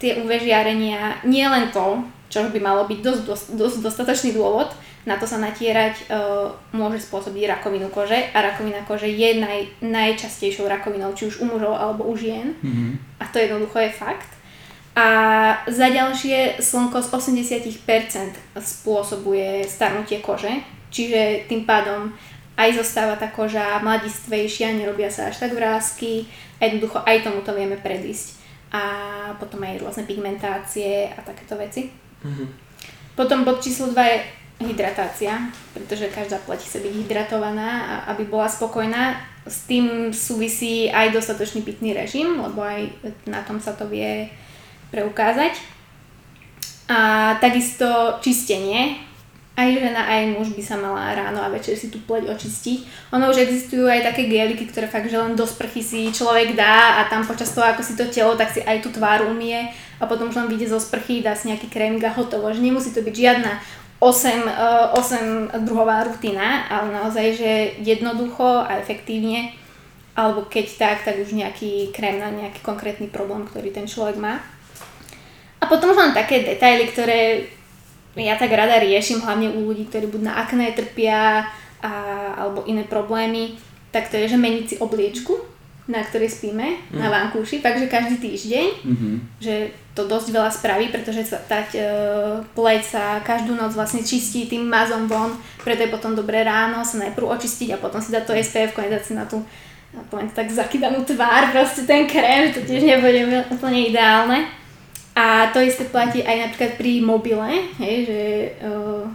tie 0.00 0.20
UV 0.20 0.30
žiarenia, 0.40 1.20
nie 1.24 1.44
len 1.44 1.72
to, 1.72 2.04
čo 2.28 2.44
by 2.48 2.60
malo 2.60 2.84
byť 2.84 3.00
dosť, 3.00 3.22
dosť, 3.24 3.46
dosť 3.56 3.76
dostatočný 3.84 4.30
dôvod, 4.36 4.68
na 5.06 5.16
to 5.16 5.26
sa 5.26 5.38
natierať 5.38 6.10
uh, 6.10 6.50
môže 6.74 7.04
spôsobiť 7.06 7.58
rakovinu 7.58 7.88
kože 7.88 8.34
a 8.34 8.38
rakovina 8.42 8.82
kože 8.84 9.08
je 9.08 9.38
naj, 9.38 9.80
najčastejšou 9.84 10.66
rakovinou, 10.66 11.14
či 11.14 11.30
už 11.30 11.40
u 11.42 11.46
mužov 11.48 11.78
alebo 11.78 12.04
u 12.08 12.14
žien. 12.16 12.54
Mhm. 12.62 13.20
A 13.20 13.24
to 13.30 13.38
jednoducho 13.38 13.78
je 13.78 13.92
fakt. 13.92 14.30
A 14.98 15.06
za 15.70 15.86
ďalšie 15.86 16.58
slnko 16.58 16.98
z 16.98 17.08
80% 17.14 18.58
spôsobuje 18.58 19.62
starnutie 19.70 20.18
kože, 20.18 20.50
čiže 20.90 21.46
tým 21.46 21.62
pádom 21.62 22.10
aj 22.58 22.74
zostáva 22.82 23.14
tá 23.14 23.30
koža 23.30 23.78
mladistvejšia, 23.78 24.74
nerobia 24.74 25.06
sa 25.06 25.30
až 25.30 25.46
tak 25.46 25.54
vrázky 25.54 26.26
a 26.58 26.66
jednoducho 26.66 26.98
aj 27.06 27.22
tomuto 27.22 27.54
vieme 27.54 27.78
predísť. 27.78 28.34
A 28.74 28.82
potom 29.38 29.62
aj 29.62 29.78
rôzne 29.78 30.02
pigmentácie 30.02 31.14
a 31.14 31.22
takéto 31.22 31.54
veci. 31.54 31.94
Mhm. 32.26 32.44
Potom 33.14 33.46
bod 33.46 33.62
číslo 33.62 33.94
2 33.94 33.98
je 34.02 34.18
hydratácia, 34.58 35.38
pretože 35.70 36.10
každá 36.10 36.42
pleť 36.42 36.66
chce 36.66 36.78
byť 36.82 36.92
hydratovaná 37.06 37.70
a 37.86 37.94
aby 38.14 38.26
bola 38.26 38.50
spokojná. 38.50 39.22
S 39.46 39.64
tým 39.70 40.10
súvisí 40.10 40.90
aj 40.90 41.14
dostatočný 41.14 41.62
pitný 41.62 41.94
režim, 41.94 42.36
lebo 42.36 42.60
aj 42.60 42.90
na 43.30 43.40
tom 43.46 43.62
sa 43.62 43.72
to 43.72 43.86
vie 43.86 44.28
preukázať. 44.90 45.56
A 46.90 47.32
takisto 47.38 48.18
čistenie. 48.18 49.04
Aj 49.58 49.66
žena, 49.66 50.06
aj 50.06 50.38
muž 50.38 50.54
by 50.54 50.62
sa 50.62 50.78
mala 50.78 51.18
ráno 51.18 51.42
a 51.42 51.50
večer 51.50 51.74
si 51.74 51.90
tú 51.90 51.98
pleť 52.06 52.30
očistiť. 52.30 53.10
Ono 53.10 53.26
už 53.26 53.42
existujú 53.42 53.90
aj 53.90 54.06
také 54.06 54.30
geliky, 54.30 54.70
ktoré 54.70 54.86
fakt, 54.86 55.10
že 55.10 55.18
len 55.18 55.34
do 55.34 55.42
sprchy 55.42 55.82
si 55.82 56.00
človek 56.14 56.54
dá 56.54 57.02
a 57.02 57.10
tam 57.10 57.26
počas 57.26 57.50
toho, 57.50 57.66
ako 57.66 57.82
si 57.82 57.98
to 57.98 58.06
telo, 58.06 58.38
tak 58.38 58.54
si 58.54 58.62
aj 58.62 58.78
tú 58.86 58.94
tvár 58.94 59.26
umie 59.26 59.74
a 59.98 60.06
potom 60.06 60.30
už 60.30 60.38
len 60.38 60.46
vyjde 60.46 60.70
zo 60.70 60.78
sprchy, 60.78 61.26
dá 61.26 61.34
si 61.34 61.50
nejaký 61.50 61.66
krémik 61.66 62.06
a 62.06 62.14
hotovo. 62.14 62.46
Že 62.54 62.70
nemusí 62.70 62.94
to 62.94 63.02
byť 63.02 63.14
žiadna 63.18 63.58
8, 63.98 64.46
uh, 64.46 64.94
8 64.94 65.66
druhová 65.66 66.06
rutina, 66.06 66.70
ale 66.70 66.94
naozaj, 66.94 67.26
že 67.34 67.52
jednoducho 67.82 68.46
a 68.46 68.78
efektívne, 68.78 69.50
alebo 70.14 70.46
keď 70.46 70.66
tak, 70.78 70.96
tak 71.02 71.18
už 71.18 71.34
nejaký 71.34 71.90
krém 71.90 72.18
na 72.22 72.30
nejaký 72.30 72.62
konkrétny 72.62 73.10
problém, 73.10 73.42
ktorý 73.46 73.74
ten 73.74 73.86
človek 73.90 74.18
má. 74.18 74.38
A 75.58 75.66
potom 75.66 75.90
už 75.90 75.98
len 75.98 76.12
také 76.14 76.46
detaily, 76.46 76.86
ktoré 76.90 77.50
ja 78.14 78.34
tak 78.38 78.50
rada 78.54 78.78
riešim, 78.78 79.22
hlavne 79.22 79.50
u 79.50 79.66
ľudí, 79.66 79.86
ktorí 79.90 80.10
buď 80.10 80.22
na 80.26 80.34
akné 80.42 80.74
trpia 80.74 81.46
a, 81.82 81.90
alebo 82.38 82.66
iné 82.66 82.82
problémy, 82.86 83.58
tak 83.94 84.10
to 84.10 84.18
je, 84.18 84.30
že 84.34 84.38
meniť 84.38 84.64
si 84.66 84.74
obliečku, 84.78 85.38
na 85.88 86.02
ktorej 86.04 86.30
spíme, 86.30 86.66
mm. 86.92 86.98
na 86.98 87.08
vankúši, 87.08 87.62
takže 87.62 87.88
každý 87.88 88.16
týždeň, 88.20 88.66
Mhm. 88.84 89.10
že 89.40 89.72
to 89.98 90.06
dosť 90.06 90.30
veľa 90.30 90.50
spraví, 90.54 90.94
pretože 90.94 91.26
tá 91.50 91.66
e, 91.74 91.82
pleť 92.54 92.82
sa 92.86 93.18
každú 93.26 93.58
noc 93.58 93.74
vlastne 93.74 94.06
čistí 94.06 94.46
tým 94.46 94.70
mazom 94.70 95.10
von, 95.10 95.34
preto 95.66 95.82
je 95.82 95.90
potom 95.90 96.14
dobré 96.14 96.46
ráno 96.46 96.86
sa 96.86 97.02
najprv 97.02 97.26
očistiť 97.26 97.74
a 97.74 97.82
potom 97.82 97.98
si 97.98 98.14
dať 98.14 98.22
to 98.22 98.38
SPF, 98.38 98.78
dať 98.78 99.02
si 99.02 99.18
na 99.18 99.26
tú 99.26 99.42
poviem 100.12 100.28
tak 100.30 100.52
zakydanú 100.52 101.02
tvár, 101.02 101.50
proste 101.50 101.88
ten 101.88 102.04
krém, 102.06 102.52
to 102.52 102.60
tiež 102.60 102.84
nebude 102.84 103.24
úplne 103.50 103.88
ideálne. 103.88 104.46
A 105.18 105.50
to 105.50 105.58
isté 105.58 105.82
platí 105.90 106.22
aj 106.22 106.46
napríklad 106.46 106.78
pri 106.78 107.02
mobile, 107.02 107.74
hej, 107.82 107.96
že 108.06 108.20
proste 108.62 109.10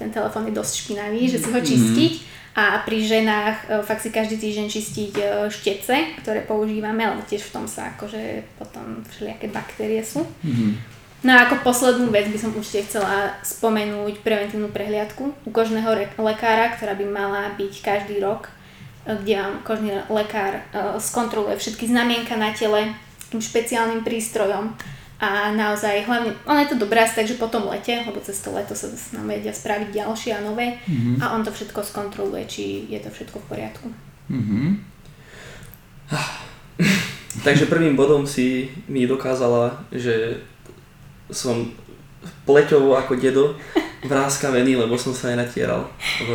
ten 0.00 0.08
telefón 0.08 0.48
je 0.48 0.56
dosť 0.56 0.74
špinavý, 0.88 1.28
že 1.28 1.36
si 1.36 1.48
ho 1.52 1.60
čistiť 1.60 2.12
a 2.56 2.80
pri 2.82 2.98
ženách 3.04 3.56
uh, 3.68 3.84
fakt 3.84 4.00
si 4.00 4.10
každý 4.10 4.40
týždeň 4.40 4.66
čistiť 4.72 5.12
uh, 5.20 5.26
štece, 5.52 6.24
ktoré 6.24 6.40
používame, 6.48 7.04
lebo 7.04 7.20
tiež 7.28 7.44
v 7.44 7.52
tom 7.60 7.64
sa 7.68 7.92
akože 7.94 8.42
potom 8.56 9.04
všelijaké 9.12 9.52
baktérie 9.52 10.00
sú. 10.00 10.24
Mhm. 10.42 11.00
No 11.20 11.36
a 11.36 11.44
ako 11.44 11.60
poslednú 11.60 12.08
vec 12.08 12.32
by 12.32 12.38
som 12.40 12.56
určite 12.56 12.88
chcela 12.88 13.36
spomenúť 13.44 14.24
preventívnu 14.24 14.72
prehliadku 14.72 15.36
u 15.44 15.50
kožného 15.52 15.92
re- 15.92 16.08
lekára, 16.16 16.72
ktorá 16.72 16.96
by 16.96 17.04
mala 17.04 17.52
byť 17.60 17.72
každý 17.84 18.24
rok, 18.24 18.48
e, 19.04 19.12
kde 19.20 19.36
vám 19.36 19.54
kožný 19.60 20.00
lekár 20.08 20.56
e, 20.56 20.62
skontroluje 20.96 21.60
všetky 21.60 21.92
znamienka 21.92 22.40
na 22.40 22.56
tele 22.56 22.96
takým 23.28 23.44
špeciálnym 23.44 24.00
prístrojom 24.00 24.72
a 25.20 25.52
naozaj 25.52 26.08
hlavne, 26.08 26.32
ono 26.48 26.58
je 26.60 26.72
to 26.72 26.80
dobré 26.80 27.04
asi 27.04 27.14
takže 27.14 27.36
po 27.36 27.46
tom 27.46 27.68
lete, 27.68 27.92
lebo 28.00 28.16
cez 28.24 28.40
to 28.40 28.50
leto 28.50 28.72
sa 28.72 28.88
zase 28.88 29.12
nám 29.12 29.28
vedia 29.28 29.52
spraviť 29.52 29.92
ďalšie 29.92 30.32
a 30.32 30.40
nové 30.40 30.80
Mhm. 30.88 31.20
a 31.20 31.36
on 31.36 31.44
to 31.44 31.52
všetko 31.52 31.84
skontroluje, 31.84 32.44
či 32.48 32.88
je 32.88 32.98
to 33.04 33.12
všetko 33.12 33.36
v 33.36 33.48
poriadku. 33.48 33.86
Mhm. 34.32 34.80
Takže 37.44 37.66
prvým 37.66 37.94
bodom 37.94 38.26
si 38.26 38.68
mi 38.88 39.06
dokázala, 39.06 39.86
že 39.92 40.40
som 41.30 41.70
pleťovo 42.42 42.98
ako 42.98 43.14
dedo 43.16 43.54
vrázkavený, 44.02 44.76
lebo 44.76 44.98
som 44.98 45.14
sa 45.14 45.30
aj 45.30 45.36
natieral 45.46 45.86
v 46.26 46.30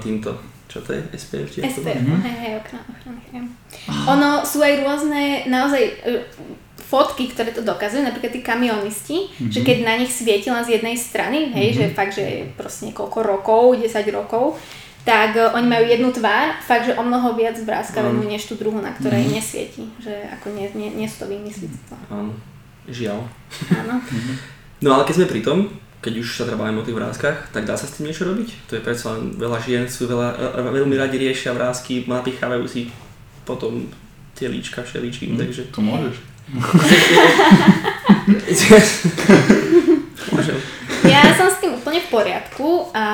týmto. 0.00 0.32
Čo 0.68 0.84
to 0.84 0.92
je? 0.92 1.00
SPF? 1.16 1.48
či 1.48 1.58
SPF, 1.64 2.00
bolo? 2.04 2.20
hej, 2.24 2.36
hej, 2.44 2.52
okna, 2.60 2.80
ochranný 2.84 3.22
krém. 3.24 3.46
Ono 4.04 4.44
sú 4.44 4.60
aj 4.60 4.84
rôzne, 4.84 5.22
naozaj, 5.48 5.80
e, 6.04 6.12
fotky, 6.88 7.28
ktoré 7.28 7.52
to 7.52 7.60
dokazujú, 7.60 8.00
napríklad 8.00 8.32
tí 8.32 8.40
kamionisti, 8.40 9.28
že 9.52 9.60
keď 9.60 9.84
na 9.84 9.94
nich 10.00 10.08
svieti 10.08 10.48
len 10.48 10.64
z 10.64 10.80
jednej 10.80 10.96
strany, 10.96 11.52
hej, 11.52 11.76
že 11.76 11.84
fakt, 11.92 12.16
že 12.16 12.48
proste 12.56 12.88
niekoľko 12.88 13.18
rokov, 13.20 13.76
10 13.76 13.92
rokov, 14.08 14.56
tak 15.04 15.36
e, 15.36 15.44
oni 15.52 15.66
majú 15.68 15.84
jednu 15.84 16.08
tvár, 16.12 16.60
fakt, 16.64 16.88
že 16.88 16.96
o 16.96 17.04
mnoho 17.04 17.36
viac 17.36 17.56
vrázkavenú, 17.60 18.24
než 18.24 18.48
tú 18.48 18.56
druhú, 18.56 18.80
na 18.80 18.92
ktorej 18.96 19.28
nesvieti. 19.28 19.88
Že 20.00 20.32
ako 20.40 20.46
nie, 20.52 20.66
nie, 20.76 20.88
nie 20.92 21.08
sú 21.08 21.24
to 21.24 21.26
vymyslíctva. 21.32 21.96
Áno, 22.12 22.32
žiaľ. 22.88 23.24
Áno. 23.72 24.00
No 24.78 24.94
ale 24.94 25.10
keď 25.10 25.14
sme 25.18 25.32
pri 25.34 25.42
tom, 25.42 25.58
keď 25.98 26.22
už 26.22 26.38
sa 26.38 26.54
bavíme 26.54 26.78
o 26.78 26.86
tých 26.86 26.94
vrázkach, 26.94 27.50
tak 27.50 27.66
dá 27.66 27.74
sa 27.74 27.90
s 27.90 27.98
tým 27.98 28.06
niečo 28.06 28.30
robiť? 28.30 28.70
To 28.70 28.78
je 28.78 28.86
predsa 28.86 29.18
len 29.18 29.34
veľa 29.34 29.58
žien 29.58 29.90
sú 29.90 30.06
veľa, 30.06 30.54
e, 30.54 30.70
veľmi 30.70 30.94
radi 30.94 31.18
riešia 31.18 31.50
vrázky, 31.50 32.06
napichávajú 32.06 32.62
si 32.70 32.94
potom 33.42 33.90
tie 34.38 34.46
líčka 34.46 34.86
všeličím, 34.86 35.34
takže... 35.34 35.74
To 35.74 35.82
môžeš. 35.82 36.27
Ja 41.08 41.24
som 41.36 41.48
s 41.48 41.60
tým 41.62 41.72
úplne 41.72 42.04
v 42.04 42.12
poriadku 42.12 42.92
a 42.92 43.04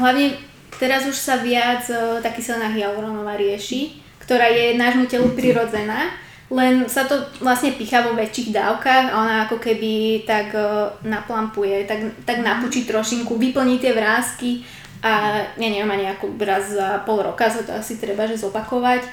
hlavne 0.00 0.32
teraz 0.80 1.04
už 1.04 1.16
sa 1.16 1.42
viac 1.42 1.84
e, 1.90 2.22
taký 2.24 2.40
silná 2.40 2.72
hyaluronová 2.72 3.36
rieši, 3.36 4.00
ktorá 4.22 4.48
je 4.48 4.80
nášmu 4.80 5.04
telu 5.04 5.28
prirodzená, 5.36 6.08
len 6.48 6.88
sa 6.88 7.04
to 7.04 7.20
vlastne 7.44 7.76
pichá 7.76 8.00
vo 8.06 8.16
väčších 8.16 8.54
dávkach 8.54 9.12
a 9.12 9.20
ona 9.20 9.34
ako 9.44 9.60
keby 9.60 10.24
tak 10.24 10.56
e, 10.56 10.64
naplampuje, 11.04 11.84
tak, 11.84 12.00
tak 12.24 12.40
napučí 12.40 12.88
trošinku, 12.88 13.36
vyplní 13.36 13.76
tie 13.76 13.92
vrázky 13.92 14.64
a 15.04 15.44
ja 15.60 15.68
neviem, 15.68 15.90
ani 15.90 16.08
ako 16.16 16.32
raz 16.40 16.72
za 16.72 17.04
pol 17.04 17.20
roka 17.20 17.44
sa 17.52 17.60
to 17.60 17.76
asi 17.76 18.00
treba 18.00 18.24
že 18.24 18.40
zopakovať 18.40 19.04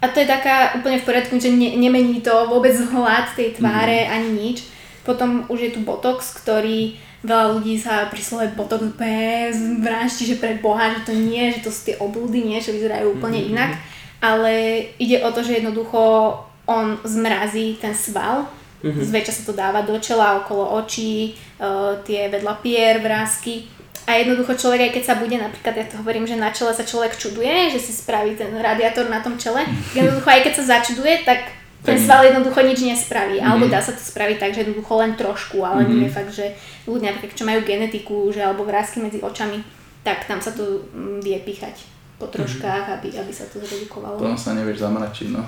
A 0.00 0.08
to 0.08 0.20
je 0.20 0.28
taká 0.28 0.80
úplne 0.80 0.96
v 0.96 1.06
poriadku, 1.06 1.36
že 1.36 1.52
ne, 1.52 1.76
nemení 1.76 2.24
to 2.24 2.32
vôbec 2.48 2.72
vzhľad 2.72 3.36
tej 3.36 3.60
tváre 3.60 4.08
mm. 4.08 4.10
ani 4.10 4.28
nič. 4.32 4.58
Potom 5.04 5.44
už 5.52 5.58
je 5.60 5.70
tu 5.76 5.80
Botox, 5.84 6.40
ktorý 6.40 6.96
veľa 7.20 7.46
ľudí 7.56 7.76
sa 7.76 8.08
pri 8.08 8.20
slove 8.24 8.56
Botox 8.56 8.80
úplne 8.96 9.52
zvrášti, 9.52 10.24
že 10.24 10.40
pre 10.40 10.56
Boha, 10.56 10.96
že 10.96 11.04
to 11.04 11.12
nie, 11.12 11.52
že 11.52 11.60
to 11.60 11.68
sú 11.68 11.92
tie 11.92 11.96
oblúdy, 12.00 12.40
nie, 12.40 12.64
že 12.64 12.72
vyzerajú 12.72 13.20
úplne 13.20 13.44
mm-hmm. 13.44 13.52
inak. 13.52 13.72
Ale 14.20 14.52
ide 14.96 15.20
o 15.20 15.28
to, 15.32 15.44
že 15.44 15.60
jednoducho 15.60 16.32
on 16.64 16.96
zmrazí 17.04 17.76
ten 17.80 17.92
sval, 17.92 18.48
mm-hmm. 18.80 19.04
zväčša 19.04 19.32
sa 19.32 19.42
to 19.48 19.52
dáva 19.52 19.84
do 19.84 19.96
čela, 20.00 20.40
okolo 20.44 20.80
očí, 20.80 21.36
uh, 21.60 22.00
tie 22.04 22.28
vedľa 22.32 22.54
pier, 22.64 23.04
vrázky 23.04 23.79
a 24.10 24.18
jednoducho 24.18 24.58
človek, 24.58 24.90
aj 24.90 24.92
keď 24.98 25.04
sa 25.06 25.14
bude, 25.22 25.38
napríklad 25.38 25.74
ja 25.78 25.86
to 25.86 26.02
hovorím, 26.02 26.26
že 26.26 26.34
na 26.34 26.50
čele 26.50 26.74
sa 26.74 26.82
človek 26.82 27.14
čuduje, 27.14 27.70
že 27.70 27.78
si 27.78 27.94
spraví 27.94 28.34
ten 28.34 28.50
radiátor 28.58 29.06
na 29.06 29.22
tom 29.22 29.38
čele, 29.38 29.62
jednoducho 29.98 30.26
aj 30.26 30.42
keď 30.42 30.52
sa 30.58 30.82
začuduje, 30.82 31.22
tak 31.22 31.54
ten 31.86 31.96
sval 31.96 32.26
jednoducho 32.26 32.60
nič 32.60 32.82
nespraví. 32.82 33.38
Mm-hmm. 33.38 33.46
Alebo 33.46 33.70
dá 33.70 33.78
sa 33.78 33.94
to 33.94 34.02
spraviť 34.02 34.36
tak, 34.42 34.50
že 34.52 34.66
jednoducho 34.66 34.92
len 34.98 35.14
trošku, 35.14 35.62
ale 35.62 35.86
mm-hmm. 35.86 35.96
nie 35.96 36.10
je 36.10 36.12
fakt, 36.12 36.32
že 36.34 36.46
ľudia, 36.90 37.14
napríklad, 37.14 37.38
čo 37.38 37.46
majú 37.46 37.60
genetiku, 37.62 38.16
že 38.34 38.42
alebo 38.42 38.66
vrázky 38.66 38.98
medzi 38.98 39.22
očami, 39.22 39.62
tak 40.02 40.26
tam 40.26 40.42
sa 40.42 40.50
to 40.50 40.90
mm, 40.90 41.22
vie 41.22 41.38
píchať 41.40 41.86
po 42.18 42.26
mhm. 42.28 42.34
troškách, 42.34 42.84
aby, 43.00 43.08
aby 43.14 43.32
sa 43.32 43.46
to 43.46 43.62
zredukovalo. 43.62 44.18
Potom 44.18 44.36
sa 44.42 44.58
nevieš 44.58 44.82
zamračiť, 44.82 45.28
no. 45.30 45.46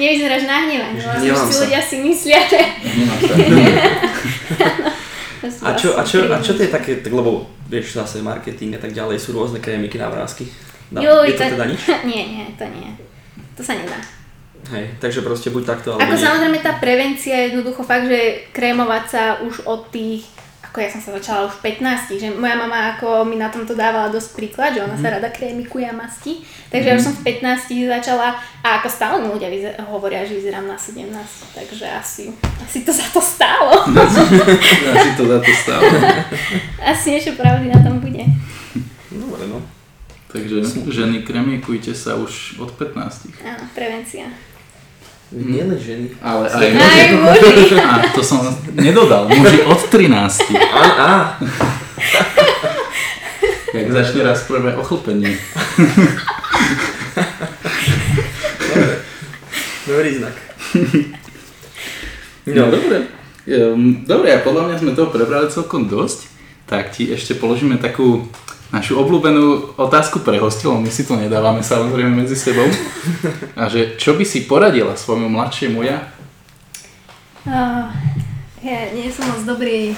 Nevyzeráš 0.00 0.48
nahnevaný, 0.48 1.04
lebo 1.04 1.44
si 1.44 1.54
ľudia 1.60 1.80
si 1.84 2.00
myslia, 2.00 2.40
že... 2.48 2.58
A 5.62 5.70
čo, 5.78 5.94
a, 5.94 6.02
čo, 6.02 6.26
a 6.28 6.38
čo 6.42 6.52
to 6.58 6.62
je 6.66 6.70
také, 6.70 6.98
tak 6.98 7.12
lebo 7.14 7.46
vieš 7.68 7.94
zase 7.94 8.18
marketing 8.20 8.74
a 8.74 8.80
tak 8.80 8.90
ďalej, 8.92 9.20
sú 9.22 9.36
rôzne 9.36 9.62
krémiky 9.62 9.98
na 10.00 10.10
vrázky. 10.10 10.48
Dá, 10.88 11.04
Juj, 11.04 11.30
je 11.30 11.36
to 11.36 11.44
teda 11.54 11.66
nič? 11.68 11.80
Nie, 12.10 12.22
nie, 12.26 12.44
to 12.56 12.64
nie. 12.64 12.88
To 13.54 13.62
sa 13.62 13.76
nedá. 13.76 13.98
Hej, 14.68 15.00
takže 15.00 15.22
proste 15.24 15.48
buď 15.48 15.64
takto, 15.64 15.96
alebo 15.96 16.04
Ako 16.04 16.14
nie. 16.18 16.24
samozrejme 16.24 16.58
tá 16.60 16.72
prevencia 16.76 17.32
je 17.32 17.44
jednoducho 17.52 17.80
fakt, 17.86 18.04
že 18.10 18.50
krémovať 18.52 19.04
sa 19.08 19.22
už 19.40 19.64
od 19.64 19.88
tých 19.88 20.28
ako 20.78 20.86
ja 20.86 20.94
som 20.94 21.02
sa 21.02 21.18
začala 21.18 21.50
už 21.50 21.58
v 21.58 21.74
15, 21.74 22.22
že 22.22 22.30
moja 22.38 22.54
mama 22.54 22.94
ako 22.94 23.26
mi 23.26 23.34
na 23.34 23.50
tomto 23.50 23.74
dávala 23.74 24.14
dosť 24.14 24.38
príklad, 24.38 24.78
že 24.78 24.86
ona 24.86 24.94
mm. 24.94 25.02
sa 25.02 25.10
mhm. 25.10 25.14
rada 25.18 25.28
krémikuje 25.34 25.82
a 25.82 25.90
masti. 25.90 26.46
Takže 26.70 26.86
mm. 26.86 26.90
ja 26.94 26.94
už 26.94 27.02
mhm. 27.02 27.08
som 27.10 27.14
v 27.18 27.26
15 27.66 27.98
začala 27.98 28.28
a 28.62 28.68
ako 28.78 28.86
stále 28.86 29.14
mi 29.18 29.26
ľudia 29.34 29.50
vyzer- 29.50 29.74
hovoria, 29.90 30.22
že 30.22 30.38
vyzerám 30.38 30.70
na 30.70 30.78
17, 30.78 31.10
takže 31.58 31.82
asi, 31.90 32.30
asi 32.62 32.86
to 32.86 32.94
za 32.94 33.10
to 33.10 33.18
stálo. 33.18 33.74
asi 34.94 35.10
to 35.18 35.22
za 35.26 35.38
to 35.42 35.52
stálo. 35.66 35.90
asi 36.94 37.06
niečo 37.10 37.34
pravdy 37.34 37.74
na 37.74 37.82
tom 37.82 37.98
bude. 37.98 38.22
Dobre 39.10 39.50
no. 39.50 39.58
Takže 40.30 40.62
ženy, 40.86 41.26
kremikujte 41.26 41.90
sa 41.90 42.14
už 42.14 42.62
od 42.62 42.70
15. 42.70 43.34
Áno, 43.42 43.66
prevencia. 43.74 44.30
Nie 45.28 45.60
len 45.68 45.76
ženy. 45.76 46.08
Ale 46.24 46.48
aj 46.48 46.68
muži. 46.72 47.00
Aj 47.04 47.40
muži. 47.44 47.76
A, 47.76 47.94
to 48.16 48.24
som 48.24 48.40
nedodal. 48.72 49.28
Muži 49.28 49.60
od 49.68 49.80
13. 49.92 50.56
Á, 50.56 50.84
á. 50.96 51.12
Jak 53.76 53.92
začne 53.92 54.20
raz 54.24 54.48
prvé 54.48 54.72
ochlpenie. 54.72 55.36
Dobre. 58.72 58.94
Dobrý 59.84 60.10
znak. 60.16 60.36
No, 62.48 62.72
dobre. 62.72 62.96
Ehm, 63.44 64.08
dobre, 64.08 64.32
a 64.32 64.40
podľa 64.40 64.72
mňa 64.72 64.76
sme 64.80 64.96
toho 64.96 65.12
prebrali 65.12 65.52
celkom 65.52 65.84
dosť. 65.84 66.28
Tak 66.64 66.96
ti 66.96 67.12
ešte 67.12 67.36
položíme 67.36 67.76
takú 67.76 68.28
našu 68.68 69.00
obľúbenú 69.00 69.76
otázku 69.80 70.20
pre 70.20 70.36
hostilov, 70.36 70.80
my 70.80 70.92
si 70.92 71.08
to 71.08 71.16
nedávame 71.16 71.64
samozrejme 71.64 72.12
medzi 72.12 72.36
sebou. 72.36 72.68
A 73.60 73.72
že 73.72 73.96
čo 73.96 74.12
by 74.16 74.24
si 74.28 74.44
poradila 74.44 74.92
svojmu 74.92 75.28
mladšiemu 75.28 75.80
ja? 75.84 76.04
Uh, 77.48 77.88
ja 78.60 78.92
nie 78.92 79.08
som 79.08 79.24
moc 79.24 79.40
dobrý 79.48 79.96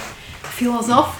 filozof, 0.55 1.11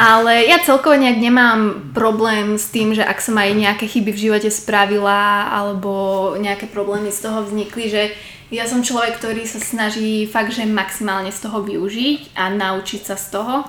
ale 0.00 0.46
ja 0.46 0.62
celkovo 0.62 0.96
nejak 0.96 1.18
nemám 1.20 1.60
problém 1.92 2.56
s 2.56 2.72
tým, 2.72 2.96
že 2.96 3.04
ak 3.04 3.20
som 3.20 3.36
aj 3.36 3.50
nejaké 3.52 3.84
chyby 3.90 4.14
v 4.14 4.22
živote 4.30 4.48
spravila 4.48 5.50
alebo 5.52 6.32
nejaké 6.38 6.70
problémy 6.70 7.12
z 7.12 7.28
toho 7.28 7.44
vznikli, 7.44 7.90
že 7.90 8.02
ja 8.50 8.66
som 8.66 8.82
človek, 8.82 9.18
ktorý 9.18 9.46
sa 9.46 9.62
snaží 9.62 10.26
fakt, 10.26 10.54
že 10.54 10.66
maximálne 10.66 11.30
z 11.30 11.38
toho 11.44 11.62
využiť 11.62 12.34
a 12.34 12.50
naučiť 12.50 13.02
sa 13.06 13.14
z 13.14 13.26
toho 13.36 13.66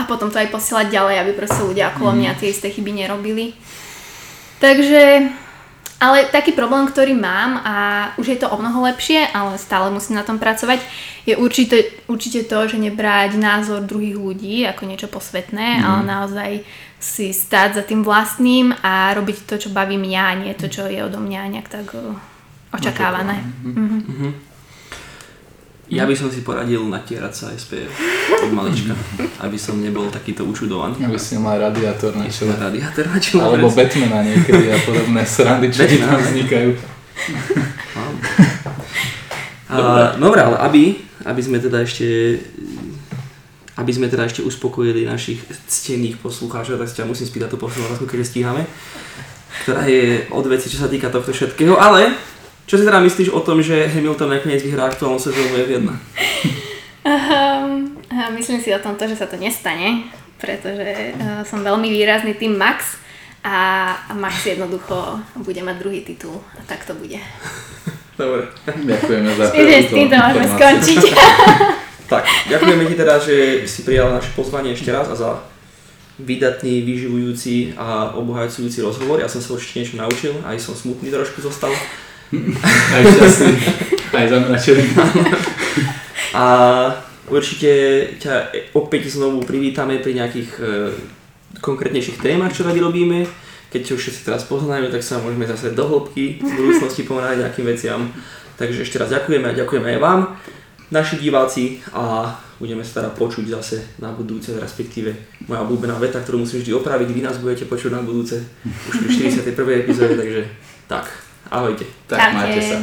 a 0.00 0.08
potom 0.08 0.32
to 0.32 0.40
aj 0.40 0.48
posielať 0.48 0.88
ďalej, 0.88 1.16
aby 1.20 1.32
proste 1.36 1.60
ľudia 1.60 1.92
okolo 1.92 2.16
mňa 2.16 2.32
mhm. 2.32 2.38
tie 2.40 2.48
isté 2.48 2.72
chyby 2.72 3.04
nerobili. 3.04 3.52
Takže, 4.60 5.32
ale 6.00 6.28
taký 6.28 6.52
problém, 6.52 6.84
ktorý 6.88 7.16
mám 7.16 7.60
a 7.64 7.76
už 8.20 8.36
je 8.36 8.38
to 8.40 8.48
o 8.48 8.56
mnoho 8.60 8.84
lepšie, 8.88 9.24
ale 9.32 9.56
stále 9.56 9.88
musím 9.88 10.20
na 10.20 10.24
tom 10.24 10.36
pracovať, 10.36 10.84
je 11.24 11.36
určite, 11.36 12.04
určite 12.08 12.44
to, 12.44 12.68
že 12.68 12.76
nebrať 12.76 13.40
názor 13.40 13.84
druhých 13.84 14.16
ľudí 14.16 14.56
ako 14.68 14.84
niečo 14.84 15.08
posvetné, 15.08 15.80
mm. 15.80 15.84
ale 15.84 16.00
naozaj 16.04 16.50
si 17.00 17.32
stáť 17.32 17.80
za 17.80 17.82
tým 17.88 18.04
vlastným 18.04 18.76
a 18.84 19.16
robiť 19.16 19.48
to, 19.48 19.56
čo 19.56 19.68
baví 19.72 19.96
mňa, 19.96 20.22
a 20.28 20.32
nie 20.36 20.52
to, 20.52 20.68
čo 20.68 20.84
je 20.84 21.00
odo 21.00 21.16
mňa 21.16 21.56
nejak 21.56 21.68
tak 21.72 21.88
uh, 21.96 22.12
očakávané. 22.76 23.40
Mm-hmm. 23.40 24.00
Mm-hmm. 24.04 24.49
Ja 25.90 26.06
by 26.06 26.14
som 26.14 26.30
si 26.30 26.46
poradil 26.46 26.86
natierať 26.86 27.32
sa 27.34 27.46
SPF 27.50 27.90
od 28.46 28.54
malička, 28.54 28.94
aby 29.42 29.58
som 29.58 29.74
nebol 29.82 30.06
takýto 30.06 30.46
učudovaný. 30.46 31.02
Aby 31.02 31.18
si 31.18 31.34
mal 31.34 31.58
radiátor 31.58 32.14
na 32.14 32.30
čele. 32.30 32.54
Radiátor 32.54 33.10
na 33.10 33.18
čele. 33.18 33.42
Alebo 33.42 33.66
Batmana 33.74 34.22
niekedy 34.22 34.70
a 34.70 34.78
podobné 34.86 35.26
srandy, 35.26 35.66
čo 35.74 35.82
ti 35.90 35.98
tam 35.98 36.22
vznikajú. 36.22 36.78
Dobre, 40.22 40.40
ale 40.46 40.56
aby, 40.62 40.82
aby 41.26 41.40
sme 41.42 41.58
teda 41.58 41.82
ešte 41.82 42.38
aby 43.74 43.90
sme 43.96 44.12
teda 44.12 44.28
ešte 44.28 44.44
uspokojili 44.44 45.08
našich 45.08 45.40
ctených 45.66 46.20
poslucháčov, 46.20 46.76
tak 46.76 46.86
si 46.92 47.00
ťa 47.00 47.08
musím 47.08 47.24
spýtať 47.24 47.48
tú 47.48 47.56
poslednú 47.56 47.88
otázku, 47.88 48.04
keď 48.04 48.28
stíhame, 48.28 48.62
ktorá 49.64 49.88
je 49.88 50.28
od 50.28 50.44
veci, 50.52 50.68
čo 50.68 50.84
sa 50.84 50.88
týka 50.92 51.08
tohto 51.08 51.32
všetkého, 51.32 51.80
ale 51.80 52.12
čo 52.70 52.78
si 52.78 52.86
teda 52.86 53.02
myslíš 53.02 53.34
o 53.34 53.42
tom, 53.42 53.58
že 53.58 53.90
Hamilton 53.90 54.30
nakoniec 54.30 54.62
vyhrá 54.62 54.86
aktuálnu 54.86 55.18
sezónu 55.18 55.58
F1? 55.58 55.90
Um, 57.02 57.98
myslím 58.38 58.62
si 58.62 58.70
o 58.70 58.78
tomto, 58.78 59.10
že 59.10 59.18
sa 59.18 59.26
to 59.26 59.34
nestane, 59.42 60.06
pretože 60.38 61.10
uh, 61.18 61.42
som 61.42 61.66
veľmi 61.66 61.90
výrazný 61.90 62.38
tým 62.38 62.54
Max 62.54 62.94
a 63.42 63.90
Max 64.14 64.46
jednoducho 64.46 65.18
bude 65.42 65.58
mať 65.66 65.76
druhý 65.82 66.06
titul 66.06 66.38
a 66.54 66.62
tak 66.70 66.86
to 66.86 66.94
bude. 66.94 67.18
Dobre. 68.22 68.46
Ďakujeme 68.62 69.30
za 69.34 69.44
že 69.50 69.78
s 69.80 69.90
týmto 69.90 70.14
môžeme 70.14 70.46
skončiť. 70.54 71.02
tak, 72.12 72.22
ďakujeme 72.54 72.86
ti 72.86 72.94
teda, 72.94 73.18
že 73.18 73.66
si 73.66 73.82
prijala 73.82 74.22
naše 74.22 74.30
pozvanie 74.38 74.78
ešte 74.78 74.94
raz 74.94 75.10
a 75.10 75.18
za 75.18 75.42
vydatný, 76.22 76.86
vyživujúci 76.86 77.74
a 77.74 78.14
obohajujúci 78.14 78.78
rozhovor. 78.78 79.18
Ja 79.18 79.26
som 79.26 79.42
sa 79.42 79.58
určite 79.58 79.82
niečo 79.82 79.98
naučil, 79.98 80.38
aj 80.46 80.62
som 80.62 80.78
smutný 80.78 81.10
trošku 81.10 81.42
zostal. 81.42 81.74
aj 82.94 83.02
šťastný, 83.10 83.52
aj 84.14 84.26
zamračený. 84.30 84.84
A 86.34 86.44
určite 87.26 87.70
ťa 88.22 88.54
opäť 88.78 89.10
znovu 89.10 89.42
privítame 89.42 89.98
pri 89.98 90.14
nejakých 90.14 90.50
e, 90.58 90.62
konkrétnejších 91.58 92.22
témach, 92.22 92.54
čo 92.54 92.62
radi 92.62 92.78
robíme. 92.78 93.26
Keď 93.70 93.82
už 93.94 94.02
všetci 94.02 94.26
teraz 94.26 94.46
poznajú, 94.46 94.90
tak 94.90 95.02
sa 95.02 95.22
môžeme 95.22 95.46
zase 95.46 95.74
do 95.74 95.86
hĺbky 95.86 96.42
v 96.42 96.50
budúcnosti 96.58 97.06
pomáhať 97.06 97.46
nejakým 97.46 97.66
veciam. 97.66 98.00
Takže 98.58 98.82
ešte 98.82 98.98
raz 98.98 99.10
ďakujeme 99.10 99.46
a 99.50 99.56
ďakujeme 99.56 99.88
aj 99.96 100.00
vám, 100.02 100.20
naši 100.92 101.16
diváci 101.16 101.80
a 101.96 102.34
budeme 102.60 102.84
sa 102.84 103.00
teda 103.00 103.10
počuť 103.16 103.46
zase 103.56 103.78
na 104.02 104.12
budúce, 104.12 104.52
respektíve 104.52 105.16
moja 105.48 105.64
obľúbená 105.64 105.96
veta, 105.96 106.20
ktorú 106.20 106.44
musím 106.44 106.60
vždy 106.60 106.76
opraviť, 106.76 107.08
vy 107.08 107.22
nás 107.24 107.40
budete 107.40 107.64
počuť 107.64 107.88
na 107.94 108.04
budúce 108.04 108.44
už 108.90 108.94
pri 109.00 109.32
41. 109.40 109.86
epizóde, 109.86 110.14
takže 110.18 110.44
tak. 110.84 111.29
Ahojte. 111.50 111.84
Tak, 112.06 112.18
Čaute. 112.18 112.34
máte 112.36 112.60
sa. 112.62 112.76